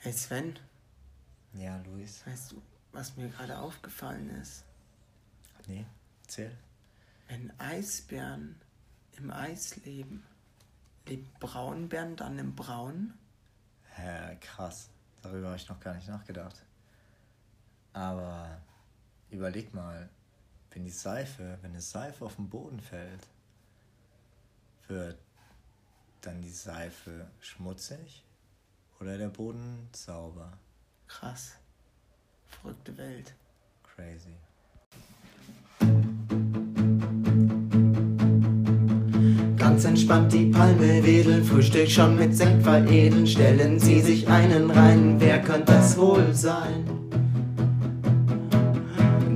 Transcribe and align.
Hey 0.00 0.12
Sven, 0.12 0.58
Ja, 1.54 1.78
Luis. 1.78 2.24
weißt 2.26 2.52
du, 2.52 2.62
was 2.92 3.16
mir 3.16 3.28
gerade 3.28 3.58
aufgefallen 3.58 4.30
ist? 4.30 4.64
Nee, 5.66 5.84
erzähl. 6.22 6.56
Wenn 7.28 7.52
Eisbären 7.58 8.54
im 9.16 9.30
Eis 9.30 9.76
leben, 9.84 10.24
leben 11.06 11.28
Braunbären 11.40 12.16
dann 12.16 12.38
im 12.38 12.54
Braun? 12.54 13.14
Hä, 13.94 14.36
krass. 14.40 14.88
Darüber 15.22 15.48
habe 15.48 15.56
ich 15.56 15.68
noch 15.68 15.80
gar 15.80 15.94
nicht 15.94 16.08
nachgedacht. 16.08 16.62
Aber 17.92 18.60
überleg 19.30 19.74
mal, 19.74 20.08
wenn 20.70 20.84
die 20.84 20.90
Seife, 20.90 21.58
wenn 21.60 21.72
eine 21.72 21.80
Seife 21.82 22.24
auf 22.24 22.36
den 22.36 22.48
Boden 22.48 22.80
fällt, 22.80 23.26
wird 24.86 25.18
dann 26.20 26.40
die 26.40 26.50
Seife 26.50 27.28
schmutzig 27.40 28.24
oder 29.00 29.16
der 29.16 29.28
Boden 29.28 29.88
sauber? 29.92 30.52
Krass. 31.06 31.52
Verrückte 32.46 32.96
Welt. 32.96 33.34
Crazy. 33.82 34.34
Ganz 39.56 39.84
entspannt 39.84 40.32
die 40.32 40.46
Palme 40.46 41.04
wedeln, 41.04 41.44
Frühstück 41.44 41.88
schon 41.88 42.16
mit 42.16 42.36
Sekt 42.36 42.62
veredeln. 42.62 43.26
Stellen 43.26 43.78
Sie 43.78 44.00
sich 44.00 44.26
einen 44.28 44.70
rein, 44.70 45.16
wer 45.18 45.40
könnte 45.40 45.72
das 45.72 45.96
wohl 45.96 46.34
sein? 46.34 46.84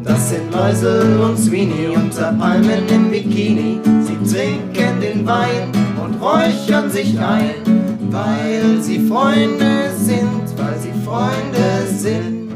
Das 0.02 0.30
sind 0.30 0.52
Läusel 0.52 1.20
und 1.20 1.38
Sweeney 1.38 1.88
unter 1.88 2.32
Palmen 2.32 2.88
im 2.88 3.10
Bikini. 3.10 3.80
Sie 4.02 4.16
trinken 4.30 5.00
den 5.00 5.26
Wein 5.26 5.70
und 6.02 6.20
räuchern 6.20 6.90
sich 6.90 7.18
ein, 7.18 7.54
weil 8.12 8.82
sie 8.82 9.08
Freunde 9.08 9.90
sind, 9.96 10.44
weil 10.56 10.78
sie 10.78 10.92
Freunde 11.04 11.86
sind. 11.96 12.52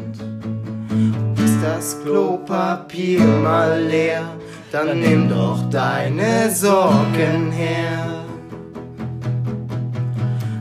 Ist 1.43 1.59
das 1.63 2.02
Klopapier 2.02 3.24
mal 3.43 3.82
leer, 3.82 4.24
dann 4.71 5.01
nimm 5.01 5.29
doch 5.29 5.68
deine 5.71 6.51
Sorgen 6.51 7.51
her. 7.52 8.24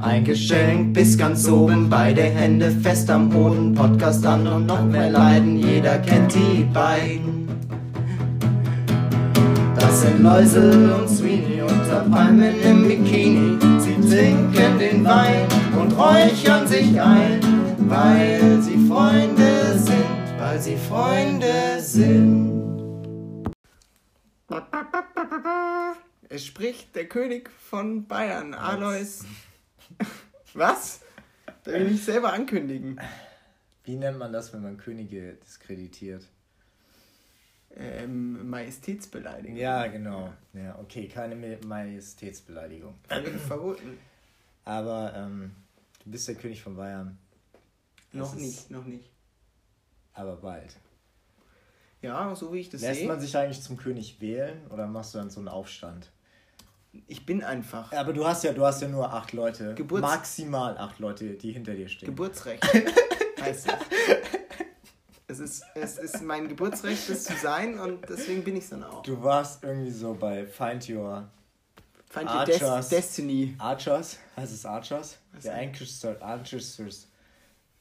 Ein 0.01 0.23
Geschenk 0.23 0.93
bis 0.93 1.17
ganz 1.17 1.47
oben, 1.49 1.89
beide 1.89 2.21
Hände 2.21 2.71
fest 2.71 3.09
am 3.09 3.29
Boden, 3.29 3.73
Podcast 3.73 4.25
an 4.25 4.47
und 4.47 4.67
noch 4.67 4.85
mehr 4.85 5.09
Leiden, 5.09 5.57
jeder 5.57 5.97
kennt 5.97 6.33
die 6.33 6.63
beiden. 6.73 7.49
Das 9.75 10.01
sind 10.01 10.23
Läusel 10.23 10.93
und 10.93 11.09
Sweeney 11.09 11.64
unter 11.85 12.09
Palmen 12.09 12.61
im 12.63 12.87
Bikini. 12.87 13.59
Sie 13.79 13.95
trinken 14.09 14.79
den 14.79 15.05
Wein 15.05 15.47
und 15.79 15.91
räuchern 15.91 16.67
sich 16.67 16.99
ein, 16.99 17.39
weil 17.87 18.59
sie 18.61 18.87
Freunde 18.87 19.77
sind, 19.77 20.39
weil 20.39 20.59
sie 20.59 20.77
Freunde 20.77 21.79
sind. 21.79 23.53
Es 26.27 26.45
spricht 26.45 26.95
der 26.95 27.07
König 27.07 27.51
von 27.51 28.07
Bayern, 28.07 28.55
Alois. 28.55 29.23
Was? 30.53 31.01
Da 31.63 31.71
will 31.71 31.83
ich 31.83 31.91
mich 31.91 32.03
selber 32.03 32.33
ankündigen. 32.33 32.99
Wie 33.83 33.95
nennt 33.95 34.17
man 34.17 34.33
das, 34.33 34.51
wenn 34.53 34.63
man 34.63 34.77
Könige 34.77 35.37
diskreditiert? 35.45 36.23
Ähm, 37.77 38.49
Majestätsbeleidigung. 38.49 39.57
Ja, 39.57 39.87
genau. 39.87 40.33
Ja, 40.53 40.77
okay, 40.79 41.07
keine 41.07 41.35
Ma- 41.35 41.57
Majestätsbeleidigung. 41.67 42.95
Verboten. 43.47 43.97
Aber 44.63 45.13
ähm, 45.15 45.51
du 46.03 46.11
bist 46.11 46.27
der 46.27 46.35
König 46.35 46.61
von 46.61 46.75
Bayern. 46.75 47.17
Noch 48.13 48.31
Das 48.33 48.41
ist- 48.41 48.41
nicht, 48.41 48.71
noch 48.71 48.85
nicht. 48.85 49.09
Aber 50.13 50.37
bald. 50.37 50.75
Ja, 52.01 52.33
so 52.35 52.53
wie 52.53 52.59
ich 52.59 52.69
das 52.69 52.81
Lässt 52.81 52.99
sehe. 52.99 53.07
man 53.07 53.19
sich 53.19 53.35
eigentlich 53.35 53.61
zum 53.61 53.77
König 53.77 54.21
wählen 54.21 54.65
oder 54.69 54.87
machst 54.87 55.13
du 55.13 55.17
dann 55.17 55.29
so 55.29 55.39
einen 55.39 55.49
Aufstand? 55.49 56.11
Ich 57.07 57.25
bin 57.25 57.43
einfach. 57.43 57.91
Aber 57.91 58.13
du 58.13 58.25
hast 58.25 58.43
ja, 58.45 58.53
du 58.53 58.65
hast 58.65 58.81
ja 58.81 58.87
nur 58.87 59.11
acht 59.11 59.33
Leute. 59.33 59.73
Geburts- 59.75 60.01
Maximal 60.01 60.77
acht 60.77 60.99
Leute, 60.99 61.33
die 61.33 61.51
hinter 61.51 61.73
dir 61.73 61.89
stehen. 61.89 62.05
Geburtsrecht 62.07 62.63
heißt 63.41 63.67
es. 63.67 63.73
Es 65.27 65.39
ist, 65.39 65.63
es 65.75 65.97
ist 65.97 66.21
mein 66.21 66.47
Geburtsrecht, 66.47 67.09
das 67.09 67.23
zu 67.23 67.33
sein 67.35 67.79
und 67.79 68.07
deswegen 68.07 68.43
bin 68.43 68.55
ich 68.55 68.65
es 68.65 68.69
dann 68.69 68.83
auch. 68.83 69.01
du 69.03 69.21
warst 69.23 69.63
irgendwie 69.63 69.89
so 69.91 70.13
bei 70.13 70.45
Find 70.45 70.87
Your 70.89 71.27
Find 72.09 72.29
your 72.29 72.45
Des 72.45 72.61
Archers. 72.63 72.89
Destiny. 72.89 73.55
Archers. 73.57 74.17
Heißt 74.37 74.53
es 74.53 74.65
Archers? 74.65 75.17
Was 75.33 75.43
Der? 75.43 75.55
Ancestors. 75.55 76.21
Ancestors. 76.21 77.07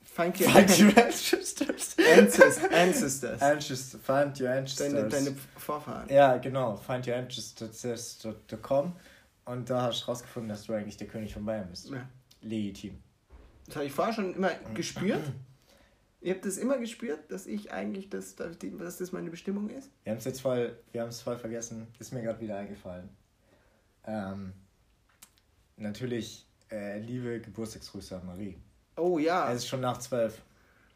Find 0.03 0.41
your, 0.41 0.49
Find 0.50 0.78
Your 0.81 0.88
Ancestors. 1.04 1.97
Ancest 2.19 2.60
Ancestors. 2.72 3.43
Ancestors. 3.43 4.00
Find 4.03 4.41
Your 4.41 4.49
Deine, 4.49 4.59
Ancestors. 4.60 5.10
deine 5.12 5.37
Vorfahren. 5.56 6.09
Ja, 6.09 6.37
genau. 6.38 6.77
Find 6.77 7.06
Your 7.06 7.15
Ancestors.com. 7.16 8.97
Und 9.44 9.69
da 9.71 9.83
hast 9.83 10.03
du 10.03 10.06
rausgefunden, 10.06 10.49
dass 10.49 10.65
du 10.65 10.72
eigentlich 10.72 10.97
der 10.97 11.06
König 11.06 11.33
von 11.34 11.44
Bayern 11.44 11.69
bist. 11.69 11.91
Ja. 11.91 12.09
Legitim. 12.41 12.99
Das 13.66 13.77
habe 13.77 13.87
ich 13.87 13.93
vorher 13.93 14.15
schon 14.15 14.34
immer 14.34 14.50
gespürt. 14.75 15.22
Ihr 16.25 16.33
habt 16.33 16.47
das 16.47 16.57
immer 16.57 16.79
gespürt, 16.79 17.31
dass 17.31 17.47
ich 17.47 17.71
eigentlich, 17.71 18.09
das, 18.09 18.35
dass 18.35 18.97
das 18.97 19.12
meine 19.12 19.29
Bestimmung 19.29 19.69
ist? 19.69 19.91
Wir 20.05 20.12
haben 20.12 20.19
es 20.19 20.25
jetzt 20.25 20.41
voll, 20.41 20.75
wir 20.91 21.03
haben 21.03 21.11
es 21.11 21.21
voll 21.21 21.37
vergessen. 21.37 21.87
Ist 21.99 22.15
mir 22.15 22.23
gerade 22.23 22.41
wieder 22.41 22.57
eingefallen. 22.57 23.11
Ähm, 24.07 24.55
natürlich, 25.77 26.47
äh, 26.71 26.99
liebe 26.99 27.41
Geburtstagsgrüße 27.41 28.17
an 28.17 28.25
Marie. 28.27 28.57
Oh 28.97 29.19
ja. 29.19 29.51
Es 29.53 29.59
ist 29.59 29.69
schon 29.69 29.81
nach 29.83 29.99
zwölf. 29.99 30.41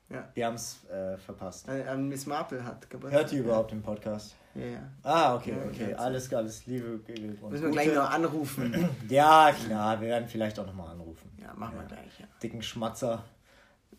ja. 0.09 0.27
Wir 0.35 0.47
haben 0.47 0.55
es 0.55 0.85
äh, 0.89 1.19
verpasst. 1.19 1.69
An, 1.69 1.83
an 1.83 2.09
Miss 2.09 2.25
Marple 2.25 2.65
hat 2.65 2.89
Geburtstag. 2.89 3.21
Hört 3.21 3.31
die 3.33 3.37
überhaupt 3.39 3.71
den 3.73 3.83
Podcast? 3.83 4.35
Ja, 4.55 4.65
ja. 4.67 4.91
Ah, 5.03 5.35
okay, 5.37 5.51
Ja, 5.51 5.67
okay. 5.67 5.91
ja. 5.91 5.97
Alles, 5.99 6.33
alles 6.33 6.65
Liebe 6.67 7.01
Müssen 7.07 7.41
wir 7.43 7.49
Gute. 7.61 7.71
gleich 7.71 7.95
noch 7.95 8.11
anrufen. 8.11 8.89
Ja, 9.11 9.53
klar. 9.53 10.01
Wir 10.01 10.09
werden 10.09 10.27
vielleicht 10.29 10.59
auch 10.59 10.67
nochmal 10.67 10.89
anrufen. 10.93 11.31
Ja, 11.39 11.53
machen 11.55 11.75
wir 11.77 11.83
Ja. 11.83 11.89
gleich, 11.89 12.19
ja. 12.21 12.27
Dicken 12.43 12.63
Schmatzer 12.63 13.25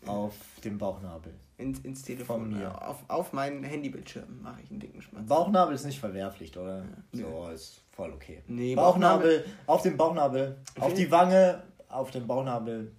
auf 0.06 0.34
dem 0.64 0.78
Bauchnabel. 0.78 1.34
Ins, 1.58 1.80
ins 1.80 2.04
Telefon. 2.04 2.42
Von 2.42 2.54
mir. 2.54 2.62
Ja, 2.64 2.76
Auf, 2.78 3.04
auf 3.10 3.34
meinen 3.34 3.64
Handybildschirm 3.64 4.42
mache 4.42 4.62
ich 4.64 4.72
einen 4.72 4.80
dicken 4.80 5.02
Schmatz. 5.02 5.26
Bauchnabel 5.28 5.76
ist 5.76 5.86
nicht 5.86 6.00
verwerflich, 6.00 6.56
oder? 6.58 6.86
Ja. 7.14 7.26
So, 7.26 7.50
ist 7.50 7.82
voll 7.92 8.12
okay. 8.14 8.42
Nee, 8.48 8.76
Bauchnabel, 8.76 9.46
auf 9.66 9.82
dem 9.82 9.98
Bauchnabel, 9.98 10.58
auf 10.80 10.94
die 10.94 11.12
Wange, 11.12 11.64
auf 11.90 12.12
dem 12.12 12.26
Bauchnabel. 12.28 12.92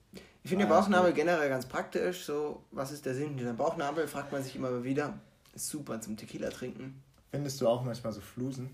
Ich 0.43 0.51
finde 0.51 0.65
den 0.67 0.73
Ah, 0.73 0.79
ist 0.79 0.85
Bauchnabel 0.87 1.11
gut. 1.11 1.17
generell 1.21 1.49
ganz 1.49 1.67
praktisch. 1.67 2.25
So, 2.25 2.63
was 2.71 2.93
ist 2.93 3.07
der 3.07 3.15
Sinn 3.15 3.29
hinter 3.31 3.45
dem 3.45 3.57
Bauchnabel? 3.57 4.07
Fragt 4.07 4.31
man 4.33 4.43
sich 4.43 4.57
immer 4.57 4.85
wieder. 4.85 5.15
Ist 5.55 5.69
super 5.69 6.01
zum 6.01 6.17
Tequila 6.17 6.51
trinken. 6.51 7.03
Findest 7.31 7.61
du 7.61 7.69
auch 7.69 7.83
manchmal 7.83 8.13
so 8.13 8.21
Flusen 8.21 8.71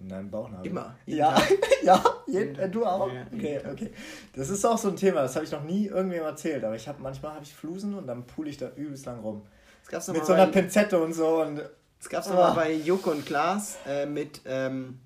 in 0.00 0.08
deinem 0.08 0.30
Bauchnabel? 0.30 0.66
Immer. 0.70 0.96
jeden 1.06 1.18
Ja, 1.18 1.40
ja, 1.82 2.04
jeden, 2.26 2.56
äh, 2.56 2.68
du 2.68 2.84
auch. 2.84 3.10
Okay, 3.32 3.60
okay. 3.70 3.90
Das 4.34 4.48
ist 4.50 4.64
auch 4.64 4.78
so 4.78 4.88
ein 4.88 4.96
Thema, 4.96 5.22
das 5.22 5.34
habe 5.36 5.44
ich 5.44 5.52
noch 5.52 5.64
nie 5.64 5.86
irgendwem 5.86 6.22
erzählt, 6.24 6.64
aber 6.64 6.76
ich 6.76 6.86
habe 6.88 7.02
manchmal 7.02 7.32
habe 7.34 7.44
ich 7.44 7.54
Flusen 7.54 7.94
und 7.94 8.06
dann 8.06 8.26
pule 8.26 8.50
ich 8.50 8.56
da 8.58 8.70
übelst 8.76 9.06
lang 9.06 9.20
rum. 9.20 9.42
Das 9.82 9.90
gab's 9.90 10.08
Mit 10.08 10.26
so 10.26 10.32
einer 10.32 10.46
bei, 10.46 10.52
Pinzette 10.52 10.98
und 11.00 11.12
so 11.12 11.42
und 11.42 11.58
das 11.98 12.08
gab's 12.08 12.28
noch 12.28 12.36
Ah. 12.36 12.48
mal 12.48 12.54
bei 12.54 12.72
Joko 12.74 13.10
und 13.10 13.24
Klaas 13.24 13.78
äh, 13.86 14.04
mit 14.06 14.42
ähm, 14.44 14.98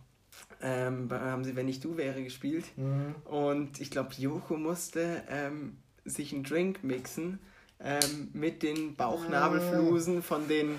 ähm, 0.63 1.09
haben 1.11 1.45
sie 1.45 1.57
Wenn 1.57 1.69
ich 1.69 1.81
du 1.81 1.97
wäre 1.97 2.23
gespielt. 2.23 2.65
Mhm. 2.77 3.15
Und 3.25 3.81
ich 3.81 3.91
glaube, 3.91 4.11
Joko 4.19 4.57
musste 4.57 5.23
ähm, 5.31 5.79
sich 6.05 6.33
einen 6.35 6.45
Drink 6.45 6.83
mixen 6.85 7.39
ähm, 7.83 8.29
mit 8.33 8.63
den 8.63 8.95
Bauchnabelflusen 8.97 10.23
von 10.23 10.49
den, 10.49 10.79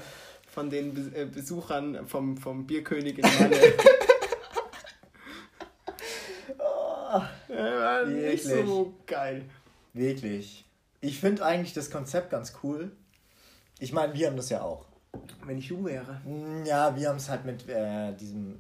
von 0.52 0.70
den 0.70 0.94
Be 0.94 1.18
äh, 1.22 1.26
Besuchern 1.26 2.06
vom, 2.08 2.38
vom 2.38 2.68
Bierkönig 2.68 3.18
in 3.18 3.22
Malle. 3.40 3.58
Oh, 6.60 7.22
äh, 7.52 7.56
war 7.58 8.06
nicht 8.06 8.46
Wirklich? 8.46 8.66
so 8.68 8.94
geil. 9.06 9.46
wirklich. 9.94 10.66
Ich 11.02 11.20
finde 11.20 11.44
eigentlich 11.46 11.74
das 11.74 11.90
Konzept 11.90 12.30
ganz 12.30 12.54
cool. 12.64 12.92
Ich 13.80 13.92
meine, 13.94 14.14
wir 14.14 14.28
haben 14.28 14.38
das 14.38 14.50
ja 14.50 14.62
auch. 14.62 14.86
Wenn 15.46 15.58
ich 15.58 15.68
du 15.68 15.84
wäre. 15.84 16.22
Mm, 16.26 16.64
Ja, 16.66 16.96
wir 16.96 17.10
haben 17.10 17.18
es 17.18 17.28
halt 17.30 17.44
mit 17.46 17.68
äh, 17.68 18.14
diesem 18.14 18.60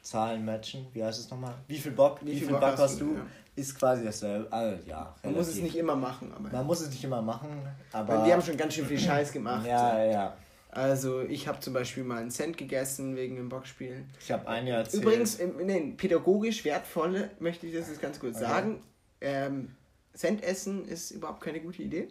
Zahlenmatchen. 0.00 0.86
Wie 0.92 1.02
heißt 1.04 1.18
es 1.18 1.30
nochmal? 1.30 1.54
Wie 1.66 1.78
viel 1.78 1.92
Bock? 1.92 2.18
Wie, 2.22 2.38
viel, 2.38 2.48
Bock 2.48 2.62
hast 2.78 3.00
du? 3.00 3.14
Ja. 3.16 3.26
Ist 3.54 3.78
quasi 3.78 4.04
dasselbe. 4.04 4.50
Also, 4.50 4.78
ja, 4.88 5.14
Man 5.22 5.32
muss 5.34 5.48
es 5.48 5.54
relativ. 5.56 5.62
nicht 5.64 5.76
immer 5.76 5.96
machen, 5.96 6.32
aber. 6.34 6.48
Man 6.50 6.66
muss 6.66 6.80
es 6.80 6.88
nicht 6.90 7.04
immer 7.04 7.20
machen, 7.20 7.48
aber. 7.92 8.18
Weil 8.18 8.26
wir 8.26 8.32
haben 8.34 8.42
schon 8.42 8.56
ganz 8.56 8.72
schön 8.74 8.86
viel 8.86 8.98
Scheiß 8.98 9.32
gemacht. 9.32 9.66
Ja, 9.66 9.98
ja, 9.98 10.10
ja. 10.10 10.36
Also 10.74 11.20
ich 11.20 11.48
habe 11.48 11.60
zum 11.60 11.74
Beispiel 11.74 12.02
mal 12.02 12.22
einen 12.22 12.30
Cent 12.30 12.56
gegessen 12.56 13.14
wegen 13.14 13.36
dem 13.36 13.50
Boxspiel. 13.50 14.04
Ich 14.18 14.32
habe 14.32 14.48
ein 14.48 14.66
Jahr 14.66 14.78
erzählt. 14.78 15.02
Übrigens, 15.02 15.38
ähm, 15.38 15.54
nee, 15.62 15.92
pädagogisch 15.98 16.64
wertvolle, 16.64 17.30
möchte 17.40 17.66
ich 17.66 17.74
das 17.74 17.88
jetzt 17.88 18.00
ganz 18.00 18.18
kurz 18.18 18.36
Okay. 18.36 18.46
sagen. 18.46 18.82
Ähm, 19.20 19.76
Cent 20.14 20.42
essen 20.42 20.86
ist 20.86 21.10
überhaupt 21.10 21.42
keine 21.42 21.60
gute 21.60 21.82
Idee. 21.82 22.08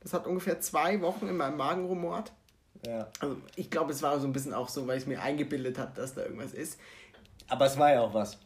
Das 0.00 0.12
hat 0.12 0.28
ungefähr 0.28 0.60
zwei 0.60 1.00
Wochen 1.00 1.26
in 1.26 1.36
meinem 1.36 1.56
Magen 1.56 1.84
rumort. 1.84 2.32
Ja. 2.86 3.08
Also 3.18 3.36
ich 3.56 3.68
glaube, 3.68 3.92
es 3.92 4.00
war 4.00 4.18
so 4.20 4.28
ein 4.28 4.32
bisschen 4.32 4.54
auch 4.54 4.68
so, 4.68 4.86
weil 4.86 4.98
ich 4.98 5.06
mir 5.08 5.20
eingebildet 5.20 5.76
habe, 5.78 5.90
dass 5.94 6.14
da 6.14 6.22
irgendwas 6.22 6.52
ist. 6.52 6.78
Aber 7.48 7.66
es 7.66 7.76
war 7.78 7.92
ja 7.92 8.00
auch 8.02 8.14
was. 8.14 8.38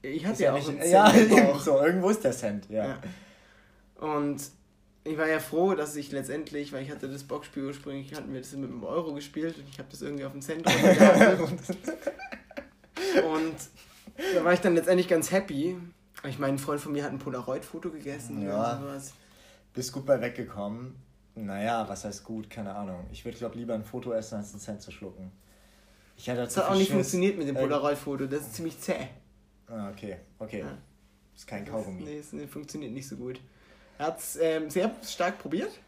Ich 0.00 0.24
hatte 0.24 0.42
ja, 0.42 0.52
auch 0.52 0.56
nicht, 0.56 0.68
einen 0.70 0.82
ja, 0.90 1.10
Cent 1.10 1.30
eben 1.32 1.46
Bauch. 1.48 1.60
so, 1.60 1.78
irgendwo 1.82 2.08
ist 2.08 2.24
der 2.24 2.32
Cent, 2.32 2.68
ja. 2.70 2.86
Ja. 2.88 2.98
Und 4.06 4.40
ich 5.04 5.16
war 5.18 5.28
ja 5.28 5.38
froh, 5.40 5.74
dass 5.74 5.96
ich 5.96 6.12
letztendlich, 6.12 6.72
weil 6.72 6.82
ich 6.84 6.90
hatte 6.90 7.08
das 7.08 7.24
Boxspiel 7.24 7.64
ursprünglich, 7.64 8.14
hatten 8.14 8.32
wir 8.32 8.40
das 8.40 8.52
mit 8.52 8.70
einem 8.70 8.84
Euro 8.84 9.14
gespielt 9.14 9.56
und 9.58 9.68
ich 9.68 9.78
habe 9.78 9.88
das 9.90 10.02
irgendwie 10.02 10.24
auf 10.24 10.32
dem 10.32 10.42
Cent 10.42 10.64
gehabt. 10.64 11.40
und 13.24 13.54
da 14.34 14.44
war 14.44 14.52
ich 14.52 14.60
dann 14.60 14.74
letztendlich 14.74 15.08
ganz 15.08 15.30
happy. 15.30 15.76
Ich 16.28 16.38
meine, 16.38 16.54
ein 16.54 16.58
Freund 16.58 16.80
von 16.80 16.92
mir 16.92 17.02
hat 17.04 17.10
ein 17.12 17.18
Polaroid-Foto 17.18 17.90
gegessen 17.90 18.42
Ja. 18.42 18.74
und 18.74 18.82
sowas. 18.82 19.14
Bist 19.72 19.92
gut 19.92 20.04
bei 20.04 20.20
weggekommen. 20.20 20.96
Naja, 21.34 21.88
was 21.88 22.04
heißt 22.04 22.24
gut? 22.24 22.50
Keine 22.50 22.74
Ahnung. 22.74 23.06
Ich 23.12 23.24
würde, 23.24 23.38
glaube 23.38 23.56
lieber 23.56 23.72
ein 23.74 23.84
Foto 23.84 24.12
essen, 24.12 24.34
als 24.36 24.50
einen 24.52 24.60
Cent 24.60 24.82
zu 24.82 24.90
schlucken. 24.90 25.30
Ich 26.16 26.28
hatte 26.28 26.40
Das 26.42 26.56
hat 26.56 26.64
auch 26.66 26.72
nicht 26.74 26.88
Schiss. 26.88 26.92
funktioniert 26.92 27.38
mit 27.38 27.48
dem 27.48 27.56
Äh, 27.56 27.60
Polaroid-Foto, 27.60 28.26
das 28.26 28.42
ist 28.42 28.54
ziemlich 28.56 28.78
zäh. 28.78 29.06
Ah, 29.68 29.88
okay, 29.90 30.16
okay. 30.38 30.60
Ja. 30.60 30.76
Ist 31.34 31.46
kein 31.46 31.64
Das, 31.64 31.72
Kaugummi. 31.72 32.02
nee, 32.02 32.18
es 32.18 32.34
funktioniert 32.50 32.92
nicht 32.92 33.08
so 33.08 33.16
gut. 33.16 33.40
Er 34.00 34.06
hat 34.06 34.18
es 34.18 34.36
ähm, 34.36 34.70
sehr 34.70 34.90
stark 35.06 35.38
probiert, 35.40 35.78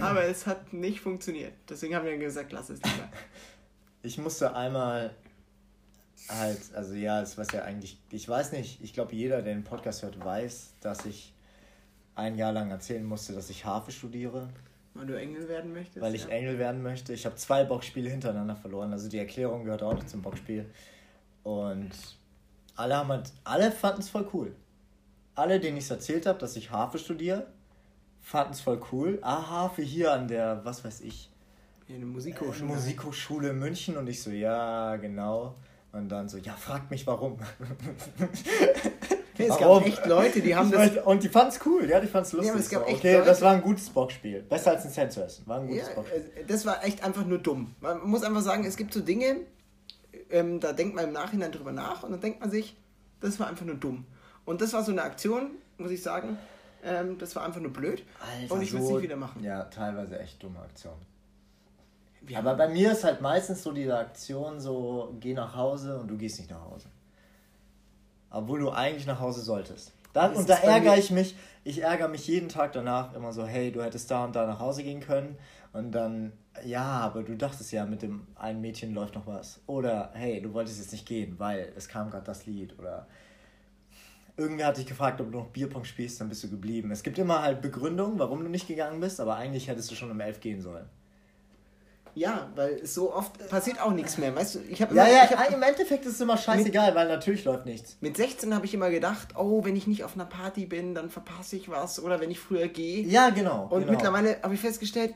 aber 0.00 0.24
es 0.24 0.44
hat 0.44 0.72
nicht 0.72 1.00
funktioniert. 1.00 1.52
Deswegen 1.68 1.94
haben 1.94 2.04
wir 2.04 2.18
gesagt, 2.18 2.50
lass 2.50 2.68
es 2.68 2.82
lieber. 2.82 3.08
Ich 4.02 4.16
musste 4.18 4.56
einmal 4.56 5.14
halt, 6.28 6.58
also 6.74 6.94
ja, 6.94 7.20
das 7.20 7.38
was 7.38 7.52
ja 7.52 7.62
eigentlich, 7.62 8.00
ich 8.10 8.26
weiß 8.26 8.52
nicht, 8.52 8.82
ich 8.82 8.92
glaube 8.92 9.14
jeder, 9.14 9.42
der 9.42 9.54
den 9.54 9.62
Podcast 9.62 10.02
hört, 10.02 10.18
weiß, 10.24 10.72
dass 10.80 11.04
ich 11.04 11.32
ein 12.16 12.36
Jahr 12.36 12.50
lang 12.52 12.70
erzählen 12.70 13.04
musste, 13.04 13.34
dass 13.34 13.50
ich 13.50 13.66
Harfe 13.66 13.92
studiere, 13.92 14.48
Weil 14.94 15.06
du 15.06 15.16
Engel 15.16 15.48
werden 15.48 15.72
möchtest. 15.72 16.00
weil 16.00 16.14
ich 16.16 16.24
ja. 16.24 16.30
Engel 16.30 16.58
werden 16.58 16.82
möchte. 16.82 17.12
Ich 17.12 17.24
habe 17.24 17.36
zwei 17.36 17.62
Boxspiele 17.62 18.10
hintereinander 18.10 18.56
verloren, 18.56 18.90
also 18.92 19.08
die 19.08 19.18
Erklärung 19.18 19.64
gehört 19.64 19.84
auch 19.84 19.94
noch 19.94 20.06
zum 20.06 20.22
Boxspiel. 20.22 20.64
Und 21.44 21.90
alle 22.74 22.96
haben 22.96 23.10
halt, 23.10 23.30
alle 23.44 23.70
fanden 23.70 24.00
es 24.00 24.08
voll 24.08 24.26
cool. 24.32 24.56
Alle, 25.36 25.60
denen 25.60 25.76
ich 25.76 25.84
es 25.84 25.90
erzählt 25.90 26.26
habe, 26.26 26.38
dass 26.40 26.56
ich 26.56 26.70
Harfe 26.72 26.98
studiere, 26.98 27.46
fanden 28.30 28.52
es 28.52 28.60
voll 28.60 28.80
cool. 28.92 29.18
Ah, 29.22 29.48
Harfe 29.48 29.82
hier 29.82 30.12
an 30.12 30.28
der, 30.28 30.60
was 30.64 30.84
weiß 30.84 31.00
ich, 31.00 31.30
Ja, 31.88 31.96
eine 31.96 32.04
Äh, 32.04 32.08
Musikhochschule. 32.08 32.68
Musikhochschule 32.72 33.48
in 33.50 33.58
München 33.58 33.96
und 33.96 34.06
ich 34.08 34.22
so, 34.22 34.30
ja, 34.30 34.96
genau. 34.96 35.54
Und 35.92 36.08
dann 36.08 36.28
so, 36.28 36.38
ja, 36.38 36.52
fragt 36.52 36.90
mich 36.92 37.04
warum. 37.08 37.38
Hey, 39.36 39.48
es 39.48 39.58
Warum? 39.58 39.78
gab 39.78 39.86
echt 39.86 40.06
Leute, 40.06 40.40
die 40.42 40.54
haben 40.54 40.70
das. 40.70 40.98
Und 40.98 41.22
die 41.22 41.28
fanden 41.30 41.48
es 41.48 41.60
cool, 41.66 41.88
ja, 41.88 41.98
die 41.98 42.06
fanden 42.06 42.26
es 42.26 42.32
lustig. 42.32 42.50
aber 42.50 42.60
es 42.60 42.68
gab 42.68 42.82
so. 42.82 42.88
echt 42.88 42.98
okay, 42.98 43.14
Leute- 43.14 43.26
das 43.26 43.40
war 43.40 43.52
ein 43.52 43.62
gutes 43.62 43.88
Boxspiel. 43.88 44.42
Besser 44.42 44.72
als 44.72 44.84
ein 44.84 44.90
Cent 44.92 45.12
zu 45.12 45.24
essen. 45.24 45.46
War 45.46 45.60
ein 45.60 45.68
Ja, 45.70 45.80
gutes 45.82 45.94
Boxspiel. 45.94 46.30
äh, 46.36 46.44
das 46.46 46.66
war 46.66 46.84
echt 46.84 47.02
einfach 47.02 47.24
nur 47.24 47.38
dumm. 47.38 47.74
Man 47.80 48.06
muss 48.06 48.22
einfach 48.22 48.42
sagen, 48.42 48.64
es 48.66 48.76
gibt 48.76 48.92
so 48.92 49.00
Dinge, 49.00 49.36
ähm, 50.30 50.60
da 50.60 50.72
denkt 50.74 50.94
man 50.94 51.06
im 51.06 51.12
Nachhinein 51.12 51.50
drüber 51.52 51.72
nach 51.72 52.02
und 52.02 52.10
dann 52.12 52.20
denkt 52.20 52.40
man 52.40 52.50
sich, 52.50 52.76
das 53.20 53.40
war 53.40 53.46
einfach 53.48 53.64
nur 53.64 53.76
dumm. 53.76 54.04
Und 54.44 54.60
das 54.60 54.72
war 54.74 54.84
so 54.84 54.92
eine 54.92 55.02
Aktion, 55.02 55.52
muss 55.78 55.90
ich 55.90 56.02
sagen, 56.02 56.36
ähm, 56.84 57.18
das 57.18 57.34
war 57.36 57.44
einfach 57.44 57.60
nur 57.60 57.72
blöd. 57.72 58.04
Alter, 58.20 58.54
und 58.54 58.62
ich 58.62 58.72
will 58.72 58.80
es 58.80 58.86
so- 58.86 58.94
nicht 58.94 59.02
wieder 59.04 59.16
machen. 59.16 59.42
Ja, 59.42 59.64
teilweise 59.64 60.18
echt 60.18 60.42
dumme 60.42 60.60
Aktion. 60.60 60.94
Wir 62.22 62.38
Aber 62.38 62.54
bei 62.54 62.68
mir 62.68 62.92
ist 62.92 63.04
halt 63.04 63.20
meistens 63.20 63.62
so 63.62 63.72
diese 63.72 63.96
Aktion 63.96 64.60
so, 64.60 65.16
geh 65.20 65.32
nach 65.34 65.56
Hause 65.56 65.98
und 65.98 66.08
du 66.08 66.16
gehst 66.18 66.38
nicht 66.38 66.50
nach 66.50 66.62
Hause. 66.62 66.86
Obwohl 68.30 68.60
du 68.60 68.70
eigentlich 68.70 69.06
nach 69.06 69.20
Hause 69.20 69.40
solltest. 69.40 69.92
Da, 70.12 70.28
Das 70.28 70.38
und 70.38 70.48
da 70.48 70.54
ärgere 70.56 70.96
ich 70.98 71.10
mich, 71.10 71.36
ich 71.64 71.82
ärgere 71.82 72.08
mich 72.08 72.26
jeden 72.26 72.48
Tag 72.48 72.72
danach 72.72 73.14
immer 73.14 73.32
so, 73.32 73.46
hey, 73.46 73.70
du 73.72 73.82
hättest 73.82 74.10
da 74.10 74.24
und 74.24 74.34
da 74.36 74.46
nach 74.46 74.58
Hause 74.60 74.82
gehen 74.82 75.00
können. 75.00 75.36
Und 75.72 75.92
dann, 75.92 76.32
ja, 76.64 76.82
aber 76.84 77.22
du 77.22 77.36
dachtest 77.36 77.70
ja, 77.72 77.86
mit 77.86 78.02
dem 78.02 78.26
einen 78.34 78.60
Mädchen 78.60 78.92
läuft 78.92 79.14
noch 79.14 79.26
was. 79.26 79.60
Oder, 79.66 80.10
hey, 80.14 80.42
du 80.42 80.52
wolltest 80.52 80.78
jetzt 80.80 80.92
nicht 80.92 81.06
gehen, 81.06 81.36
weil 81.38 81.72
es 81.76 81.88
kam 81.88 82.10
gerade 82.10 82.24
das 82.26 82.44
Lied. 82.46 82.76
Oder 82.78 83.06
irgendwer 84.36 84.66
hat 84.66 84.76
dich 84.76 84.86
gefragt, 84.86 85.20
ob 85.20 85.30
du 85.30 85.38
noch 85.38 85.48
Bierpong 85.48 85.84
spielst, 85.84 86.20
dann 86.20 86.28
bist 86.28 86.42
du 86.44 86.50
geblieben. 86.50 86.90
Es 86.90 87.02
gibt 87.02 87.18
immer 87.18 87.42
halt 87.42 87.60
Begründungen, 87.62 88.18
warum 88.18 88.42
du 88.42 88.48
nicht 88.48 88.68
gegangen 88.68 89.00
bist, 89.00 89.20
aber 89.20 89.36
eigentlich 89.36 89.68
hättest 89.68 89.90
du 89.90 89.94
schon 89.94 90.10
um 90.10 90.20
elf 90.20 90.40
gehen 90.40 90.60
sollen. 90.60 90.86
Ja, 92.14 92.50
weil 92.56 92.84
so 92.86 93.14
oft 93.14 93.48
passiert 93.48 93.80
auch 93.80 93.92
nichts 93.92 94.18
mehr. 94.18 94.34
Weißt 94.34 94.56
du, 94.56 94.58
ich 94.68 94.82
habe 94.82 94.94
Ja, 94.94 95.06
ja, 95.06 95.24
ich 95.24 95.36
hab, 95.36 95.50
im 95.52 95.62
Endeffekt 95.62 96.04
ist 96.04 96.14
es 96.14 96.20
immer 96.20 96.36
scheißegal, 96.36 96.94
weil 96.94 97.08
natürlich 97.08 97.44
läuft 97.44 97.66
nichts. 97.66 97.96
mit 98.00 98.16
16 98.16 98.54
habe 98.54 98.66
ich 98.66 98.74
immer 98.74 98.90
gedacht, 98.90 99.36
oh, 99.36 99.64
wenn 99.64 99.76
ich 99.76 99.86
nicht 99.86 100.04
auf 100.04 100.14
einer 100.14 100.24
Party 100.24 100.66
bin, 100.66 100.94
dann 100.94 101.10
verpasse 101.10 101.56
ich 101.56 101.68
was 101.68 102.02
oder 102.02 102.20
wenn 102.20 102.30
ich 102.30 102.40
früher 102.40 102.68
gehe. 102.68 103.04
Ja, 103.06 103.30
genau. 103.30 103.68
Und 103.70 103.80
genau. 103.80 103.92
mittlerweile 103.92 104.42
habe 104.42 104.54
ich 104.54 104.60
festgestellt, 104.60 105.14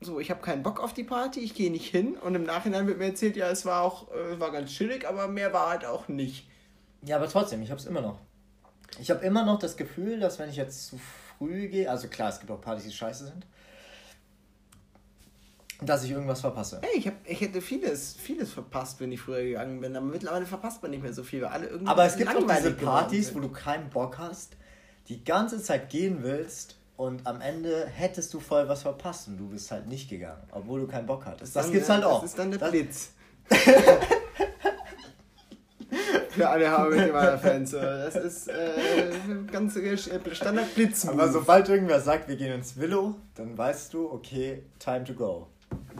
so, 0.00 0.20
ich 0.20 0.30
habe 0.30 0.40
keinen 0.40 0.62
Bock 0.62 0.80
auf 0.80 0.94
die 0.94 1.02
Party, 1.02 1.40
ich 1.40 1.54
gehe 1.54 1.72
nicht 1.72 1.90
hin 1.90 2.16
und 2.16 2.34
im 2.36 2.44
Nachhinein 2.44 2.86
wird 2.86 2.98
mir 2.98 3.06
erzählt, 3.06 3.36
ja, 3.36 3.50
es 3.50 3.66
war 3.66 3.82
auch 3.82 4.06
äh, 4.12 4.38
war 4.38 4.52
ganz 4.52 4.70
chillig, 4.70 5.08
aber 5.08 5.26
mehr 5.26 5.52
war 5.52 5.70
halt 5.70 5.84
auch 5.84 6.06
nicht. 6.06 6.48
Ja, 7.04 7.16
aber 7.16 7.28
trotzdem, 7.28 7.62
ich 7.62 7.70
hab's 7.70 7.84
immer 7.84 8.00
noch. 8.00 8.20
Ich 9.00 9.10
habe 9.10 9.24
immer 9.24 9.44
noch 9.44 9.58
das 9.58 9.76
Gefühl, 9.76 10.18
dass 10.20 10.38
wenn 10.38 10.48
ich 10.50 10.56
jetzt 10.56 10.86
zu 10.86 10.98
früh 11.38 11.68
gehe, 11.68 11.90
also 11.90 12.08
klar, 12.08 12.30
es 12.30 12.40
gibt 12.40 12.50
auch 12.50 12.60
Partys, 12.60 12.84
die 12.84 12.92
scheiße 12.92 13.26
sind, 13.26 13.46
dass 15.80 16.02
ich 16.02 16.10
irgendwas 16.10 16.40
verpasse. 16.40 16.80
Hey, 16.82 16.98
ich, 16.98 17.06
hab, 17.06 17.14
ich 17.24 17.40
hätte 17.40 17.60
vieles, 17.60 18.14
vieles 18.14 18.52
verpasst, 18.52 19.00
wenn 19.00 19.12
ich 19.12 19.20
früher 19.20 19.42
gegangen 19.42 19.80
bin, 19.80 19.94
aber 19.96 20.06
mittlerweile 20.06 20.46
verpasst 20.46 20.82
man 20.82 20.90
nicht 20.90 21.02
mehr 21.02 21.12
so 21.12 21.22
viel, 21.22 21.42
weil 21.42 21.50
alle 21.50 21.66
irgendwie 21.68 21.88
Aber 21.90 22.04
es 22.04 22.16
gibt 22.16 22.34
auch 22.34 22.46
diese 22.56 22.72
Partys, 22.72 23.34
wo 23.34 23.40
du 23.40 23.48
keinen 23.50 23.88
Bock 23.90 24.18
hast, 24.18 24.56
die 25.08 25.22
ganze 25.24 25.62
Zeit 25.62 25.88
gehen 25.90 26.22
willst 26.22 26.76
und 26.96 27.26
am 27.28 27.40
Ende 27.40 27.86
hättest 27.86 28.34
du 28.34 28.40
voll 28.40 28.68
was 28.68 28.82
verpasst 28.82 29.28
und 29.28 29.36
du 29.38 29.48
bist 29.50 29.70
halt 29.70 29.86
nicht 29.86 30.10
gegangen, 30.10 30.42
obwohl 30.50 30.80
du 30.80 30.88
keinen 30.88 31.06
Bock 31.06 31.24
hattest. 31.26 31.54
Das, 31.54 31.66
dann, 31.66 31.72
gibt's 31.72 31.88
halt 31.88 32.02
auch. 32.02 32.22
Das 32.22 32.30
ist 32.30 32.38
dann 32.38 32.50
der 32.50 32.58
Das- 32.58 32.70
Blitz. 32.70 33.10
Für 36.38 36.48
alle 36.48 36.70
Habeck-Fans. 36.70 37.70
Das 37.78 38.16
ist 38.16 38.48
äh, 38.48 39.10
ganz 39.52 39.76
äh, 39.76 39.96
Standard 39.96 40.74
blitz 40.74 41.06
Aber 41.06 41.28
sobald 41.28 41.68
irgendwer 41.68 42.00
sagt, 42.00 42.28
wir 42.28 42.36
gehen 42.36 42.52
ins 42.52 42.76
Willow, 42.78 43.14
dann 43.34 43.56
weißt 43.56 43.92
du, 43.92 44.10
okay, 44.10 44.62
time 44.78 45.04
to 45.04 45.12
go. 45.14 45.46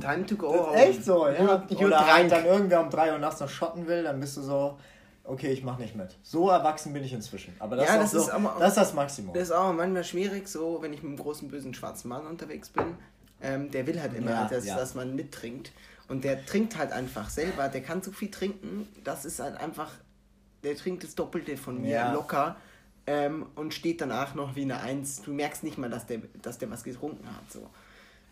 Time 0.00 0.24
to 0.26 0.36
go. 0.36 0.70
Das 0.72 0.80
ist 0.82 0.88
echt 0.88 1.04
so, 1.04 1.28
ja. 1.28 1.66
Ich 1.68 1.78
Oder 1.78 2.06
halt 2.14 2.32
dann 2.32 2.44
irgendwer 2.46 2.80
um 2.80 2.88
3 2.90 3.12
Uhr 3.12 3.18
nachts 3.18 3.40
noch 3.40 3.48
schotten 3.48 3.86
will, 3.86 4.04
dann 4.04 4.20
bist 4.20 4.36
du 4.36 4.42
so, 4.42 4.78
okay, 5.24 5.48
ich 5.50 5.62
mach 5.62 5.78
nicht 5.78 5.94
mit. 5.96 6.16
So 6.22 6.48
erwachsen 6.48 6.92
bin 6.92 7.04
ich 7.04 7.12
inzwischen. 7.12 7.54
Aber 7.58 7.76
das, 7.76 7.88
Ja, 7.88 7.94
ist, 7.94 7.98
auch 7.98 8.02
das 8.02 8.10
so, 8.12 8.18
ist 8.18 8.30
auch- 8.46 8.58
das 8.58 8.68
ist 8.68 8.76
das 8.76 8.94
Maximum. 8.94 9.34
Das 9.34 9.42
ist 9.44 9.52
auch 9.52 9.72
manchmal 9.72 10.04
schwierig, 10.04 10.48
so 10.48 10.78
wenn 10.80 10.92
ich 10.92 11.02
mit 11.02 11.10
einem 11.10 11.18
großen 11.18 11.48
bösen 11.48 11.74
schwarzen 11.74 12.08
Mann 12.08 12.26
unterwegs 12.26 12.70
bin. 12.70 12.84
Ähm, 13.42 13.70
der 13.70 13.86
will 13.86 14.00
halt 14.00 14.14
immer, 14.14 14.30
Ja, 14.30 14.48
dass, 14.48 14.64
ja. 14.64 14.76
dass 14.76 14.94
man 14.94 15.14
mittrinkt. 15.14 15.72
Und 16.08 16.24
der 16.24 16.44
trinkt 16.46 16.78
halt 16.78 16.92
einfach 16.92 17.28
selber. 17.28 17.68
Der 17.68 17.82
kann 17.82 18.02
so 18.02 18.10
viel 18.10 18.30
trinken. 18.30 18.88
Das 19.04 19.24
ist 19.26 19.40
halt 19.40 19.56
einfach. 19.58 19.90
Der 20.62 20.76
trinkt 20.76 21.04
das 21.04 21.14
Doppelte 21.14 21.56
von 21.56 21.80
mir 21.80 21.90
Ja. 21.90 22.12
locker. 22.12 22.56
Ähm, 23.06 23.46
und 23.54 23.72
steht 23.72 24.02
danach 24.02 24.34
noch 24.34 24.54
wie 24.54 24.62
eine 24.62 24.80
Eins. 24.80 25.22
Du 25.22 25.32
merkst 25.32 25.62
nicht 25.64 25.78
mal, 25.78 25.88
dass 25.88 26.06
der, 26.06 26.20
dass 26.42 26.58
der 26.58 26.70
was 26.70 26.84
getrunken 26.84 27.26
hat. 27.26 27.50
So. 27.50 27.70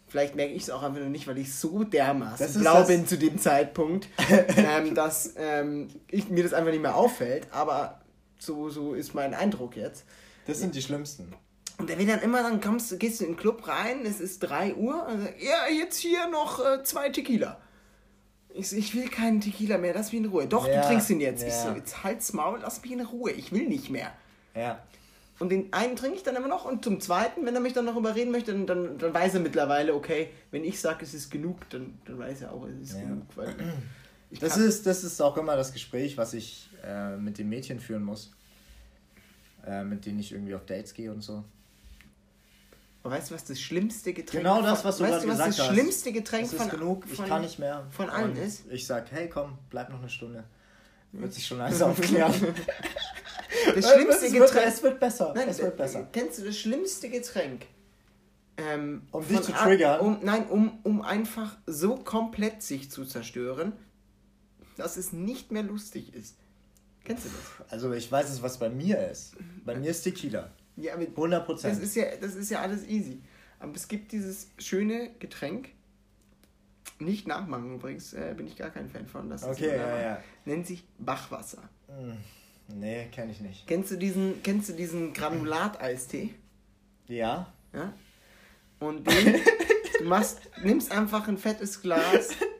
Vielleicht 0.08 0.36
merke 0.36 0.52
ich 0.52 0.64
es 0.64 0.70
auch 0.70 0.82
einfach 0.82 1.00
nur 1.00 1.08
nicht, 1.08 1.26
weil 1.26 1.38
ich 1.38 1.54
so 1.54 1.82
dermaßen 1.82 2.60
blau 2.60 2.84
bin 2.84 3.06
zu 3.06 3.16
dem 3.16 3.38
Zeitpunkt, 3.38 4.08
ähm, 4.56 4.94
dass 4.94 5.32
ähm, 5.36 5.88
ich, 6.08 6.28
mir 6.28 6.42
das 6.44 6.52
einfach 6.52 6.70
nicht 6.70 6.82
mehr 6.82 6.94
auffällt. 6.94 7.46
Aber 7.52 8.00
so, 8.38 8.68
so 8.68 8.94
ist 8.94 9.14
mein 9.14 9.32
Eindruck 9.34 9.76
jetzt. 9.76 10.04
Das 10.46 10.58
sind 10.58 10.74
die 10.74 10.82
schlimmsten. 10.82 11.32
Und 11.78 11.90
der 11.90 11.98
will 11.98 12.06
dann 12.06 12.20
immer, 12.20 12.42
dann 12.42 12.60
kommst 12.60 12.90
du, 12.92 12.98
gehst 12.98 13.20
du 13.20 13.24
in 13.24 13.32
den 13.32 13.36
Club 13.36 13.66
rein, 13.66 14.06
es 14.06 14.20
ist 14.20 14.40
3 14.40 14.74
Uhr, 14.76 15.06
und 15.06 15.22
sagt, 15.22 15.42
ja, 15.42 15.66
jetzt 15.74 15.98
hier 15.98 16.28
noch 16.28 16.64
äh, 16.64 16.82
zwei 16.84 17.08
Tequila. 17.10 17.58
Ich, 18.58 18.72
ich 18.72 18.94
will 18.94 19.08
keinen 19.08 19.40
Tequila 19.40 19.78
mehr, 19.78 19.94
lass 19.94 20.12
mich 20.12 20.22
in 20.22 20.28
Ruhe. 20.28 20.46
Doch, 20.46 20.66
Ja, 20.66 20.80
du 20.80 20.86
trinkst 20.88 21.10
ihn 21.10 21.20
jetzt. 21.20 21.42
Ich 21.42 21.50
ja. 21.50 21.62
so, 21.62 21.70
jetzt 21.76 22.02
halt's 22.04 22.32
Maul, 22.32 22.58
lass 22.62 22.82
mich 22.82 22.92
in 22.92 23.00
Ruhe, 23.00 23.30
ich 23.32 23.52
will 23.52 23.68
nicht 23.68 23.90
mehr. 23.90 24.12
Ja. 24.54 24.78
Und 25.38 25.50
den 25.50 25.70
einen 25.72 25.96
trinke 25.96 26.16
ich 26.16 26.22
dann 26.22 26.34
immer 26.36 26.48
noch 26.48 26.64
und 26.64 26.82
zum 26.82 26.98
zweiten, 27.00 27.44
wenn 27.44 27.54
er 27.54 27.60
mich 27.60 27.74
dann 27.74 27.84
noch 27.84 27.96
überreden 27.96 28.30
möchte, 28.32 28.52
dann, 28.52 28.66
dann, 28.66 28.96
dann 28.98 29.12
weiß 29.12 29.34
er 29.34 29.40
mittlerweile, 29.40 29.94
okay, 29.94 30.30
wenn 30.50 30.64
ich 30.64 30.80
sage, 30.80 31.04
es 31.04 31.12
ist 31.12 31.30
genug, 31.30 31.68
dann, 31.68 31.98
dann 32.06 32.18
weiß 32.18 32.42
er 32.42 32.52
auch, 32.52 32.66
es 32.66 32.90
ist 32.90 32.96
Ja. 32.96 33.02
genug. 33.02 33.24
Weil 33.34 33.54
ich 34.30 34.38
Das 34.38 34.56
ist, 34.56 34.86
das 34.86 35.04
ist 35.04 35.20
auch 35.20 35.36
immer 35.36 35.54
das 35.56 35.72
Gespräch, 35.74 36.16
was 36.16 36.32
ich 36.32 36.70
äh, 36.82 37.16
mit 37.16 37.36
den 37.36 37.50
Mädchen 37.50 37.80
führen 37.80 38.02
muss. 38.02 38.32
Äh, 39.66 39.84
mit 39.84 40.06
denen 40.06 40.20
ich 40.20 40.32
irgendwie 40.32 40.54
auf 40.54 40.64
Dates 40.64 40.94
gehe 40.94 41.12
und 41.12 41.22
so. 41.22 41.44
Aber 43.06 43.14
weißt 43.16 43.30
du, 43.30 43.34
was 43.36 43.44
das 43.44 43.60
schlimmste 43.60 44.12
Getränk 44.12 44.42
Genau 44.42 44.62
das, 44.62 44.80
von- 44.80 44.88
was 44.88 44.98
du 44.98 45.04
weißt 45.04 45.12
gerade 45.12 45.22
du, 45.26 45.28
was 45.28 45.36
gesagt 45.38 45.58
das 45.58 45.66
hast. 45.68 45.72
schlimmste 45.74 46.12
Getränk 46.12 46.48
von, 46.50 46.68
genug, 46.68 47.04
ich 47.08 47.14
von, 47.16 47.26
kann 47.26 47.42
nicht 47.42 47.58
mehr. 47.58 47.86
von 47.90 48.10
allen 48.10 48.32
Und 48.32 48.38
ist? 48.38 48.64
Ich 48.70 48.86
sag, 48.86 49.10
hey 49.12 49.28
komm, 49.28 49.58
bleib 49.70 49.90
noch 49.90 50.00
eine 50.00 50.08
Stunde. 50.08 50.42
Wird 51.12 51.32
sich 51.32 51.46
schon 51.46 51.60
alles 51.60 51.80
aufklären. 51.82 52.34
Das 53.74 53.90
schlimmste 53.92 54.26
es, 54.26 54.32
wird, 54.32 54.48
Getränk. 54.50 54.66
es 54.68 54.82
wird 54.82 55.00
besser. 55.00 55.32
Nein, 55.34 55.48
es 55.48 55.58
wird 55.58 55.72
äh, 55.74 55.76
besser. 55.76 56.08
Kennst 56.12 56.38
du 56.38 56.44
das 56.44 56.56
schlimmste 56.58 57.08
Getränk? 57.08 57.66
Ähm, 58.58 59.02
Um 59.12 59.26
dich 59.26 59.36
von 59.38 59.44
zu 59.46 59.52
triggern? 59.52 60.00
Um, 60.00 60.18
nein, 60.22 60.46
um, 60.48 60.78
um 60.82 61.00
einfach 61.02 61.56
so 61.66 61.94
komplett 61.96 62.62
sich 62.62 62.90
zu 62.90 63.04
zerstören, 63.04 63.72
dass 64.76 64.96
es 64.96 65.12
nicht 65.12 65.52
mehr 65.52 65.62
lustig 65.62 66.12
ist. 66.14 66.36
Kennst 67.04 67.24
du 67.24 67.28
das? 67.30 67.70
Also 67.72 67.92
ich 67.92 68.10
weiß 68.10 68.28
es, 68.30 68.42
was 68.42 68.58
bei 68.58 68.68
mir 68.68 69.08
ist. 69.08 69.34
Bei 69.64 69.74
mir 69.74 69.90
ist 69.90 70.02
Tequila. 70.02 70.50
Ja, 70.76 70.94
aber 70.94 71.02
100 71.04 71.40
das 71.40 71.46
Prozent. 71.46 71.82
ist, 71.82 71.96
ja, 71.96 72.04
das 72.20 72.34
ist 72.34 72.50
ja 72.50 72.60
alles 72.60 72.86
easy. 72.86 73.22
Aber 73.58 73.74
es 73.74 73.88
gibt 73.88 74.12
dieses 74.12 74.50
schöne 74.58 75.10
Getränk, 75.18 75.70
nicht 76.98 77.26
nachmachen 77.26 77.74
übrigens, 77.74 78.12
äh, 78.12 78.34
bin 78.36 78.46
ich 78.46 78.56
gar 78.56 78.70
kein 78.70 78.88
Fan 78.88 79.06
von. 79.06 79.28
Das 79.28 79.42
ist 79.42 79.48
Okay, 79.48 79.76
ja, 79.76 80.00
ja. 80.00 80.22
Nennt 80.44 80.66
sich 80.66 80.84
Bachwasser. 80.98 81.68
Nee, 82.68 83.06
kenne 83.12 83.32
ich 83.32 83.40
nicht. 83.40 83.66
Kennst 83.66 83.90
du 83.90 83.96
diesen, 83.96 84.42
kennst 84.42 84.68
du 84.68 84.72
diesen 84.72 85.12
Granulat-Eistee? 85.12 86.34
Ja? 87.08 87.52
Ja? 87.72 87.92
und 88.78 89.06
den, 89.06 89.40
du 89.98 90.04
machst, 90.04 90.40
nimmst 90.62 90.92
einfach 90.92 91.28
ein 91.28 91.38
fettes 91.38 91.80
Glas 91.80 92.30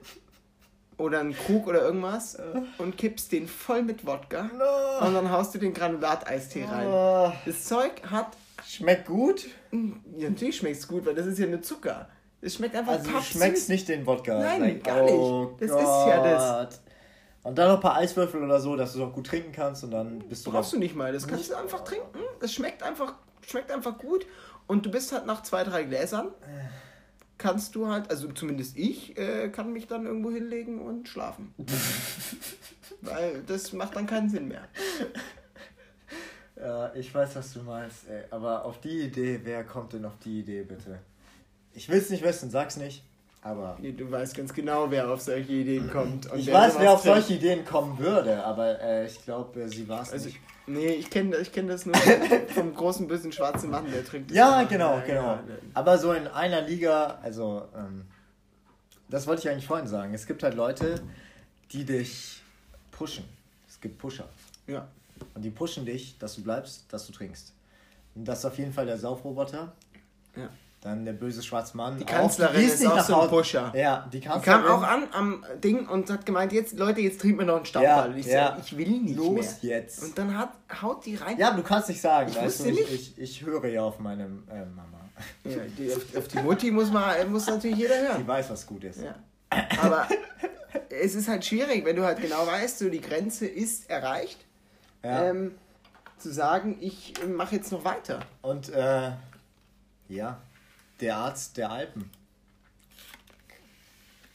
oder 0.98 1.20
einen 1.20 1.34
Krug 1.36 1.66
oder 1.66 1.82
irgendwas 1.82 2.38
und 2.78 2.96
kippst 2.96 3.30
den 3.32 3.46
voll 3.48 3.82
mit 3.82 4.06
Wodka 4.06 4.44
No. 4.44 5.06
und 5.06 5.14
dann 5.14 5.30
haust 5.30 5.54
du 5.54 5.58
den 5.58 5.74
Granulateistee 5.74 6.64
rein. 6.64 6.86
Oh. 6.88 7.32
Das 7.44 7.64
Zeug 7.64 7.92
hat, 8.10 8.28
Schmeckt 8.66 9.06
gut. 9.06 9.46
ja, 10.16 10.30
natürlich 10.30 10.56
schmeckt 10.56 10.76
es 10.78 10.88
gut, 10.88 11.04
weil 11.06 11.14
das 11.14 11.26
ist 11.26 11.38
ja 11.38 11.46
nur 11.46 11.60
Zucker. 11.62 12.08
Es 12.40 12.54
schmeckt 12.54 12.74
einfach 12.76 12.92
Also 12.94 13.10
du 13.10 13.20
schmeckst 13.20 13.68
nicht 13.68 13.88
den 13.88 14.06
Wodka. 14.06 14.38
Nein, 14.38 14.60
Like, 14.60 14.84
gar 14.84 15.02
nicht. 15.02 15.12
oh 15.14 15.56
Das 15.60 15.70
ist 15.70 15.76
ja 15.76 16.22
das. 16.22 16.70
Gott. 16.70 16.80
Und 17.42 17.56
dann 17.58 17.68
noch 17.68 17.74
ein 17.76 17.80
paar 17.80 17.96
Eiswürfel 17.96 18.42
oder 18.42 18.58
so, 18.58 18.74
dass 18.74 18.92
du 18.94 19.00
es 19.02 19.08
auch 19.08 19.12
gut 19.12 19.26
trinken 19.26 19.52
kannst 19.52 19.84
und 19.84 19.90
dann 19.92 20.18
bist 20.20 20.44
du 20.46 20.50
Brauchst 20.50 20.72
du 20.72 20.78
nicht 20.78 20.96
mal. 20.96 21.12
Das 21.12 21.28
kannst 21.28 21.50
du 21.50 21.54
einfach 21.54 21.84
trinken. 21.84 22.18
Das 22.40 22.52
schmeckt 22.52 22.82
einfach, 22.82 23.14
schmeckt 23.46 23.70
einfach 23.70 23.98
gut. 23.98 24.26
Und 24.66 24.84
du 24.84 24.90
bist 24.90 25.12
halt 25.12 25.26
nach 25.26 25.42
zwei, 25.44 25.62
drei 25.62 25.84
Gläsern, 25.84 26.28
kannst 27.38 27.74
du 27.74 27.86
halt, 27.88 28.10
also 28.10 28.28
zumindest 28.32 28.76
ich, 28.76 29.16
äh, 29.18 29.48
kann 29.50 29.72
mich 29.72 29.86
dann 29.86 30.06
irgendwo 30.06 30.30
hinlegen 30.30 30.80
und 30.80 31.08
schlafen. 31.08 31.54
Weil 33.02 33.42
das 33.46 33.72
macht 33.72 33.94
dann 33.96 34.06
keinen 34.06 34.28
Sinn 34.30 34.48
mehr. 34.48 34.62
Ja, 36.58 36.90
ich 36.94 37.14
weiß, 37.14 37.36
was 37.36 37.52
du 37.52 37.60
meinst, 37.62 38.08
ey. 38.08 38.22
Aber 38.30 38.64
auf 38.64 38.80
die 38.80 39.02
Idee, 39.02 39.40
wer 39.44 39.62
kommt 39.62 39.92
denn 39.92 40.06
auf 40.06 40.16
die 40.24 40.40
Idee, 40.40 40.62
bitte? 40.62 41.00
Ich 41.74 41.86
will 41.90 41.98
es 41.98 42.08
nicht 42.08 42.24
wissen, 42.24 42.48
sag's 42.50 42.78
nicht. 42.78 43.04
Aber. 43.42 43.76
Nee, 43.78 43.92
Du 43.92 44.10
weißt 44.10 44.34
ganz 44.34 44.54
genau, 44.54 44.90
wer 44.90 45.10
auf 45.10 45.20
solche 45.20 45.52
Ideen 45.52 45.90
kommt. 45.90 46.32
und 46.32 46.38
Ich 46.38 46.46
wer 46.46 46.54
weiß, 46.54 46.76
wer 46.78 46.92
auf 46.92 47.02
solche 47.02 47.34
Ideen 47.34 47.64
kommen 47.66 47.98
würde, 47.98 48.42
aber 48.42 48.80
äh, 48.80 49.04
ich 49.06 49.22
glaube, 49.22 49.68
sie 49.68 49.86
war 49.86 50.00
es 50.02 50.12
Also, 50.12 50.28
nicht. 50.28 50.40
Nee, 50.66 50.88
ich 50.94 51.10
kenne 51.10 51.36
ich 51.38 51.52
kenn 51.52 51.66
das 51.68 51.86
nur 51.86 51.94
vom 52.54 52.74
großen, 52.74 53.06
bösen, 53.08 53.32
schwarzen 53.32 53.70
Mann, 53.70 53.90
der 53.90 54.04
trinkt 54.04 54.30
das 54.30 54.36
Ja, 54.36 54.60
immer. 54.60 54.68
genau, 54.68 54.94
Ja, 54.98 55.00
genau. 55.04 55.22
ja, 55.22 55.42
Aber 55.74 55.98
so 55.98 56.12
in 56.12 56.26
einer 56.26 56.62
Liga, 56.62 57.18
also, 57.22 57.66
ähm, 57.76 58.04
das 59.08 59.26
wollte 59.26 59.42
ich 59.42 59.48
eigentlich 59.48 59.66
vorhin 59.66 59.86
sagen. 59.86 60.14
Es 60.14 60.26
gibt 60.26 60.42
halt 60.42 60.54
Leute, 60.54 61.00
die 61.72 61.84
dich 61.84 62.42
pushen. 62.90 63.24
Es 63.68 63.80
gibt 63.80 63.98
Pusher. 63.98 64.28
Ja. 64.66 64.88
Und 65.34 65.42
die 65.42 65.50
pushen 65.50 65.84
dich, 65.86 66.18
dass 66.18 66.34
du 66.34 66.42
bleibst, 66.42 66.84
dass 66.92 67.06
du 67.06 67.12
trinkst. 67.12 67.52
Und 68.14 68.24
das 68.24 68.40
ist 68.40 68.44
auf 68.46 68.58
jeden 68.58 68.72
Fall 68.72 68.86
der 68.86 68.98
Saufroboter. 68.98 69.72
Ja. 70.34 70.48
Dann 70.86 71.04
der 71.04 71.14
böse 71.14 71.42
schwarze 71.42 71.76
Mann. 71.76 71.98
Die 71.98 72.04
Auch, 72.04 72.08
Kanzlerin 72.08 72.60
gehst 72.60 72.74
ist 72.74 72.80
nicht 72.82 72.92
auch 72.92 73.00
so 73.00 73.20
ein. 73.22 73.28
Pusher. 73.28 73.72
Ja, 73.74 74.06
die 74.12 74.20
Die 74.20 74.26
Kanzlerin. 74.28 74.62
kam 74.62 74.70
auch 74.72 74.82
an 74.84 75.02
am 75.12 75.44
Ding 75.62 75.88
und 75.88 76.08
hat 76.10 76.24
gemeint, 76.24 76.52
jetzt 76.52 76.78
Leute, 76.78 77.00
jetzt 77.00 77.20
trinkt 77.20 77.38
mir 77.38 77.44
noch 77.44 77.56
einen 77.56 77.64
Stammball. 77.66 78.06
Ja, 78.08 78.12
und 78.12 78.16
ich 78.18 78.26
ja. 78.26 78.54
so, 78.54 78.62
ich 78.64 78.76
will 78.78 78.88
nicht 79.00 79.16
Los 79.16 79.62
mehr. 79.62 79.80
jetzt. 79.80 80.04
Und 80.04 80.16
dann 80.16 80.38
hat, 80.38 80.50
haut 80.80 81.04
die 81.04 81.16
rein. 81.16 81.36
Ja, 81.38 81.48
aber 81.48 81.56
du 81.56 81.62
kannst 81.64 81.88
nicht 81.88 82.00
sagen. 82.00 82.28
Ich 82.30 82.36
weißt 82.36 82.60
du, 82.60 82.64
nicht. 82.66 82.80
Ich, 82.88 83.18
ich, 83.18 83.40
ich 83.40 83.44
höre 83.44 83.66
ja 83.66 83.82
auf 83.82 83.98
meine 83.98 84.22
äh, 84.26 84.64
Mama. 84.64 85.00
Ja, 85.42 85.56
die, 85.76 85.92
auf, 85.92 86.16
auf 86.18 86.28
die 86.28 86.38
Mutti 86.38 86.70
muss, 86.70 86.92
man, 86.92 87.32
muss 87.32 87.46
natürlich 87.48 87.78
jeder 87.78 88.00
Die 88.02 88.08
hören. 88.08 88.26
weiß, 88.28 88.48
was 88.50 88.64
gut 88.64 88.84
ist. 88.84 89.00
Ja. 89.02 89.14
Aber 89.82 90.06
es 90.88 91.16
ist 91.16 91.26
halt 91.26 91.44
schwierig, 91.44 91.84
wenn 91.84 91.96
du 91.96 92.04
halt 92.04 92.20
genau 92.22 92.46
weißt, 92.46 92.78
so 92.78 92.88
die 92.88 93.00
Grenze 93.00 93.46
ist 93.46 93.90
erreicht, 93.90 94.38
Ja. 95.02 95.24
ähm, 95.30 95.52
zu 96.18 96.32
sagen, 96.32 96.76
ich 96.80 97.12
mache 97.26 97.56
jetzt 97.56 97.72
noch 97.72 97.84
weiter. 97.84 98.20
Und 98.42 98.68
äh, 98.68 99.10
ja, 100.08 100.38
der 101.00 101.16
Arzt 101.16 101.56
der 101.56 101.70
Alpen. 101.70 102.10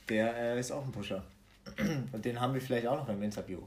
Der 0.09 0.35
äh, 0.35 0.59
ist 0.59 0.71
auch 0.71 0.83
ein 0.83 0.91
Pusher. 0.91 1.23
Und 2.11 2.25
den 2.25 2.39
haben 2.39 2.53
wir 2.53 2.61
vielleicht 2.61 2.87
auch 2.87 2.97
noch 2.97 3.09
im 3.09 3.21
Interview. 3.23 3.59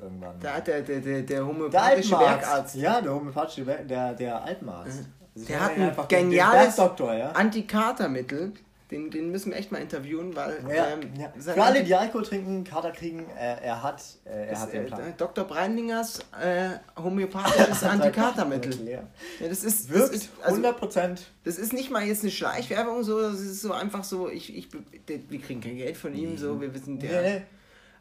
Irgendwann. 0.00 0.40
Der, 0.40 0.60
der, 0.60 0.80
der, 0.80 1.00
der 1.00 1.22
der 1.22 1.46
homöopathische 1.46 2.16
Alpenarzt. 2.16 2.46
Werkarzt. 2.46 2.74
Ja, 2.76 3.00
der 3.00 3.14
homöopathische 3.14 3.66
Werk, 3.66 3.86
der, 3.86 4.14
der 4.14 4.42
Alpenarzt. 4.42 4.98
Also 4.98 5.08
ich 5.34 5.46
Der 5.46 5.60
hat 5.60 5.72
ein 5.76 6.08
geniales 6.08 6.76
ja? 6.76 7.32
Antikatermittel. 7.32 8.54
Den, 8.90 9.10
den 9.10 9.30
müssen 9.30 9.52
wir 9.52 9.58
echt 9.58 9.70
mal 9.70 9.78
interviewen, 9.78 10.34
weil 10.34 10.58
Ja, 10.68 10.88
ähm, 10.88 11.00
ja. 11.18 11.32
Für 11.38 11.62
alle, 11.62 11.84
die 11.84 11.94
Alkohol 11.94 12.24
trinken, 12.24 12.64
Kater 12.64 12.90
kriegen, 12.90 13.28
äh, 13.38 13.56
er 13.62 13.82
hat, 13.82 14.02
äh, 14.24 14.30
er 14.30 14.50
das, 14.50 14.60
hat 14.60 14.72
den 14.72 14.82
äh, 14.82 14.86
Plan. 14.86 15.14
Dr. 15.16 15.44
Breinlingers 15.44 16.18
äh, 16.40 16.70
homöopathisches 17.00 17.84
Antikatermittel. 17.84 18.88
Ja. 18.88 19.02
Ja, 19.38 19.48
das 19.48 19.62
ist, 19.62 19.88
das 19.90 19.96
Wirkt 19.96 20.14
ist 20.14 20.30
also, 20.42 20.56
100 20.56 20.76
Prozent. 20.78 21.22
Das 21.44 21.58
ist 21.58 21.72
nicht 21.72 21.90
mal 21.90 22.02
jetzt 22.04 22.22
eine 22.22 22.32
Schleichwerbung, 22.32 23.04
so, 23.04 23.20
das 23.20 23.40
ist 23.40 23.62
so 23.62 23.72
einfach 23.72 24.02
so, 24.02 24.28
ich, 24.28 24.56
ich, 24.56 24.68
wir 25.06 25.40
kriegen 25.40 25.60
kein 25.60 25.76
Geld 25.76 25.96
von 25.96 26.12
ihm, 26.14 26.36
so, 26.36 26.60
wir 26.60 26.74
wissen 26.74 26.98
der. 26.98 27.22
Nee, 27.22 27.34
nee. 27.38 27.42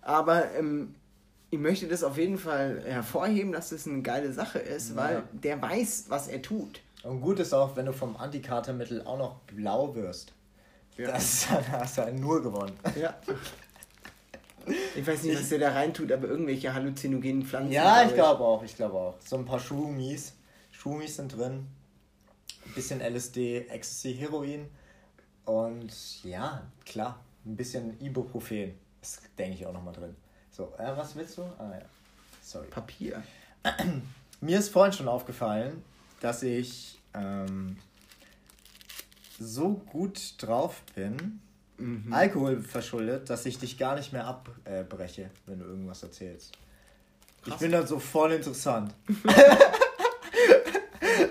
Aber 0.01 0.51
ähm, 0.55 0.95
ich 1.51 1.59
möchte 1.59 1.87
das 1.87 2.03
auf 2.03 2.17
jeden 2.17 2.37
Fall 2.37 2.81
hervorheben, 2.85 3.51
dass 3.51 3.69
das 3.69 3.85
eine 3.87 4.01
geile 4.01 4.33
Sache 4.33 4.59
ist, 4.59 4.91
Ja. 4.91 4.95
weil 4.95 5.23
der 5.33 5.61
weiß, 5.61 6.05
was 6.09 6.27
er 6.27 6.41
tut. 6.41 6.81
Und 7.03 7.21
gut 7.21 7.39
ist 7.39 7.53
auch, 7.53 7.75
wenn 7.75 7.85
du 7.85 7.93
vom 7.93 8.17
Antikatermittel 8.17 9.03
auch 9.03 9.17
noch 9.17 9.39
blau 9.55 9.95
wirst. 9.95 10.33
Ja. 10.99 11.13
Das 11.13 11.49
hast 11.49 11.97
du 11.97 12.01
halt 12.01 12.19
nur 12.19 12.41
gewonnen. 12.43 12.77
Ja. 12.99 13.15
Ich 14.95 15.07
weiß 15.07 15.23
nicht, 15.23 15.39
was 15.39 15.47
der 15.47 15.59
da 15.59 15.71
reintut, 15.71 16.11
aber 16.11 16.27
irgendwelche 16.27 16.73
halluzinogenen 16.73 17.43
Pflanzen. 17.43 17.71
Ja, 17.71 18.03
ich 18.03 18.13
glaube 18.13 18.43
auch, 18.43 18.61
ich 18.63 18.75
glaube 18.75 18.95
auch. 18.95 19.15
So 19.25 19.37
ein 19.37 19.45
paar 19.45 19.61
Schumis. 19.61 20.33
Schumis 20.71 21.15
sind 21.15 21.37
drin. 21.37 21.67
Ein 22.65 22.73
bisschen 22.75 22.99
LSD, 22.99 23.67
Ecstasy, 23.69 24.13
Heroin. 24.15 24.69
Und 25.45 26.23
ja, 26.25 26.63
klar, 26.85 27.23
ein 27.45 27.55
bisschen 27.55 27.97
Ibuprofen. 28.01 28.73
Ist, 29.01 29.21
denke 29.37 29.55
ich, 29.55 29.65
auch 29.65 29.73
nochmal 29.73 29.93
drin. 29.93 30.15
So, 30.51 30.73
äh, 30.77 30.97
was 30.97 31.15
willst 31.15 31.37
du? 31.37 31.43
Ah 31.43 31.71
ja. 31.79 31.85
Sorry. 32.41 32.67
Papier. 32.67 33.23
Mir 34.41 34.59
ist 34.59 34.69
vorhin 34.69 34.91
schon 34.91 35.07
aufgefallen, 35.07 35.81
dass 36.19 36.43
ich 36.43 36.99
ähm, 37.13 37.77
so 39.39 39.73
gut 39.91 40.35
drauf 40.37 40.83
bin, 40.95 41.39
Mhm. 41.79 42.11
Alkohol 42.11 42.61
verschuldet, 42.61 43.29
dass 43.29 43.45
ich 43.45 43.57
dich 43.57 43.77
gar 43.77 43.95
nicht 43.95 44.11
mehr 44.11 44.25
abbreche, 44.25 45.29
wenn 45.45 45.59
du 45.59 45.65
irgendwas 45.65 46.03
erzählst. 46.03 46.51
Ich 47.43 47.51
Krass. 47.51 47.59
bin 47.59 47.71
dann 47.71 47.87
so 47.87 47.99
voll 47.99 48.33
interessant. 48.33 48.93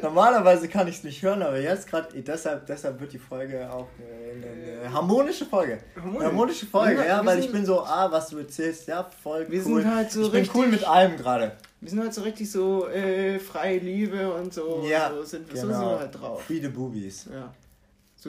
Normalerweise 0.03 0.69
kann 0.69 0.89
ich 0.89 0.97
es 0.97 1.05
nicht 1.05 1.23
hören, 1.23 1.43
aber 1.43 1.61
jetzt 1.61 1.89
gerade, 1.89 2.23
deshalb, 2.23 2.67
deshalb 2.67 2.99
wird 3.01 3.13
die 3.13 3.19
Folge 3.19 3.71
auch 3.71 3.89
äh, 3.99 4.33
eine, 4.33 4.81
eine 4.81 4.93
harmonische 4.93 5.45
Folge. 5.45 5.81
Harmonisch. 5.97 6.25
Harmonische 6.25 6.67
Folge, 6.67 7.05
ja, 7.07 7.21
wir 7.23 7.27
weil 7.27 7.39
ich 7.41 7.53
bin 7.53 7.67
so, 7.67 7.83
ah, 7.83 8.11
was 8.11 8.29
du 8.29 8.39
erzählst, 8.39 8.89
ja, 8.89 9.05
voll 9.23 9.47
Wir 9.51 9.65
cool. 9.67 9.83
sind 9.83 9.95
halt 9.95 10.11
so 10.11 10.23
ich 10.23 10.33
bin 10.33 10.49
cool 10.55 10.69
mit 10.69 10.85
allem 10.85 11.17
gerade. 11.17 11.53
Wir 11.81 11.91
sind 11.91 12.01
halt 12.01 12.15
so 12.15 12.23
richtig 12.23 12.51
so 12.51 12.89
äh, 12.89 13.39
freie 13.39 13.79
Liebe 13.79 14.33
und 14.33 14.55
so. 14.55 14.85
Ja, 14.89 15.11
so 15.11 15.23
sind, 15.25 15.49
genau. 15.49 15.61
sind 15.61 15.71
wir 15.71 15.99
halt 15.99 16.19
drauf. 16.19 16.43
The 16.49 16.69
Boobies. 16.69 17.27
Ja. 17.31 17.53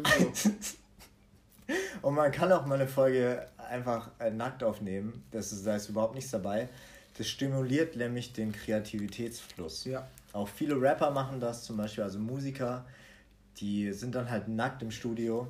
Sowieso. 0.03 0.51
Und 2.01 2.15
man 2.15 2.31
kann 2.31 2.51
auch 2.51 2.65
mal 2.65 2.75
eine 2.75 2.87
Folge 2.87 3.45
einfach 3.69 4.09
äh, 4.19 4.31
nackt 4.31 4.63
aufnehmen. 4.63 5.23
Das 5.31 5.51
ist, 5.51 5.65
da 5.67 5.75
ist 5.75 5.89
überhaupt 5.89 6.15
nichts 6.15 6.31
dabei. 6.31 6.67
Das 7.17 7.27
stimuliert 7.27 7.95
nämlich 7.95 8.33
den 8.33 8.51
Kreativitätsfluss. 8.51 9.85
ja. 9.85 10.07
Auch 10.33 10.47
viele 10.47 10.79
Rapper 10.79 11.11
machen 11.11 11.39
das, 11.39 11.63
zum 11.63 11.77
Beispiel, 11.77 12.03
also 12.03 12.19
Musiker, 12.19 12.85
die 13.57 13.91
sind 13.93 14.15
dann 14.15 14.29
halt 14.29 14.47
nackt 14.47 14.81
im 14.81 14.91
Studio, 14.91 15.47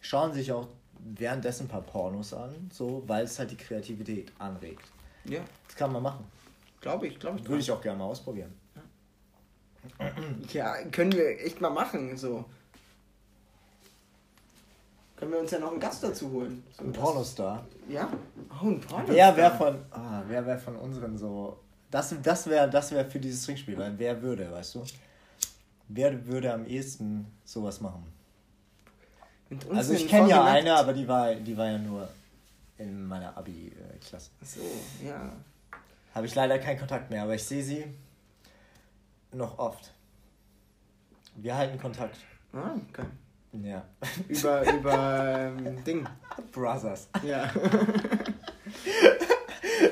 schauen 0.00 0.32
sich 0.32 0.50
auch 0.52 0.68
währenddessen 0.98 1.64
ein 1.66 1.68
paar 1.68 1.82
Pornos 1.82 2.32
an, 2.32 2.70
so, 2.72 3.02
weil 3.06 3.24
es 3.24 3.38
halt 3.38 3.50
die 3.50 3.56
Kreativität 3.56 4.32
anregt. 4.38 4.84
Ja, 5.24 5.40
Das 5.66 5.76
kann 5.76 5.92
man 5.92 6.02
machen. 6.02 6.24
glaube 6.80 7.08
ich, 7.08 7.18
glaube 7.18 7.38
ich. 7.40 7.48
Würde 7.48 7.60
ich 7.60 7.70
auch 7.70 7.80
gerne 7.80 7.98
mal 7.98 8.04
ausprobieren. 8.04 8.52
Ja, 10.52 10.76
können 10.92 11.12
wir 11.12 11.40
echt 11.44 11.60
mal 11.60 11.70
machen, 11.70 12.16
so. 12.16 12.44
Können 15.20 15.32
wir 15.32 15.40
uns 15.40 15.50
ja 15.50 15.58
noch 15.58 15.70
einen 15.70 15.80
Gast 15.80 16.02
dazu 16.02 16.30
holen. 16.30 16.64
So, 16.72 16.82
Ein 16.82 16.92
Pornostar. 16.92 17.66
Ja? 17.90 18.08
Oh, 18.48 18.68
ein 18.68 18.80
Pornostar. 18.80 19.14
Wer 19.14 19.36
wäre 19.36 19.54
von, 19.54 19.78
ah, 19.90 20.22
wer 20.26 20.46
wär 20.46 20.58
von 20.58 20.76
unseren 20.76 21.18
so. 21.18 21.60
Das, 21.90 22.14
das 22.22 22.46
wäre 22.46 22.70
das 22.70 22.90
wär 22.90 23.04
für 23.04 23.20
dieses 23.20 23.44
Trinkspiel, 23.44 23.76
weil 23.76 23.98
wer 23.98 24.22
würde, 24.22 24.50
weißt 24.50 24.76
du? 24.76 24.84
Wer 25.88 26.24
würde 26.26 26.54
am 26.54 26.64
ehesten 26.64 27.26
sowas 27.44 27.82
machen? 27.82 28.06
Also 29.74 29.92
ich 29.92 30.08
kenne 30.08 30.30
ja 30.30 30.42
eine, 30.42 30.74
aber 30.74 30.94
die 30.94 31.06
war, 31.06 31.34
die 31.34 31.54
war 31.56 31.66
ja 31.66 31.76
nur 31.78 32.08
in 32.78 33.06
meiner 33.06 33.36
Abi-Klasse. 33.36 34.30
Ach 34.40 34.46
So, 34.46 34.60
ja. 35.04 35.32
Habe 36.14 36.26
ich 36.26 36.34
leider 36.34 36.58
keinen 36.58 36.78
Kontakt 36.78 37.10
mehr, 37.10 37.24
aber 37.24 37.34
ich 37.34 37.44
sehe 37.44 37.62
sie 37.62 37.84
noch 39.32 39.58
oft. 39.58 39.92
Wir 41.36 41.54
halten 41.56 41.78
Kontakt. 41.78 42.16
Ah, 42.54 42.70
okay. 42.88 43.04
Ja. 43.52 43.84
Über, 44.28 44.72
über 44.72 45.52
ähm, 45.58 45.84
Ding. 45.84 46.06
Brothers. 46.52 47.08
Ja. 47.24 47.50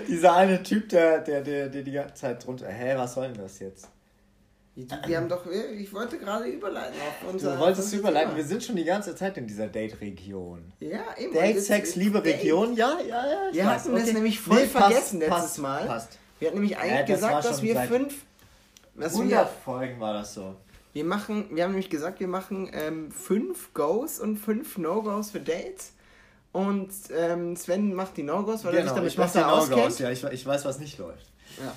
Dieser 0.09 0.35
eine 0.35 0.63
Typ, 0.63 0.89
der, 0.91 1.19
der, 1.21 1.41
der, 1.43 1.69
der 1.69 1.83
die 1.83 1.93
ganze 1.93 2.15
Zeit 2.15 2.47
drunter. 2.47 2.69
Hä, 2.69 2.95
was 2.97 3.15
soll 3.15 3.33
denn 3.33 3.43
das 3.43 3.59
jetzt? 3.59 3.89
Wir 5.07 5.17
haben 5.17 5.29
doch, 5.29 5.45
ich 5.47 5.93
wollte 5.93 6.19
gerade 6.19 6.45
überleiten 6.45 6.95
auf 7.01 7.33
unser. 7.33 7.55
Du 7.55 7.61
wolltest 7.61 7.93
überleiten, 7.95 8.29
Thema. 8.29 8.37
wir 8.37 8.45
sind 8.45 8.63
schon 8.63 8.77
die 8.77 8.85
ganze 8.85 9.17
Zeit 9.17 9.37
in 9.37 9.45
dieser 9.49 9.67
Date-Region. 9.67 10.73
Ja, 10.79 11.01
eben. 11.17 11.35
Date, 11.35 11.61
Sex, 11.61 11.97
Liebe, 11.97 12.23
Date. 12.23 12.37
Region, 12.37 12.77
ja, 12.77 12.97
ja, 13.01 13.27
ja. 13.27 13.49
Wir 13.51 13.65
weiß, 13.65 13.83
hatten 13.83 13.95
das 13.95 14.03
okay. 14.05 14.13
nämlich 14.13 14.39
voll 14.39 14.67
passt, 14.67 14.71
vergessen 14.71 15.19
letztes 15.19 15.41
passt, 15.41 15.59
Mal. 15.59 15.87
Passt. 15.87 16.19
Wir 16.39 16.49
hatten 16.49 16.61
nämlich 16.61 16.79
Ja, 16.79 16.79
eigentlich 16.79 17.19
das 17.19 17.23
war 17.23 17.37
gesagt, 17.39 17.45
dass 17.47 17.63
wir 17.63 17.81
fünf. 17.81 18.25
Dass 18.95 19.15
100 19.15 19.31
wir, 19.31 19.47
Folgen 19.65 19.99
war 19.99 20.13
das 20.13 20.35
so. 20.35 20.55
Wir 20.99 21.05
machen, 21.05 21.45
wir 21.53 21.63
haben 21.63 21.71
nämlich 21.71 21.91
gesagt, 21.91 22.19
wir 22.19 22.27
machen 22.27 22.69
ähm, 22.73 23.13
fünf 23.13 23.73
Goes 23.73 24.19
und 24.19 24.37
fünf 24.37 24.79
No-Gos 24.79 25.31
für 25.31 25.39
Dates. 25.39 25.93
Und 26.51 26.91
ähm, 27.17 27.55
Sven 27.55 27.95
macht 27.95 28.17
die 28.17 28.25
No-Gos, 28.25 28.65
weil 28.65 28.75
er 28.75 28.83
sich 28.83 28.91
Genau, 28.91 28.95
damit 28.97 29.13
ich 29.13 29.17
mach 29.17 29.31
die 29.31 29.39
besser 29.39 29.47
No-Gos, 29.47 29.71
auskennt. 29.71 29.99
ja, 30.01 30.11
ich, 30.11 30.25
ich 30.25 30.45
weiß, 30.45 30.65
was 30.65 30.81
nicht 30.81 30.99
läuft. 30.99 31.31
Ja. 31.63 31.73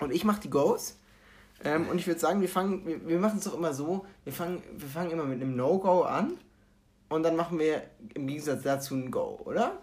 Und 0.00 0.12
ich 0.12 0.24
mache 0.24 0.42
die 0.42 0.50
Goes. 0.50 0.98
Ähm, 1.64 1.88
und 1.88 1.96
ich 1.96 2.06
würde 2.06 2.20
sagen, 2.20 2.42
wir 2.42 2.48
fangen, 2.50 2.86
wir, 2.86 3.08
wir 3.08 3.18
machen 3.18 3.38
es 3.38 3.44
doch 3.46 3.54
immer 3.54 3.72
so, 3.72 4.04
wir 4.24 4.34
fangen, 4.34 4.62
wir 4.76 4.86
fangen 4.86 5.12
immer 5.12 5.24
mit 5.24 5.40
einem 5.40 5.56
No-Go 5.56 6.02
an 6.02 6.36
und 7.08 7.22
dann 7.22 7.36
machen 7.36 7.58
wir 7.58 7.82
im 8.12 8.26
Gegensatz 8.26 8.64
dazu 8.64 8.94
ein 8.94 9.10
Go, 9.10 9.40
oder? 9.46 9.78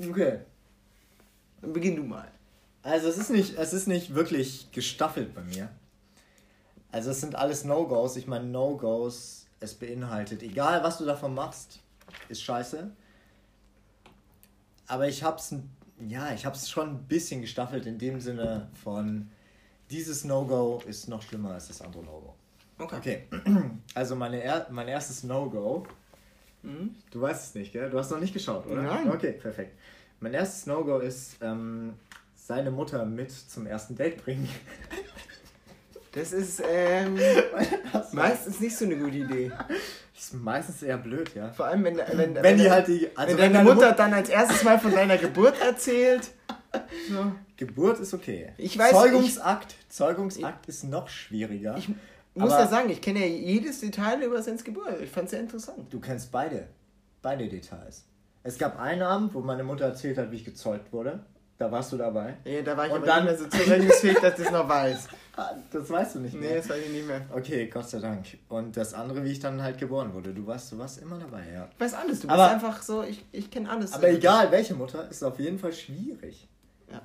Okay. 0.00 0.40
Dann 1.60 1.72
beginn 1.72 1.94
du 1.94 2.02
mal. 2.02 2.28
Also 2.82 3.06
es 3.06 3.16
ist 3.16 3.30
nicht, 3.30 3.56
es 3.56 3.72
ist 3.72 3.86
nicht 3.86 4.16
wirklich 4.16 4.72
gestaffelt 4.72 5.36
bei 5.36 5.42
mir. 5.42 5.68
Also 6.90 7.10
es 7.10 7.20
sind 7.20 7.34
alles 7.34 7.64
No-Gos. 7.64 8.16
Ich 8.16 8.26
meine, 8.26 8.46
No-Gos, 8.46 9.46
es 9.60 9.74
beinhaltet, 9.74 10.42
egal 10.42 10.82
was 10.82 10.98
du 10.98 11.04
davon 11.04 11.34
machst, 11.34 11.80
ist 12.28 12.42
scheiße. 12.42 12.90
Aber 14.86 15.08
ich 15.08 15.22
hab's, 15.22 15.54
ja, 16.06 16.32
ich 16.32 16.46
hab's 16.46 16.70
schon 16.70 16.88
ein 16.88 17.02
bisschen 17.04 17.42
gestaffelt 17.42 17.86
in 17.86 17.98
dem 17.98 18.20
Sinne 18.20 18.68
von, 18.82 19.30
dieses 19.90 20.24
No-Go 20.24 20.82
ist 20.86 21.08
noch 21.08 21.22
schlimmer 21.22 21.52
als 21.52 21.68
das 21.68 21.82
andere 21.82 22.04
No-Go. 22.04 22.34
Okay, 22.78 23.24
also 23.94 24.14
meine 24.14 24.40
er 24.40 24.68
mein 24.70 24.86
erstes 24.88 25.24
No-Go. 25.24 25.86
Mhm. 26.62 26.94
Du 27.10 27.20
weißt 27.20 27.48
es 27.48 27.54
nicht, 27.54 27.72
gell? 27.72 27.90
Du 27.90 27.98
hast 27.98 28.10
noch 28.10 28.20
nicht 28.20 28.32
geschaut, 28.32 28.66
oder? 28.66 28.82
Nein. 28.82 29.10
Okay, 29.10 29.32
perfekt. 29.32 29.76
Mein 30.20 30.34
erstes 30.34 30.66
No-Go 30.66 30.98
ist, 30.98 31.36
ähm, 31.40 31.94
seine 32.34 32.70
Mutter 32.70 33.04
mit 33.04 33.30
zum 33.30 33.66
ersten 33.66 33.94
Date 33.94 34.24
bringen. 34.24 34.48
Das 36.12 36.32
ist 36.32 36.62
ähm, 36.68 37.18
meistens 38.12 38.60
nicht 38.60 38.76
so 38.76 38.84
eine 38.84 38.96
gute 38.96 39.18
Idee. 39.18 39.52
ist 40.16 40.34
meistens 40.34 40.82
eher 40.82 40.98
blöd, 40.98 41.34
ja. 41.34 41.50
Vor 41.50 41.66
allem, 41.66 41.84
wenn, 41.84 41.96
wenn, 41.98 42.34
Wenn 42.34 42.56
die 42.58 42.64
wenn- 42.64 42.70
halt 42.70 42.88
die. 42.88 43.08
Also 43.16 43.32
wenn 43.36 43.52
deine 43.52 43.54
deine 43.64 43.74
Mutter 43.74 43.88
Mut- 43.90 43.98
dann 43.98 44.14
als 44.14 44.28
erstes 44.28 44.62
Mal 44.64 44.78
von 44.78 44.92
deiner 44.92 45.18
Geburt 45.18 45.60
erzählt. 45.60 46.30
So. 47.10 47.32
Geburt 47.56 47.98
ist 47.98 48.12
okay. 48.12 48.52
Ich 48.58 48.76
weiß, 48.78 48.90
Zeugungsakt. 48.90 49.74
Zeugungsakt 49.88 50.68
ist 50.68 50.84
noch 50.84 51.08
schwieriger. 51.08 51.76
Ich 51.78 51.88
muss 52.34 52.52
ja 52.52 52.66
sagen, 52.66 52.90
ich 52.90 53.00
kenne 53.00 53.20
ja 53.20 53.26
jedes 53.26 53.80
Detail 53.80 54.22
über 54.22 54.42
Sens 54.42 54.62
Geburt. 54.64 55.00
Ich 55.02 55.08
fand 55.10 55.24
es 55.24 55.30
sehr 55.30 55.40
interessant. 55.40 55.90
Du 55.90 55.98
kennst 55.98 56.30
beide. 56.30 56.68
Beide 57.22 57.48
Details. 57.48 58.04
Es 58.42 58.58
gab 58.58 58.78
einen 58.78 59.00
Abend, 59.00 59.32
wo 59.32 59.40
meine 59.40 59.64
Mutter 59.64 59.86
erzählt 59.86 60.18
hat, 60.18 60.30
wie 60.30 60.36
ich 60.36 60.44
gezeugt 60.44 60.92
wurde. 60.92 61.20
Da 61.58 61.70
warst 61.72 61.92
du 61.92 61.96
dabei. 61.96 62.36
Ja, 62.44 62.62
da 62.62 62.76
war 62.76 62.86
ich 62.86 62.92
Und 62.92 62.98
aber 62.98 63.06
dann- 63.06 63.24
nicht 63.26 63.40
mehr 63.40 63.50
so 63.50 63.56
zurechnungsfähig, 63.64 64.18
dass 64.20 64.38
ich 64.38 64.44
das 64.44 64.52
noch 64.52 64.68
weiß. 64.68 65.08
Das 65.70 65.88
weißt 65.88 66.16
du 66.16 66.18
nicht 66.18 66.34
Nee, 66.34 66.40
mehr. 66.48 66.56
das 66.56 66.68
weiß 66.68 66.80
ich 66.84 66.90
nicht 66.92 67.06
mehr. 67.06 67.20
Okay, 67.32 67.66
Gott 67.68 67.88
sei 67.88 68.00
Dank. 68.00 68.26
Und 68.48 68.76
das 68.76 68.92
andere, 68.92 69.22
wie 69.22 69.30
ich 69.30 69.38
dann 69.38 69.62
halt 69.62 69.78
geboren 69.78 70.12
wurde. 70.12 70.34
Du 70.34 70.44
warst, 70.48 70.72
du 70.72 70.78
warst 70.78 71.00
immer 71.00 71.16
dabei, 71.16 71.44
ja. 71.54 71.68
Ich 71.72 71.80
weiß 71.80 71.94
alles. 71.94 72.20
Du 72.20 72.26
bist 72.26 72.30
Aber- 72.40 72.50
einfach 72.50 72.82
so, 72.82 73.04
ich, 73.04 73.24
ich 73.30 73.48
kenne 73.48 73.70
alles. 73.70 73.92
Aber 73.92 74.08
egal, 74.10 74.50
welche 74.50 74.74
Mutter, 74.74 75.08
ist 75.08 75.22
auf 75.22 75.38
jeden 75.38 75.60
Fall 75.60 75.72
schwierig. 75.72 76.48
Ja. 76.90 77.02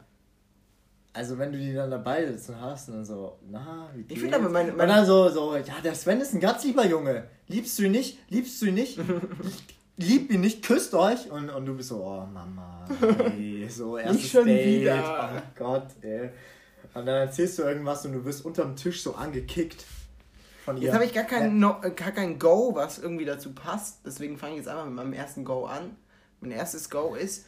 Also 1.13 1.37
wenn 1.37 1.51
du 1.51 1.59
die 1.59 1.73
dann 1.75 1.91
dabei 1.91 2.25
sitzen 2.25 2.59
hast 2.59 2.89
und 2.89 2.95
dann 2.95 3.05
so, 3.05 3.37
na, 3.51 3.87
wie 3.93 4.01
Ich 4.01 4.07
geht's? 4.07 4.21
finde 4.21 4.37
aber 4.37 4.49
meine- 4.49 4.71
Und 4.71 4.77
meine- 4.77 4.93
dann 4.93 5.05
so, 5.05 5.29
so, 5.29 5.55
ja, 5.55 5.63
der 5.83 5.93
Sven 5.93 6.19
ist 6.19 6.33
ein 6.33 6.39
ganz 6.39 6.63
lieber 6.63 6.87
Junge. 6.87 7.25
Liebst 7.47 7.77
du 7.77 7.83
ihn 7.83 7.91
nicht? 7.91 8.17
Liebst 8.31 8.59
du 8.61 8.65
ihn 8.65 8.73
nicht? 8.75 8.97
Lieb 9.97 10.31
ihn 10.31 10.41
nicht, 10.41 10.65
küsst 10.65 10.93
euch. 10.93 11.29
Und, 11.29 11.49
und 11.49 11.65
du 11.65 11.75
bist 11.75 11.89
so, 11.89 12.03
oh 12.03 12.25
Mama, 12.25 12.85
ey, 13.37 13.67
so 13.69 13.97
erstes 13.97 14.29
schon 14.31 14.45
Date. 14.45 14.81
wieder. 14.81 15.31
Oh 15.35 15.41
Gott, 15.55 15.87
ey. 16.01 16.29
Und 16.93 17.05
dann 17.05 17.27
erzählst 17.27 17.59
du 17.59 17.63
irgendwas 17.63 18.05
und 18.05 18.13
du 18.13 18.25
wirst 18.25 18.43
unterm 18.45 18.75
Tisch 18.75 19.03
so 19.03 19.15
angekickt 19.15 19.85
von 20.65 20.77
ihr. 20.77 20.83
Jetzt 20.83 20.93
habe 20.93 21.05
ich 21.05 21.13
gar 21.13 21.23
kein, 21.23 21.59
no, 21.59 21.77
äh, 21.83 21.91
gar 21.91 22.11
kein 22.11 22.39
Go, 22.39 22.73
was 22.73 22.99
irgendwie 22.99 23.25
dazu 23.25 23.53
passt. 23.53 23.99
Deswegen 24.05 24.37
fange 24.37 24.53
ich 24.53 24.59
jetzt 24.59 24.67
einfach 24.67 24.85
mit 24.85 24.95
meinem 24.95 25.13
ersten 25.13 25.45
Go 25.45 25.65
an. 25.65 25.95
Mein 26.39 26.51
erstes 26.51 26.89
Go 26.89 27.15
ist 27.15 27.45